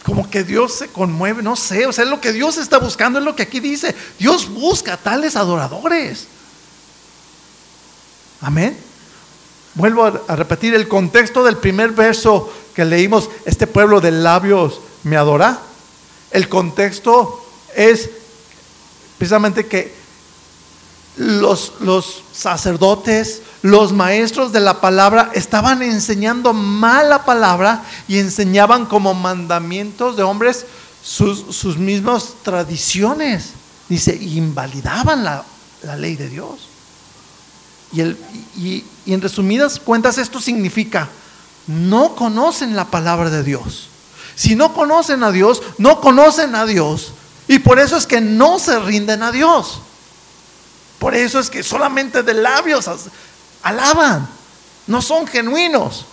como 0.06 0.30
que 0.30 0.44
Dios 0.44 0.76
se 0.76 0.88
conmueve, 0.90 1.42
no 1.42 1.56
sé, 1.56 1.88
o 1.88 1.92
sea, 1.92 2.04
es 2.04 2.10
lo 2.10 2.22
que 2.22 2.32
Dios 2.32 2.58
está 2.58 2.78
buscando, 2.78 3.20
es 3.20 3.26
lo 3.26 3.36
que 3.36 3.44
aquí 3.44 3.60
dice. 3.60 3.96
Dios 4.20 4.50
busca 4.50 4.98
tales 4.98 5.36
adoradores. 5.36 6.28
Amén. 8.42 8.78
Vuelvo 9.76 10.06
a, 10.06 10.36
repetir 10.36 10.76
el 10.76 10.88
contexto 10.88 11.44
del 11.44 11.58
primer 11.58 11.92
verso 11.92 12.52
que 12.76 12.86
leímos, 12.86 13.30
este 13.46 13.66
pueblo 13.66 14.02
de 14.02 14.12
labios 14.12 14.82
me 15.04 15.18
adora. 15.18 15.60
El 16.32 16.50
contexto 16.50 17.44
es 17.76 18.10
precisamente 19.24 19.68
que 19.68 19.96
los, 21.16 21.76
los 21.80 22.24
sacerdotes, 22.34 23.42
los 23.62 23.94
maestros 23.94 24.52
de 24.52 24.60
la 24.60 24.82
palabra 24.82 25.32
estaban 25.34 25.82
enseñando 25.82 26.52
mal 26.52 27.08
la 27.08 27.24
palabra 27.24 27.86
y 28.10 28.20
enseñaban 28.20 28.86
como 28.86 29.14
mandamientos 29.14 30.18
de 30.18 30.24
hombres 30.24 30.66
sus, 31.02 31.56
sus 31.56 31.78
mismas 31.78 32.34
tradiciones. 32.44 33.52
Dice, 33.88 34.14
invalidaban 34.14 35.24
la, 35.24 35.46
la 35.84 35.96
ley 35.96 36.18
de 36.18 36.28
Dios. 36.28 36.68
Y, 37.94 38.02
el, 38.02 38.18
y 38.58 38.84
en 39.06 39.22
resumidas 39.22 39.80
cuentas 39.80 40.18
esto 40.18 40.42
significa, 40.42 41.08
no 41.66 42.14
conocen 42.16 42.76
la 42.76 42.92
palabra 42.92 43.30
de 43.30 43.42
Dios. 43.44 43.88
Si 44.36 44.58
no 44.58 44.74
conocen 44.74 45.24
a 45.24 45.32
Dios, 45.32 45.62
no 45.78 46.02
conocen 46.02 46.56
a 46.56 46.66
Dios. 46.66 47.14
Y 47.48 47.60
por 47.60 47.80
eso 47.80 47.98
es 47.98 48.08
que 48.08 48.22
no 48.22 48.60
se 48.60 48.80
rinden 48.80 49.24
a 49.24 49.32
Dios. 49.32 49.82
Por 51.00 51.16
eso 51.16 51.40
es 51.40 51.50
que 51.50 51.64
solamente 51.64 52.24
de 52.24 52.34
labios 52.34 52.90
alaban. 53.62 54.28
No 54.88 55.02
son 55.02 55.28
genuinos. 55.28 56.06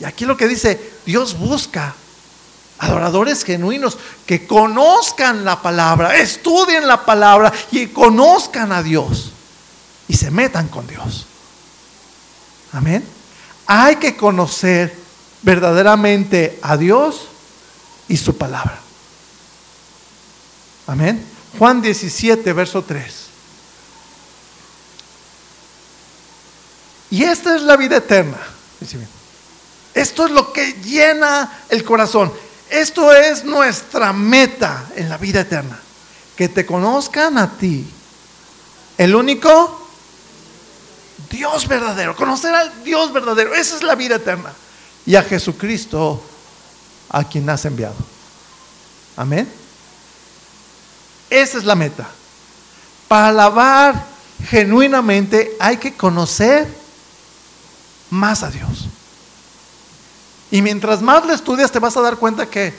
Y 0.00 0.04
aquí 0.04 0.24
lo 0.24 0.36
que 0.36 0.48
dice, 0.48 0.92
Dios 1.06 1.38
busca 1.38 1.94
adoradores 2.78 3.44
genuinos 3.44 3.96
que 4.26 4.46
conozcan 4.46 5.44
la 5.44 5.62
palabra, 5.62 6.16
estudien 6.16 6.86
la 6.86 7.04
palabra 7.04 7.52
y 7.70 7.86
conozcan 7.86 8.72
a 8.72 8.82
Dios 8.82 9.30
y 10.08 10.16
se 10.16 10.30
metan 10.30 10.68
con 10.68 10.86
Dios. 10.86 11.26
Amén. 12.72 13.06
Hay 13.66 13.96
que 13.96 14.16
conocer 14.16 14.94
verdaderamente 15.42 16.58
a 16.62 16.76
Dios 16.76 17.28
y 18.08 18.16
su 18.16 18.36
palabra. 18.36 18.83
Amén. 20.86 21.24
Juan 21.58 21.80
17, 21.80 22.52
verso 22.52 22.82
3. 22.82 23.24
Y 27.10 27.22
esta 27.22 27.54
es 27.56 27.62
la 27.62 27.76
vida 27.76 27.98
eterna. 27.98 28.38
Esto 29.94 30.26
es 30.26 30.32
lo 30.32 30.52
que 30.52 30.72
llena 30.82 31.60
el 31.68 31.84
corazón. 31.84 32.32
Esto 32.68 33.14
es 33.14 33.44
nuestra 33.44 34.12
meta 34.12 34.86
en 34.96 35.08
la 35.08 35.16
vida 35.16 35.42
eterna. 35.42 35.78
Que 36.36 36.48
te 36.48 36.66
conozcan 36.66 37.38
a 37.38 37.56
ti. 37.56 37.86
El 38.98 39.14
único 39.14 39.88
Dios 41.30 41.68
verdadero. 41.68 42.16
Conocer 42.16 42.52
al 42.52 42.82
Dios 42.82 43.12
verdadero. 43.12 43.54
Esa 43.54 43.76
es 43.76 43.84
la 43.84 43.94
vida 43.94 44.16
eterna. 44.16 44.52
Y 45.06 45.14
a 45.14 45.22
Jesucristo 45.22 46.20
a 47.10 47.22
quien 47.22 47.48
has 47.48 47.64
enviado. 47.64 47.94
Amén. 49.16 49.63
Esa 51.34 51.58
es 51.58 51.64
la 51.64 51.74
meta. 51.74 52.08
Para 53.08 53.28
alabar 53.28 54.06
genuinamente 54.48 55.56
hay 55.58 55.78
que 55.78 55.96
conocer 55.96 56.68
más 58.08 58.44
a 58.44 58.50
Dios. 58.50 58.86
Y 60.52 60.62
mientras 60.62 61.02
más 61.02 61.26
le 61.26 61.34
estudias 61.34 61.72
te 61.72 61.80
vas 61.80 61.96
a 61.96 62.02
dar 62.02 62.18
cuenta 62.18 62.46
que 62.46 62.72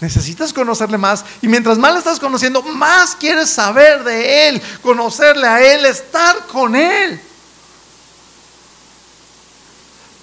necesitas 0.00 0.54
conocerle 0.54 0.96
más. 0.96 1.22
Y 1.42 1.48
mientras 1.48 1.76
más 1.76 1.92
le 1.92 1.98
estás 1.98 2.18
conociendo, 2.18 2.62
más 2.62 3.14
quieres 3.14 3.50
saber 3.50 4.02
de 4.04 4.48
Él, 4.48 4.62
conocerle 4.80 5.46
a 5.46 5.60
Él, 5.60 5.84
estar 5.84 6.46
con 6.46 6.74
Él. 6.74 7.20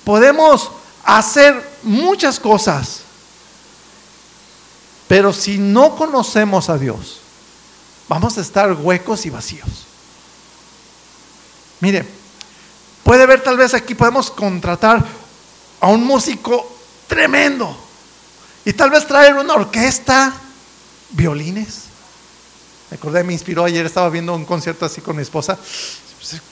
Podemos 0.03 0.71
hacer 1.03 1.77
muchas 1.83 2.39
cosas, 2.39 3.01
pero 5.07 5.31
si 5.31 5.59
no 5.59 5.95
conocemos 5.95 6.67
a 6.69 6.79
Dios, 6.79 7.19
vamos 8.07 8.37
a 8.37 8.41
estar 8.41 8.73
huecos 8.73 9.25
y 9.25 9.29
vacíos. 9.29 9.87
Mire, 11.79 12.05
puede 13.03 13.25
ver 13.25 13.43
tal 13.43 13.57
vez 13.57 13.73
aquí 13.73 13.95
podemos 13.95 14.31
contratar 14.31 15.03
a 15.79 15.87
un 15.87 16.03
músico 16.03 16.75
tremendo 17.07 17.77
y 18.63 18.73
tal 18.73 18.89
vez 18.89 19.05
traer 19.05 19.35
una 19.35 19.53
orquesta, 19.53 20.33
violines. 21.11 21.83
Me 22.89 22.97
acordé, 22.97 23.23
me 23.23 23.33
inspiró 23.33 23.65
ayer, 23.65 23.85
estaba 23.85 24.09
viendo 24.09 24.33
un 24.33 24.45
concierto 24.45 24.85
así 24.85 25.01
con 25.01 25.15
mi 25.15 25.21
esposa. 25.21 25.57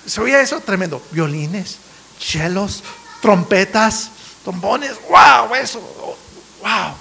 Se, 0.05 0.21
oía 0.21 0.41
eso 0.41 0.59
tremendo, 0.59 1.01
violines, 1.11 1.77
chelos, 2.19 2.83
trompetas, 3.21 4.11
trombones, 4.43 4.93
wow, 5.09 5.55
eso, 5.55 5.79
wow. 6.61 6.93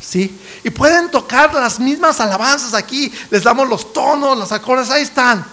¿Sí? 0.00 0.38
Y 0.64 0.70
pueden 0.70 1.10
tocar 1.10 1.54
las 1.54 1.78
mismas 1.80 2.20
alabanzas 2.20 2.74
aquí, 2.74 3.12
les 3.30 3.44
damos 3.44 3.68
los 3.68 3.92
tonos, 3.92 4.36
los 4.36 4.52
acordes, 4.52 4.90
ahí 4.90 5.02
están, 5.02 5.44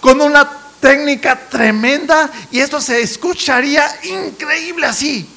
con 0.00 0.20
una 0.20 0.48
técnica 0.80 1.48
tremenda 1.48 2.30
y 2.50 2.58
esto 2.60 2.80
se 2.80 3.00
escucharía 3.00 3.88
increíble 4.02 4.86
así. 4.86 5.28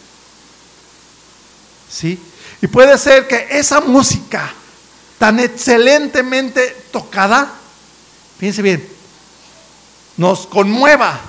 ¿Sí? 1.89 2.19
Y 2.61 2.67
puede 2.67 2.97
ser 2.97 3.27
que 3.27 3.47
esa 3.51 3.79
música 3.79 4.51
tan 5.19 5.39
excelentemente 5.39 6.85
tocada, 6.91 7.51
fíjense 8.39 8.61
bien, 8.61 8.89
nos 10.17 10.47
conmueva. 10.47 11.19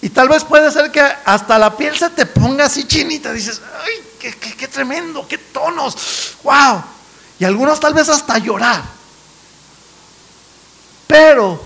Y 0.00 0.10
tal 0.10 0.28
vez 0.28 0.44
puede 0.44 0.70
ser 0.70 0.92
que 0.92 1.00
hasta 1.00 1.58
la 1.58 1.76
piel 1.76 1.96
se 1.96 2.10
te 2.10 2.26
ponga 2.26 2.66
así 2.66 2.84
chinita, 2.84 3.32
dices, 3.32 3.60
ay, 3.82 4.07
qué, 4.36 4.68
tremendo, 4.68 5.26
qué 5.26 5.38
tonos, 5.38 6.36
wow. 6.42 6.82
Y 7.38 7.44
algunos 7.44 7.78
tal 7.78 7.94
vez 7.94 8.08
hasta 8.08 8.38
llorar. 8.38 8.82
Pero 11.06 11.62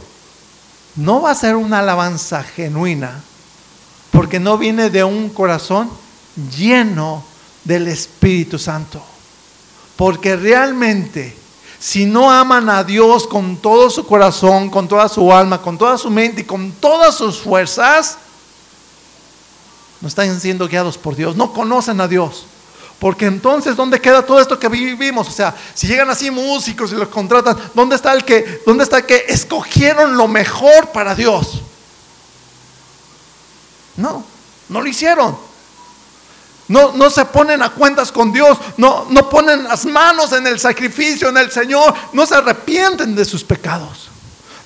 no 0.96 1.22
va 1.22 1.30
a 1.30 1.34
ser 1.34 1.56
una 1.56 1.80
alabanza 1.80 2.42
genuina 2.42 3.22
porque 4.10 4.38
no 4.38 4.58
viene 4.58 4.90
de 4.90 5.02
un 5.02 5.30
corazón 5.30 5.90
lleno 6.56 7.24
del 7.64 7.88
Espíritu 7.88 8.58
Santo. 8.58 9.02
Porque 9.96 10.36
realmente, 10.36 11.34
si 11.78 12.04
no 12.04 12.30
aman 12.30 12.68
a 12.68 12.84
Dios 12.84 13.26
con 13.26 13.56
todo 13.56 13.88
su 13.88 14.06
corazón, 14.06 14.68
con 14.68 14.86
toda 14.86 15.08
su 15.08 15.32
alma, 15.32 15.62
con 15.62 15.78
toda 15.78 15.96
su 15.96 16.10
mente 16.10 16.42
y 16.42 16.44
con 16.44 16.72
todas 16.72 17.16
sus 17.16 17.40
fuerzas, 17.40 18.18
no 20.00 20.08
están 20.08 20.38
siendo 20.40 20.68
guiados 20.68 20.98
por 20.98 21.16
Dios, 21.16 21.36
no 21.36 21.52
conocen 21.52 22.00
a 22.00 22.08
Dios. 22.08 22.46
Porque 23.02 23.26
entonces, 23.26 23.74
¿dónde 23.74 24.00
queda 24.00 24.24
todo 24.24 24.40
esto 24.40 24.60
que 24.60 24.68
vivimos? 24.68 25.26
O 25.26 25.32
sea, 25.32 25.52
si 25.74 25.88
llegan 25.88 26.08
así 26.08 26.30
músicos 26.30 26.92
y 26.92 26.94
los 26.94 27.08
contratan, 27.08 27.58
¿dónde 27.74 27.96
está 27.96 28.12
el 28.12 28.24
que, 28.24 28.62
dónde 28.64 28.84
está 28.84 28.98
el 28.98 29.06
que 29.06 29.24
escogieron 29.26 30.16
lo 30.16 30.28
mejor 30.28 30.90
para 30.92 31.12
Dios? 31.12 31.62
No, 33.96 34.24
no 34.68 34.80
lo 34.80 34.86
hicieron. 34.86 35.36
No, 36.68 36.92
no 36.92 37.10
se 37.10 37.24
ponen 37.24 37.60
a 37.64 37.70
cuentas 37.70 38.12
con 38.12 38.32
Dios, 38.32 38.56
no, 38.76 39.06
no 39.10 39.28
ponen 39.28 39.64
las 39.64 39.84
manos 39.84 40.32
en 40.32 40.46
el 40.46 40.60
sacrificio, 40.60 41.30
en 41.30 41.38
el 41.38 41.50
Señor, 41.50 41.92
no 42.12 42.24
se 42.24 42.36
arrepienten 42.36 43.16
de 43.16 43.24
sus 43.24 43.42
pecados. 43.42 44.10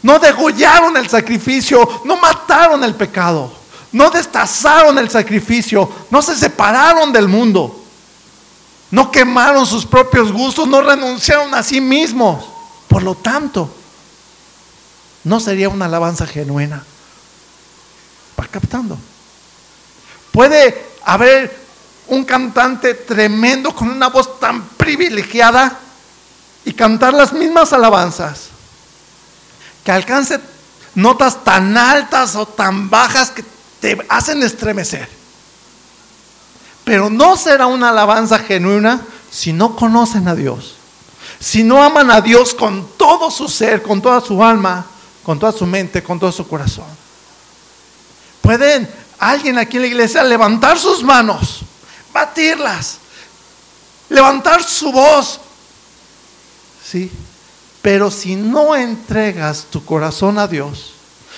No 0.03 0.19
degollaron 0.19 0.95
el 0.99 1.09
sacrificio, 1.09 2.03
no 2.05 2.19
mataron 2.19 2.85
el 2.85 2.95
pecado 2.95 3.51
no 3.93 4.11
destazaron 4.11 4.99
el 4.99 5.09
sacrificio, 5.09 5.91
no 6.11 6.21
se 6.21 6.37
separaron 6.37 7.15
del 7.15 7.29
mundo, 7.29 7.86
no 8.91 9.11
quemaron 9.11 9.67
sus 9.67 9.85
propios 9.85 10.33
gustos, 10.33 10.69
no 10.69 10.81
renunciaron 10.81 11.55
a 11.55 11.63
sí 11.63 11.81
mismos. 11.81 12.45
Por 12.89 13.03
lo 13.03 13.15
tanto, 13.15 13.69
no 15.25 15.41
sería 15.41 15.69
una 15.69 15.87
alabanza 15.87 16.27
genuina. 16.27 16.85
Va 18.39 18.47
captando. 18.47 18.97
Puede 20.31 20.87
haber 21.05 21.67
un 22.09 22.25
cantante 22.25 22.95
tremendo 22.95 23.75
con 23.75 23.89
una 23.89 24.09
voz 24.09 24.39
tan 24.39 24.63
privilegiada 24.69 25.79
y 26.65 26.73
cantar 26.73 27.15
las 27.15 27.33
mismas 27.33 27.73
alabanzas, 27.73 28.49
que 29.85 29.93
alcance 29.93 30.39
notas 30.95 31.43
tan 31.45 31.77
altas 31.77 32.37
o 32.37 32.47
tan 32.47 32.91
bajas 32.91 33.31
que 33.31 33.45
te 33.81 33.99
hacen 34.09 34.43
estremecer. 34.43 35.09
Pero 36.87 37.11
no 37.11 37.37
será 37.37 37.67
una 37.67 37.89
alabanza 37.89 38.39
genuina 38.39 39.05
si 39.29 39.53
no 39.53 39.75
conocen 39.75 40.29
a 40.29 40.37
Dios. 40.37 40.77
Si 41.41 41.65
no 41.65 41.83
aman 41.83 42.13
a 42.13 42.21
Dios 42.21 42.55
con 42.55 42.87
todo 42.97 43.29
su 43.29 43.49
ser, 43.49 43.83
con 43.83 44.01
toda 44.01 44.21
su 44.21 44.41
alma, 44.41 44.87
con 45.25 45.37
toda 45.37 45.51
su 45.51 45.67
mente, 45.67 46.01
con 46.05 46.21
todo 46.21 46.31
su 46.31 46.47
corazón. 46.47 46.87
Pueden 48.41 48.89
alguien 49.19 49.59
aquí 49.59 49.79
en 49.79 49.83
la 49.83 49.89
iglesia 49.89 50.23
levantar 50.23 50.79
sus 50.79 51.03
manos, 51.03 51.63
batirlas, 52.15 52.99
levantar 54.09 54.63
su 54.63 54.93
voz. 54.93 55.41
Sí, 56.89 57.11
pero 57.83 58.13
si 58.13 58.37
no 58.37 58.77
entregas 58.77 59.67
tu 59.73 59.85
corazón 59.85 60.39
a 60.39 60.47
Dios, 60.47 60.93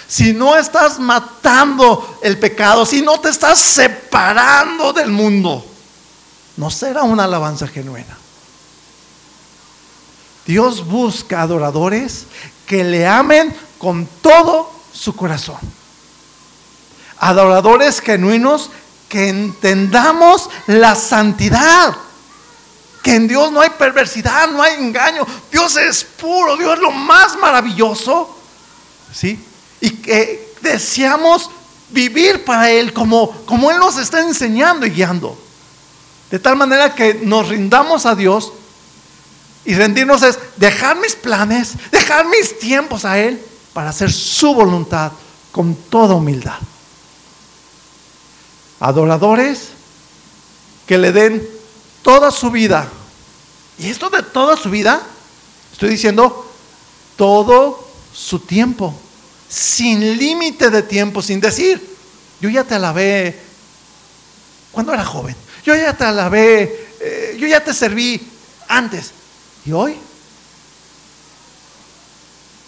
si 0.08 0.32
no 0.32 0.56
estás 0.56 0.98
matando 0.98 2.18
el 2.22 2.38
pecado, 2.38 2.86
si 2.86 3.02
no 3.02 3.20
te 3.20 3.28
estás 3.28 3.60
separando 3.60 4.94
del 4.94 5.10
mundo, 5.10 5.64
no 6.56 6.70
será 6.70 7.02
una 7.02 7.24
alabanza 7.24 7.68
genuina. 7.68 8.16
Dios 10.46 10.86
busca 10.86 11.42
adoradores 11.42 12.24
que 12.66 12.82
le 12.84 13.06
amen 13.06 13.54
con 13.76 14.06
todo 14.22 14.72
su 14.94 15.14
corazón. 15.14 15.58
Adoradores 17.18 18.00
genuinos 18.00 18.70
que 19.10 19.28
entendamos 19.28 20.48
la 20.66 20.94
santidad. 20.94 21.94
Que 23.02 23.14
en 23.14 23.28
Dios 23.28 23.52
no 23.52 23.60
hay 23.60 23.70
perversidad, 23.70 24.48
no 24.48 24.62
hay 24.62 24.82
engaño. 24.82 25.26
Dios 25.52 25.76
es 25.76 26.02
puro, 26.02 26.56
Dios 26.56 26.74
es 26.74 26.80
lo 26.80 26.92
más 26.92 27.36
maravilloso. 27.36 28.34
¿Sí? 29.12 29.44
Y 29.80 29.90
que 29.90 30.54
deseamos 30.62 31.50
vivir 31.90 32.44
para 32.44 32.70
Él 32.70 32.92
como, 32.92 33.30
como 33.46 33.70
Él 33.70 33.78
nos 33.78 33.98
está 33.98 34.20
enseñando 34.20 34.86
y 34.86 34.90
guiando. 34.90 35.38
De 36.30 36.38
tal 36.38 36.56
manera 36.56 36.94
que 36.94 37.14
nos 37.14 37.48
rindamos 37.48 38.04
a 38.06 38.14
Dios 38.14 38.52
y 39.64 39.74
rendirnos 39.74 40.22
es 40.22 40.38
dejar 40.56 40.98
mis 40.98 41.14
planes, 41.14 41.74
dejar 41.90 42.26
mis 42.26 42.58
tiempos 42.58 43.04
a 43.04 43.18
Él 43.18 43.42
para 43.72 43.90
hacer 43.90 44.12
su 44.12 44.54
voluntad 44.54 45.12
con 45.52 45.74
toda 45.74 46.14
humildad. 46.14 46.58
Adoradores 48.80 49.68
que 50.86 50.98
le 50.98 51.12
den 51.12 51.46
toda 52.02 52.30
su 52.30 52.50
vida. 52.50 52.88
Y 53.78 53.88
esto 53.88 54.10
de 54.10 54.22
toda 54.22 54.56
su 54.56 54.70
vida, 54.70 55.02
estoy 55.72 55.90
diciendo 55.90 56.50
todo 57.16 57.86
su 58.12 58.38
tiempo, 58.38 58.94
sin 59.48 60.18
límite 60.18 60.70
de 60.70 60.82
tiempo, 60.82 61.22
sin 61.22 61.40
decir, 61.40 61.82
yo 62.40 62.48
ya 62.50 62.64
te 62.64 62.74
alabé 62.74 63.38
cuando 64.72 64.92
era 64.92 65.04
joven, 65.04 65.34
yo 65.64 65.74
ya 65.74 65.96
te 65.96 66.04
alabé, 66.04 66.88
eh, 67.00 67.36
yo 67.38 67.46
ya 67.46 67.62
te 67.62 67.72
serví 67.72 68.20
antes. 68.68 69.12
¿Y 69.64 69.72
hoy? 69.72 69.96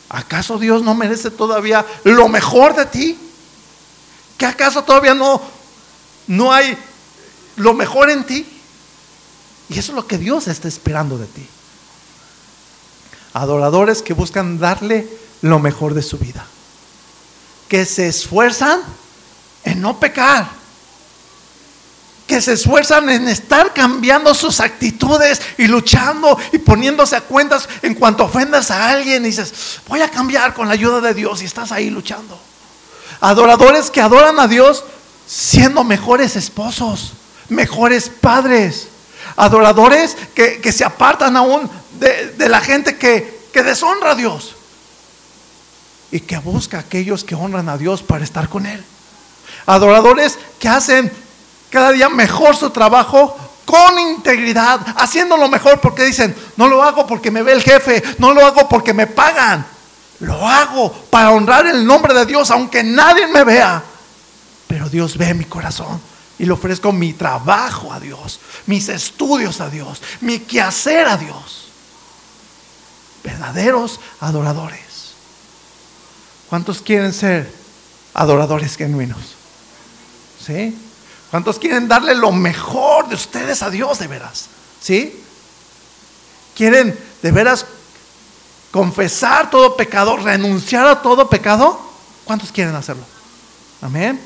¿Acaso 0.09 0.59
Dios 0.59 0.83
no 0.83 0.95
merece 0.95 1.31
todavía 1.31 1.87
lo 2.05 2.29
mejor 2.29 2.75
de 2.75 2.87
ti? 2.87 3.19
¿Que 4.37 4.47
acaso 4.47 4.83
todavía 4.83 5.15
no, 5.15 5.41
no 6.27 6.53
hay 6.53 6.77
lo 7.57 7.75
mejor 7.75 8.11
en 8.11 8.25
ti? 8.25 8.47
Y 9.69 9.79
eso 9.79 9.93
es 9.93 9.97
lo 9.97 10.07
que 10.07 10.19
Dios 10.19 10.49
está 10.49 10.67
esperando 10.67 11.17
de 11.17 11.27
ti. 11.27 11.47
Adoradores 13.35 14.03
que 14.03 14.15
buscan 14.15 14.59
darle 14.59 15.07
lo 15.43 15.61
mejor 15.61 15.95
de 15.95 16.03
su 16.03 16.19
vida. 16.19 16.45
Que 17.71 17.87
se 17.87 18.09
esfuerzan 18.09 18.81
en 19.65 19.81
no 19.81 19.99
pecar 19.99 20.61
que 22.31 22.41
se 22.41 22.53
esfuerzan 22.53 23.11
en 23.11 23.27
estar 23.27 23.75
cambiando 23.75 24.33
sus 24.35 24.61
actitudes 24.61 25.43
y 25.59 25.67
luchando 25.67 26.39
y 26.53 26.59
poniéndose 26.59 27.17
a 27.17 27.23
cuentas 27.23 27.69
en 27.83 27.95
cuanto 27.95 28.23
ofendas 28.23 28.71
a 28.71 28.89
alguien 28.89 29.25
y 29.25 29.31
dices, 29.31 29.81
voy 29.89 30.01
a 30.01 30.09
cambiar 30.09 30.55
con 30.55 30.69
la 30.69 30.75
ayuda 30.75 31.01
de 31.01 31.13
Dios 31.13 31.43
y 31.43 31.47
estás 31.47 31.73
ahí 31.73 31.91
luchando. 31.91 32.41
Adoradores 33.21 33.91
que 33.91 34.01
adoran 34.01 34.39
a 34.39 34.47
Dios 34.47 34.85
siendo 35.27 35.83
mejores 35.83 36.37
esposos, 36.37 37.15
mejores 37.49 38.09
padres. 38.09 38.87
Adoradores 39.35 40.17
que, 40.33 40.73
se 40.73 40.85
apartan 40.85 41.37
aún 41.37 41.69
de, 41.99 42.49
la 42.49 42.61
gente 42.61 42.97
que, 42.97 43.49
que 43.53 43.65
deshonra 43.65 44.13
a 44.13 44.15
Dios 44.15 44.55
y 46.11 46.21
que 46.21 46.39
busca 46.39 46.79
a 46.79 46.81
aquellos 46.81 47.25
que 47.25 47.35
honran 47.35 47.69
a 47.69 47.79
Dios 47.79 48.03
para 48.03 48.25
estar 48.25 48.49
con 48.49 48.67
Él. 48.67 48.83
Adoradores 49.67 50.39
que 50.59 50.69
hacen 50.69 51.13
cada 51.71 51.93
día 51.93 52.09
mejor 52.09 52.57
su 52.57 52.71
trabajo 52.71 53.37
con 53.65 53.99
integridad, 53.99 54.81
haciéndolo 54.97 55.49
mejor 55.49 55.81
porque 55.81 56.05
dicen, 56.05 56.35
no 56.57 56.67
lo 56.67 56.83
hago 56.83 57.07
porque 57.07 57.31
me 57.31 57.43
ve 57.43 57.53
el 57.53 57.63
jefe, 57.63 58.03
no 58.19 58.33
lo 58.33 58.45
hago 58.45 58.69
porque 58.69 58.93
me 58.93 59.07
pagan, 59.07 59.65
lo 60.19 60.47
hago 60.47 60.93
para 61.09 61.31
honrar 61.31 61.67
el 61.67 61.87
nombre 61.87 62.13
de 62.13 62.27
Dios 62.27 62.51
aunque 62.51 62.83
nadie 62.83 63.29
me 63.29 63.45
vea. 63.45 63.83
Pero 64.67 64.89
Dios 64.89 65.17
ve 65.17 65.35
mi 65.35 65.45
corazón 65.45 66.01
y 66.39 66.47
le 66.47 66.53
ofrezco 66.53 66.91
mi 66.91 67.13
trabajo 67.13 67.93
a 67.93 68.01
Dios, 68.01 68.41
mis 68.67 68.89
estudios 68.89 69.61
a 69.61 69.69
Dios, 69.69 70.03
mi 70.21 70.41
quehacer 70.41 71.07
a 71.07 71.17
Dios. 71.17 71.69
Verdaderos 73.23 74.01
adoradores. 74.21 74.90
¿Cuántos 76.51 76.83
quieren 76.83 77.13
ser 77.13 77.49
adoradores 78.13 78.77
genuinos? 78.77 79.37
¿Sí? 80.45 80.77
¿Cuántos 81.31 81.61
quieren 81.61 81.87
darle 81.87 82.17
lo 82.17 82.33
mejor 82.33 83.09
de 83.09 83.15
ustedes 83.15 83.63
a 83.63 83.71
Dios 83.71 84.01
de 84.01 84.09
veras? 84.09 84.47
¿Sí? 84.81 85.23
¿Quieren 86.57 86.99
de 87.23 87.31
veras 87.31 87.67
confesar 88.73 89.49
todo 89.49 89.77
pecado, 89.77 90.17
renunciar 90.17 90.89
a 90.89 91.01
todo 91.01 91.31
pecado? 91.31 91.81
¿Cuántos 92.25 92.51
quieren 92.51 92.75
hacerlo? 92.75 93.05
Amén. 93.81 94.21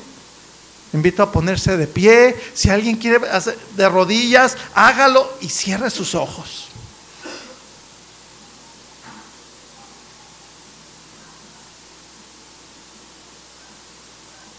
Invito 0.93 1.21
a 1.21 1.31
ponerse 1.31 1.77
de 1.77 1.85
pie. 1.85 2.35
Si 2.55 2.71
alguien 2.71 2.95
quiere 2.95 3.27
hacer 3.29 3.55
de 3.75 3.87
rodillas, 3.87 4.57
hágalo 4.73 5.31
y 5.41 5.49
cierre 5.49 5.91
sus 5.91 6.15
ojos. 6.15 6.64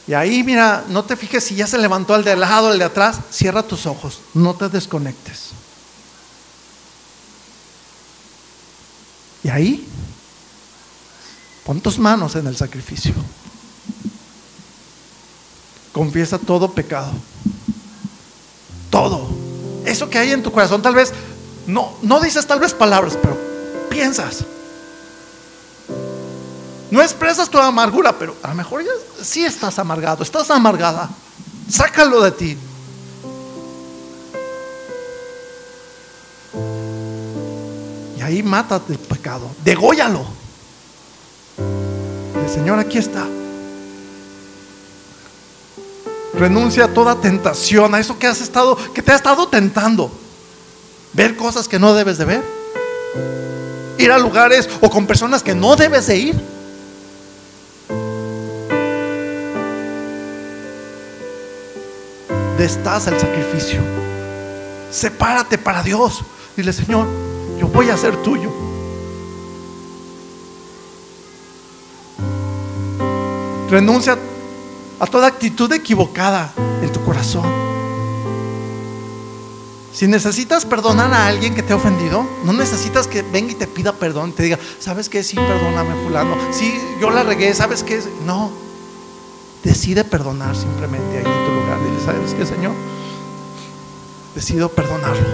Y 0.09 0.15
ahí, 0.15 0.45
mira, 0.45 0.85
no 0.89 1.05
te 1.05 1.17
fijes 1.17 1.43
si 1.45 1.57
ya 1.57 1.67
se 1.67 1.79
levantó 1.79 2.15
el 2.15 2.23
de 2.23 2.37
lado, 2.37 2.73
el 2.73 2.79
de 2.79 2.85
atrás. 2.85 3.19
Cierra 3.31 3.63
tus 3.65 3.87
ojos, 3.87 4.21
no 4.35 4.55
te 4.55 4.69
desconectes. 4.69 5.51
Y 9.43 9.49
ahí, 9.49 9.87
pon 11.65 11.81
tus 11.81 11.99
manos 11.99 12.37
en 12.37 12.47
el 12.47 12.57
sacrificio. 12.57 13.15
Confiesa 15.93 16.39
todo 16.39 16.73
pecado. 16.73 17.13
Todo. 18.91 19.29
Eso 19.85 20.09
que 20.09 20.19
hay 20.19 20.31
en 20.31 20.43
tu 20.43 20.53
corazón, 20.53 20.83
tal 20.83 20.95
vez, 20.95 21.13
no, 21.67 21.97
no 22.03 22.21
dices 22.21 22.47
tal 22.47 22.61
vez 22.61 22.75
palabras, 22.75 23.19
pero 23.21 23.37
piensas. 23.89 24.45
No 26.91 27.03
expresas 27.03 27.51
tu 27.51 27.59
amargura, 27.59 28.17
pero 28.17 28.37
a 28.43 28.49
lo 28.49 28.55
mejor 28.55 28.85
sí 29.21 29.45
estás 29.45 29.79
amargado, 29.79 30.23
estás 30.23 30.51
amargada. 30.51 31.11
Sácalo 31.69 32.21
de 32.21 32.31
ti. 32.31 32.59
Y 38.17 38.21
ahí 38.23 38.43
mata 38.43 38.81
el 38.89 38.99
pecado, 38.99 39.51
degóyalo. 39.65 40.25
El 41.59 42.51
Señor 42.51 42.79
aquí 42.79 42.99
está. 42.99 43.27
Renuncia 46.35 46.85
a 46.85 46.89
toda 46.89 47.21
tentación, 47.21 47.95
a 47.95 47.99
eso 47.99 48.19
que 48.19 48.27
has 48.27 48.41
estado, 48.41 48.77
que 48.93 49.03
te 49.03 49.11
ha 49.11 49.17
estado 49.17 49.49
tentando. 49.49 50.11
Ver 51.15 51.37
cosas 51.37 51.67
que 51.67 51.79
no 51.79 51.95
debes 51.95 52.19
de 52.19 52.27
ver. 52.27 52.45
Ir 53.99 54.13
a 54.13 54.19
lugares 54.19 54.69
o 54.83 54.91
con 54.91 55.07
personas 55.07 55.43
que 55.43 55.55
no 55.55 55.75
debes 55.75 56.07
de 56.07 56.17
ir. 56.19 56.56
Destaza 62.57 63.11
el 63.11 63.21
sacrificio. 63.21 63.81
Sepárate 64.91 65.59
para 65.59 65.83
Dios. 65.83 66.23
Dile, 66.57 66.73
Señor, 66.73 67.07
yo 67.59 67.69
voy 67.69 67.91
a 67.91 67.97
ser 67.97 68.17
tuyo. 68.23 68.51
Renuncia 73.71 74.19
a 74.99 75.07
toda 75.07 75.27
actitud 75.27 75.73
equivocada 75.73 76.53
en 76.83 76.93
tu 76.93 77.05
corazón. 77.05 77.67
Si 79.93 80.07
necesitas 80.07 80.67
perdonar 80.67 81.13
a 81.13 81.27
alguien 81.27 81.55
que 81.55 81.63
te 81.63 81.73
ha 81.73 81.77
ofendido, 81.77 82.27
no 82.45 82.53
necesitas 82.53 83.07
que 83.07 83.23
venga 83.23 83.53
y 83.53 83.55
te 83.55 83.67
pida 83.67 83.95
perdón, 83.95 84.33
te 84.33 84.43
diga, 84.43 84.59
¿sabes 84.79 85.09
qué? 85.09 85.23
Sí, 85.23 85.37
perdóname, 85.37 85.95
fulano. 86.05 86.37
Sí, 86.53 86.79
yo 87.01 87.11
la 87.11 87.23
regué, 87.23 87.55
¿sabes 87.55 87.83
qué? 87.83 88.03
No, 88.27 88.51
Decide 89.67 90.05
perdonar 90.05 90.55
simplemente 90.55 91.19
ahí 91.19 91.36
¿sabes 92.07 92.35
qué, 92.35 92.47
Señor? 92.47 92.73
Decido 94.35 94.69
perdonarlo. 94.69 95.27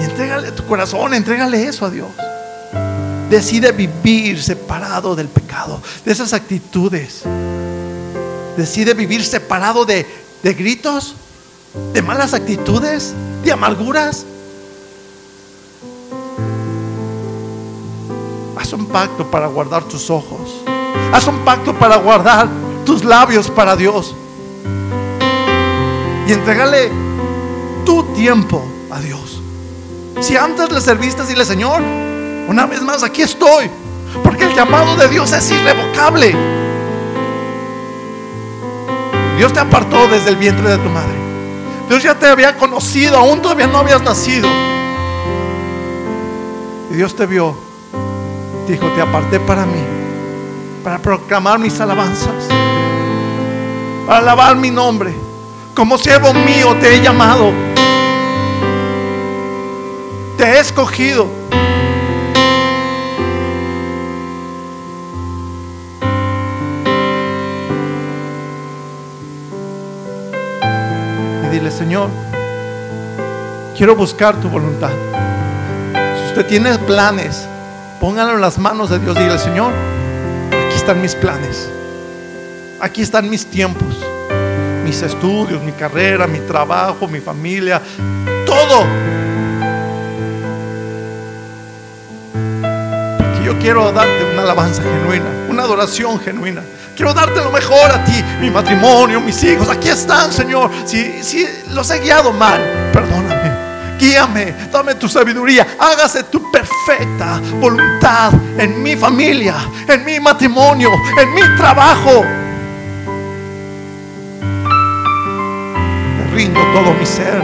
Y 0.00 0.04
entrégale 0.04 0.52
tu 0.52 0.64
corazón, 0.66 1.12
entrégale 1.12 1.64
eso 1.64 1.84
a 1.84 1.90
Dios. 1.90 2.08
Decide 3.28 3.72
vivir 3.72 4.42
separado 4.42 5.14
del 5.14 5.28
pecado, 5.28 5.82
de 6.04 6.12
esas 6.12 6.32
actitudes. 6.32 7.22
Decide 8.56 8.94
vivir 8.94 9.22
separado 9.22 9.84
de, 9.84 10.06
de 10.42 10.54
gritos, 10.54 11.14
de 11.92 12.00
malas 12.00 12.32
actitudes, 12.32 13.12
de 13.44 13.52
amarguras. 13.52 14.24
Haz 18.58 18.72
un 18.72 18.86
pacto 18.86 19.30
para 19.30 19.46
guardar 19.46 19.84
tus 19.84 20.08
ojos. 20.08 20.62
Haz 21.12 21.26
un 21.26 21.44
pacto 21.44 21.78
para 21.78 21.96
guardar 21.96 22.48
tus 22.86 23.04
labios 23.04 23.50
para 23.50 23.76
Dios. 23.76 24.14
Y 26.28 26.32
entregale 26.32 26.90
tu 27.84 28.04
tiempo 28.14 28.62
a 28.90 29.00
Dios. 29.00 29.42
Si 30.20 30.36
antes 30.36 30.70
le 30.70 30.80
serviste, 30.80 31.24
dile, 31.24 31.44
Señor, 31.44 31.82
una 32.46 32.66
vez 32.66 32.82
más, 32.82 33.02
aquí 33.02 33.22
estoy. 33.22 33.70
Porque 34.22 34.44
el 34.44 34.54
llamado 34.54 34.94
de 34.96 35.08
Dios 35.08 35.32
es 35.32 35.50
irrevocable. 35.50 36.36
Dios 39.36 39.52
te 39.52 39.58
apartó 39.58 40.06
desde 40.08 40.30
el 40.30 40.36
vientre 40.36 40.68
de 40.68 40.78
tu 40.78 40.88
madre. 40.88 41.16
Dios 41.88 42.02
ya 42.02 42.14
te 42.14 42.26
había 42.26 42.56
conocido, 42.56 43.16
aún 43.16 43.40
todavía 43.40 43.66
no 43.66 43.78
habías 43.78 44.02
nacido. 44.02 44.48
Y 46.90 46.94
Dios 46.94 47.16
te 47.16 47.26
vio. 47.26 47.56
Dijo, 48.68 48.86
te 48.88 49.00
aparté 49.00 49.40
para 49.40 49.64
mí, 49.64 49.82
para 50.84 50.98
proclamar 50.98 51.58
mis 51.58 51.80
alabanzas 51.80 52.48
para 54.08 54.20
alabar 54.20 54.56
mi 54.56 54.70
nombre. 54.70 55.27
Como 55.78 55.96
siervo 55.96 56.34
mío 56.34 56.76
te 56.80 56.96
he 56.96 57.00
llamado. 57.00 57.52
Te 60.36 60.42
he 60.42 60.58
escogido. 60.58 61.28
Y 71.44 71.48
dile, 71.52 71.70
Señor, 71.70 72.10
Quiero 73.76 73.94
buscar 73.94 74.34
tu 74.40 74.48
voluntad. 74.48 74.90
Si 75.92 76.26
usted 76.30 76.46
tiene 76.46 76.76
planes, 76.78 77.46
póngalo 78.00 78.34
en 78.34 78.40
las 78.40 78.58
manos 78.58 78.90
de 78.90 78.98
Dios. 78.98 79.16
Dile, 79.16 79.38
Señor, 79.38 79.72
aquí 80.50 80.74
están 80.74 81.00
mis 81.00 81.14
planes. 81.14 81.70
Aquí 82.80 83.02
están 83.02 83.30
mis 83.30 83.46
tiempos, 83.46 84.04
mis 84.88 85.02
estudios, 85.02 85.62
mi 85.62 85.72
carrera, 85.72 86.26
mi 86.26 86.38
trabajo, 86.38 87.06
mi 87.06 87.20
familia, 87.20 87.82
todo. 88.46 88.86
Yo 93.44 93.58
quiero 93.58 93.92
darte 93.92 94.32
una 94.32 94.44
alabanza 94.44 94.82
genuina, 94.82 95.26
una 95.50 95.64
adoración 95.64 96.18
genuina. 96.20 96.62
Quiero 96.96 97.12
darte 97.12 97.36
lo 97.44 97.50
mejor 97.50 97.90
a 97.90 98.02
ti, 98.02 98.24
mi 98.40 98.48
matrimonio, 98.48 99.20
mis 99.20 99.44
hijos. 99.44 99.68
Aquí 99.68 99.90
están, 99.90 100.32
Señor. 100.32 100.70
Si, 100.86 101.22
si 101.22 101.46
los 101.74 101.90
he 101.90 102.00
guiado 102.00 102.32
mal, 102.32 102.90
perdóname. 102.90 103.98
Guíame, 103.98 104.54
dame 104.72 104.94
tu 104.94 105.06
sabiduría. 105.06 105.66
Hágase 105.78 106.24
tu 106.24 106.50
perfecta 106.50 107.42
voluntad 107.60 108.32
en 108.56 108.82
mi 108.82 108.96
familia, 108.96 109.54
en 109.86 110.02
mi 110.06 110.18
matrimonio, 110.18 110.88
en 111.20 111.34
mi 111.34 111.42
trabajo. 111.58 112.24
Rindo 116.38 116.60
todo 116.72 116.94
mi 116.94 117.04
ser. 117.04 117.42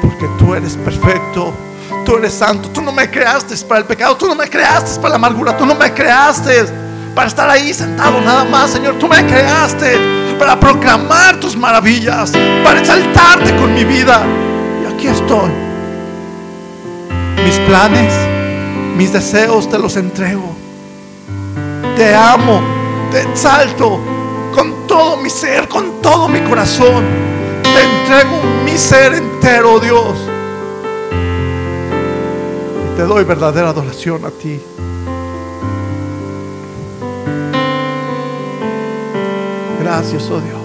Porque 0.00 0.28
tú 0.38 0.54
eres 0.54 0.76
perfecto. 0.76 1.52
Tú 2.04 2.16
eres 2.16 2.34
santo. 2.34 2.68
Tú 2.68 2.80
no 2.80 2.92
me 2.92 3.10
creaste 3.10 3.56
para 3.66 3.80
el 3.80 3.86
pecado. 3.86 4.16
Tú 4.16 4.28
no 4.28 4.36
me 4.36 4.48
creaste 4.48 5.00
para 5.00 5.10
la 5.10 5.14
amargura. 5.16 5.56
Tú 5.56 5.66
no 5.66 5.74
me 5.74 5.92
creaste 5.92 6.66
para 7.16 7.26
estar 7.26 7.50
ahí 7.50 7.74
sentado 7.74 8.20
nada 8.20 8.44
más, 8.44 8.70
Señor. 8.70 8.94
Tú 8.94 9.08
me 9.08 9.26
creaste 9.26 10.36
para 10.38 10.58
proclamar 10.58 11.40
tus 11.40 11.56
maravillas, 11.56 12.30
para 12.62 12.78
exaltarte 12.78 13.56
con 13.56 13.74
mi 13.74 13.82
vida. 13.82 14.22
Y 14.82 14.94
aquí 14.94 15.08
estoy. 15.08 15.50
Mis 17.44 17.58
planes, 17.66 18.14
mis 18.96 19.12
deseos 19.12 19.68
te 19.68 19.80
los 19.80 19.96
entrego. 19.96 20.54
Te 21.96 22.14
amo, 22.14 22.62
te 23.10 23.20
exalto 23.22 24.19
con 24.54 24.86
todo 24.86 25.16
mi 25.16 25.30
ser, 25.30 25.68
con 25.68 26.00
todo 26.02 26.28
mi 26.28 26.40
corazón. 26.40 27.04
Te 27.62 27.82
entrego 27.82 28.40
mi 28.64 28.76
ser 28.76 29.14
entero, 29.14 29.78
Dios. 29.80 30.16
Y 32.86 32.96
te 32.96 33.02
doy 33.02 33.24
verdadera 33.24 33.70
adoración 33.70 34.24
a 34.24 34.30
ti. 34.30 34.60
Gracias, 39.82 40.30
oh 40.30 40.40
Dios. 40.40 40.60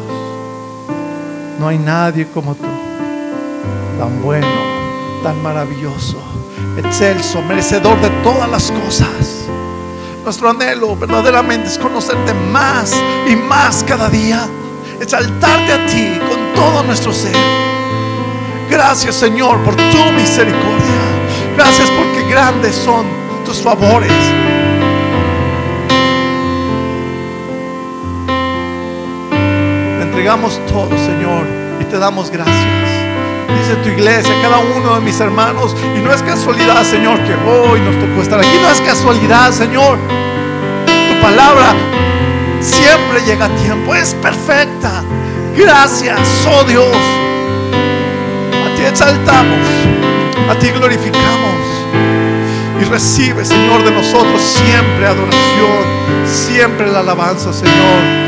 No 1.60 1.68
hay 1.68 1.78
nadie 1.78 2.28
como 2.28 2.54
tú, 2.54 2.68
tan 3.98 4.22
bueno, 4.22 4.48
tan 5.24 5.42
maravilloso, 5.42 6.18
excelso, 6.78 7.42
merecedor 7.42 8.00
de 8.02 8.10
todas 8.24 8.50
las 8.50 8.72
cosas. 8.72 9.35
Nuestro 10.26 10.50
anhelo 10.50 10.96
verdaderamente 10.96 11.70
es 11.70 11.78
conocerte 11.78 12.34
más 12.34 12.92
y 13.30 13.36
más 13.36 13.84
cada 13.88 14.10
día, 14.10 14.48
exaltarte 15.00 15.72
a 15.72 15.86
ti 15.86 16.20
con 16.28 16.54
todo 16.56 16.84
nuestro 16.84 17.14
ser. 17.14 17.36
Gracias 18.68 19.16
Señor 19.16 19.64
por 19.64 19.76
tu 19.76 20.12
misericordia. 20.18 21.02
Gracias 21.56 21.90
porque 21.92 22.28
grandes 22.28 22.76
son 22.76 23.06
tus 23.46 23.62
favores. 23.62 24.12
entregamos 30.02 30.60
todo, 30.66 30.90
Señor, 30.98 31.46
y 31.80 31.84
te 31.84 32.00
damos 32.00 32.32
gracias. 32.32 32.85
Dice 33.48 33.76
tu 33.84 33.90
iglesia, 33.90 34.34
cada 34.42 34.60
uno 34.60 34.96
de 34.96 35.02
mis 35.02 35.20
hermanos, 35.20 35.76
y 35.96 36.00
no 36.00 36.12
es 36.12 36.22
casualidad, 36.22 36.84
Señor, 36.84 37.20
que 37.24 37.34
hoy 37.34 37.80
nos 37.82 37.96
tocó 38.00 38.22
estar 38.22 38.40
aquí, 38.40 38.58
no 38.62 38.70
es 38.70 38.82
casualidad, 38.82 39.52
Señor. 39.52 39.98
Tu 40.86 41.22
palabra 41.22 41.74
siempre 42.60 43.22
llega 43.26 43.46
a 43.46 43.50
tiempo, 43.50 43.94
es 43.96 44.14
perfecta. 44.16 45.04
Gracias, 45.56 46.20
oh 46.48 46.64
Dios. 46.64 46.96
A 48.66 48.76
ti 48.76 48.84
exaltamos, 48.84 49.68
a 50.50 50.56
ti 50.60 50.70
glorificamos. 50.70 51.56
Y 52.82 52.84
recibe, 52.84 53.46
Señor, 53.46 53.84
de 53.84 53.92
nosotros 53.92 54.42
siempre 54.42 55.08
adoración, 55.08 55.86
siempre 56.26 56.88
la 56.88 57.00
alabanza, 57.00 57.54
Señor 57.54 58.26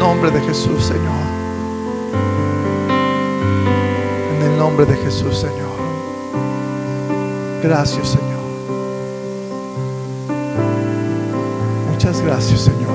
nombre 0.00 0.30
de 0.30 0.40
Jesús, 0.40 0.82
Señor. 0.84 1.29
Nombre 4.60 4.84
de 4.84 4.94
Jesús, 4.94 5.38
Señor. 5.38 5.70
Gracias, 7.62 8.08
Señor. 8.08 8.44
Muchas 11.90 12.20
gracias, 12.20 12.60
Señor. 12.60 12.90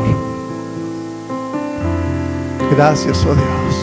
Gracias, 2.70 3.26
oh 3.26 3.34
Dios. 3.34 3.76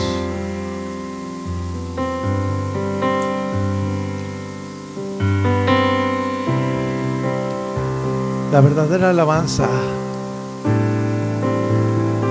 La 8.52 8.60
verdadera 8.60 9.10
alabanza 9.10 9.66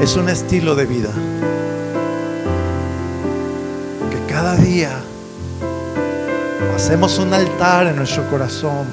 es 0.02 0.16
un 0.16 0.30
estilo 0.30 0.76
de 0.76 0.86
vida. 0.86 1.12
Que 4.10 4.34
cada 4.34 4.56
día 4.56 5.04
hacemos 6.84 7.20
un 7.20 7.32
altar 7.32 7.86
en 7.86 7.96
nuestro 7.96 8.28
corazón, 8.28 8.88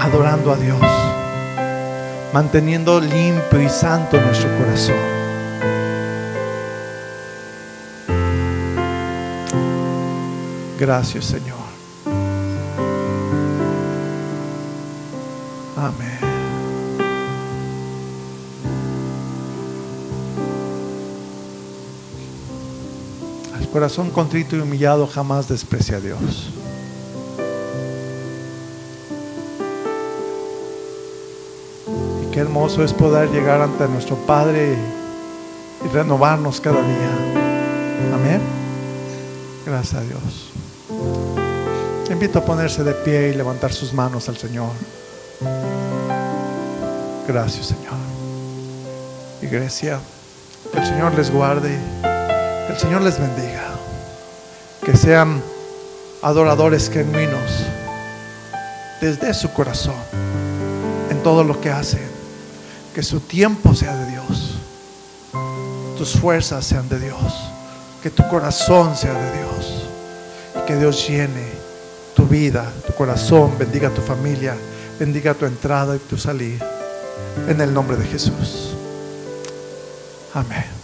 adorando 0.00 0.50
a 0.50 0.56
Dios, 0.56 0.80
manteniendo 2.32 2.98
limpio 2.98 3.60
y 3.60 3.68
santo 3.68 4.18
nuestro 4.18 4.48
corazón. 4.56 4.96
Gracias 10.78 11.26
Señor. 11.26 11.58
Amén. 15.76 16.25
Corazón 23.76 24.08
contrito 24.08 24.56
y 24.56 24.60
humillado 24.60 25.06
jamás 25.06 25.48
desprecia 25.48 25.98
a 25.98 26.00
Dios. 26.00 26.48
Y 32.22 32.30
qué 32.32 32.40
hermoso 32.40 32.82
es 32.82 32.94
poder 32.94 33.28
llegar 33.28 33.60
ante 33.60 33.86
nuestro 33.88 34.16
Padre 34.16 34.74
y 35.84 35.88
renovarnos 35.88 36.58
cada 36.58 36.80
día. 36.80 38.14
Amén. 38.14 38.40
Gracias 39.66 39.94
a 39.94 40.00
Dios. 40.00 40.52
invito 42.10 42.38
a 42.38 42.44
ponerse 42.46 42.82
de 42.82 42.94
pie 42.94 43.28
y 43.28 43.34
levantar 43.34 43.74
sus 43.74 43.92
manos 43.92 44.26
al 44.30 44.38
Señor. 44.38 44.70
Gracias, 47.28 47.66
Señor. 47.66 47.92
Iglesia, 49.42 50.00
que 50.72 50.78
el 50.78 50.86
Señor 50.86 51.14
les 51.14 51.30
guarde, 51.30 51.78
que 52.66 52.72
el 52.72 52.78
Señor 52.78 53.02
les 53.02 53.20
bendiga 53.20 53.65
que 54.86 54.96
sean 54.96 55.42
adoradores 56.22 56.88
genuinos 56.88 57.50
desde 59.00 59.34
su 59.34 59.52
corazón 59.52 59.96
en 61.10 61.20
todo 61.24 61.42
lo 61.42 61.60
que 61.60 61.70
hacen. 61.70 62.06
Que 62.94 63.02
su 63.02 63.18
tiempo 63.18 63.74
sea 63.74 63.96
de 63.96 64.12
Dios, 64.12 64.54
tus 65.98 66.12
fuerzas 66.12 66.64
sean 66.64 66.88
de 66.88 67.00
Dios, 67.00 67.18
que 68.00 68.10
tu 68.10 68.26
corazón 68.28 68.96
sea 68.96 69.12
de 69.12 69.38
Dios 69.38 69.88
y 70.56 70.66
que 70.66 70.76
Dios 70.76 71.06
llene 71.08 71.48
tu 72.14 72.24
vida, 72.26 72.72
tu 72.86 72.94
corazón, 72.94 73.58
bendiga 73.58 73.90
tu 73.90 74.02
familia, 74.02 74.56
bendiga 75.00 75.34
tu 75.34 75.46
entrada 75.46 75.96
y 75.96 75.98
tu 75.98 76.16
salir. 76.16 76.62
En 77.48 77.60
el 77.60 77.74
nombre 77.74 77.96
de 77.96 78.06
Jesús. 78.06 78.76
Amén. 80.32 80.75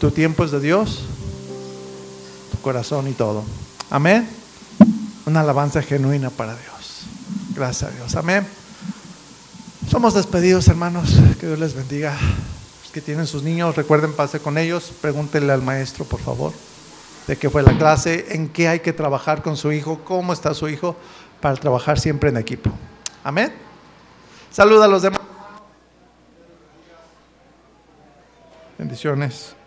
Tu 0.00 0.10
tiempo 0.10 0.44
es 0.44 0.50
de 0.50 0.60
Dios, 0.60 1.02
tu 2.50 2.58
corazón 2.62 3.06
y 3.06 3.12
todo. 3.12 3.44
Amén. 3.90 4.26
Una 5.26 5.42
alabanza 5.42 5.82
genuina 5.82 6.30
para 6.30 6.54
Dios. 6.54 7.02
Gracias 7.54 7.92
a 7.92 7.94
Dios. 7.94 8.16
Amén. 8.16 8.46
Somos 9.90 10.14
despedidos, 10.14 10.68
hermanos. 10.68 11.16
Que 11.38 11.48
Dios 11.48 11.58
les 11.58 11.74
bendiga. 11.74 12.16
Los 12.82 12.92
que 12.92 13.02
tienen 13.02 13.26
sus 13.26 13.42
niños, 13.42 13.76
recuerden, 13.76 14.14
pase 14.14 14.40
con 14.40 14.56
ellos. 14.56 14.90
Pregúntenle 15.02 15.52
al 15.52 15.60
maestro, 15.60 16.06
por 16.06 16.20
favor, 16.20 16.54
de 17.26 17.36
qué 17.36 17.50
fue 17.50 17.62
la 17.62 17.76
clase, 17.76 18.28
en 18.30 18.48
qué 18.48 18.68
hay 18.68 18.80
que 18.80 18.94
trabajar 18.94 19.42
con 19.42 19.58
su 19.58 19.70
hijo, 19.70 20.00
cómo 20.02 20.32
está 20.32 20.54
su 20.54 20.66
hijo, 20.70 20.96
para 21.42 21.56
trabajar 21.56 22.00
siempre 22.00 22.30
en 22.30 22.38
equipo. 22.38 22.70
Amén. 23.22 23.52
Saluda 24.50 24.86
a 24.86 24.88
los 24.88 25.02
demás. 25.02 25.20
Bendiciones. 28.78 29.59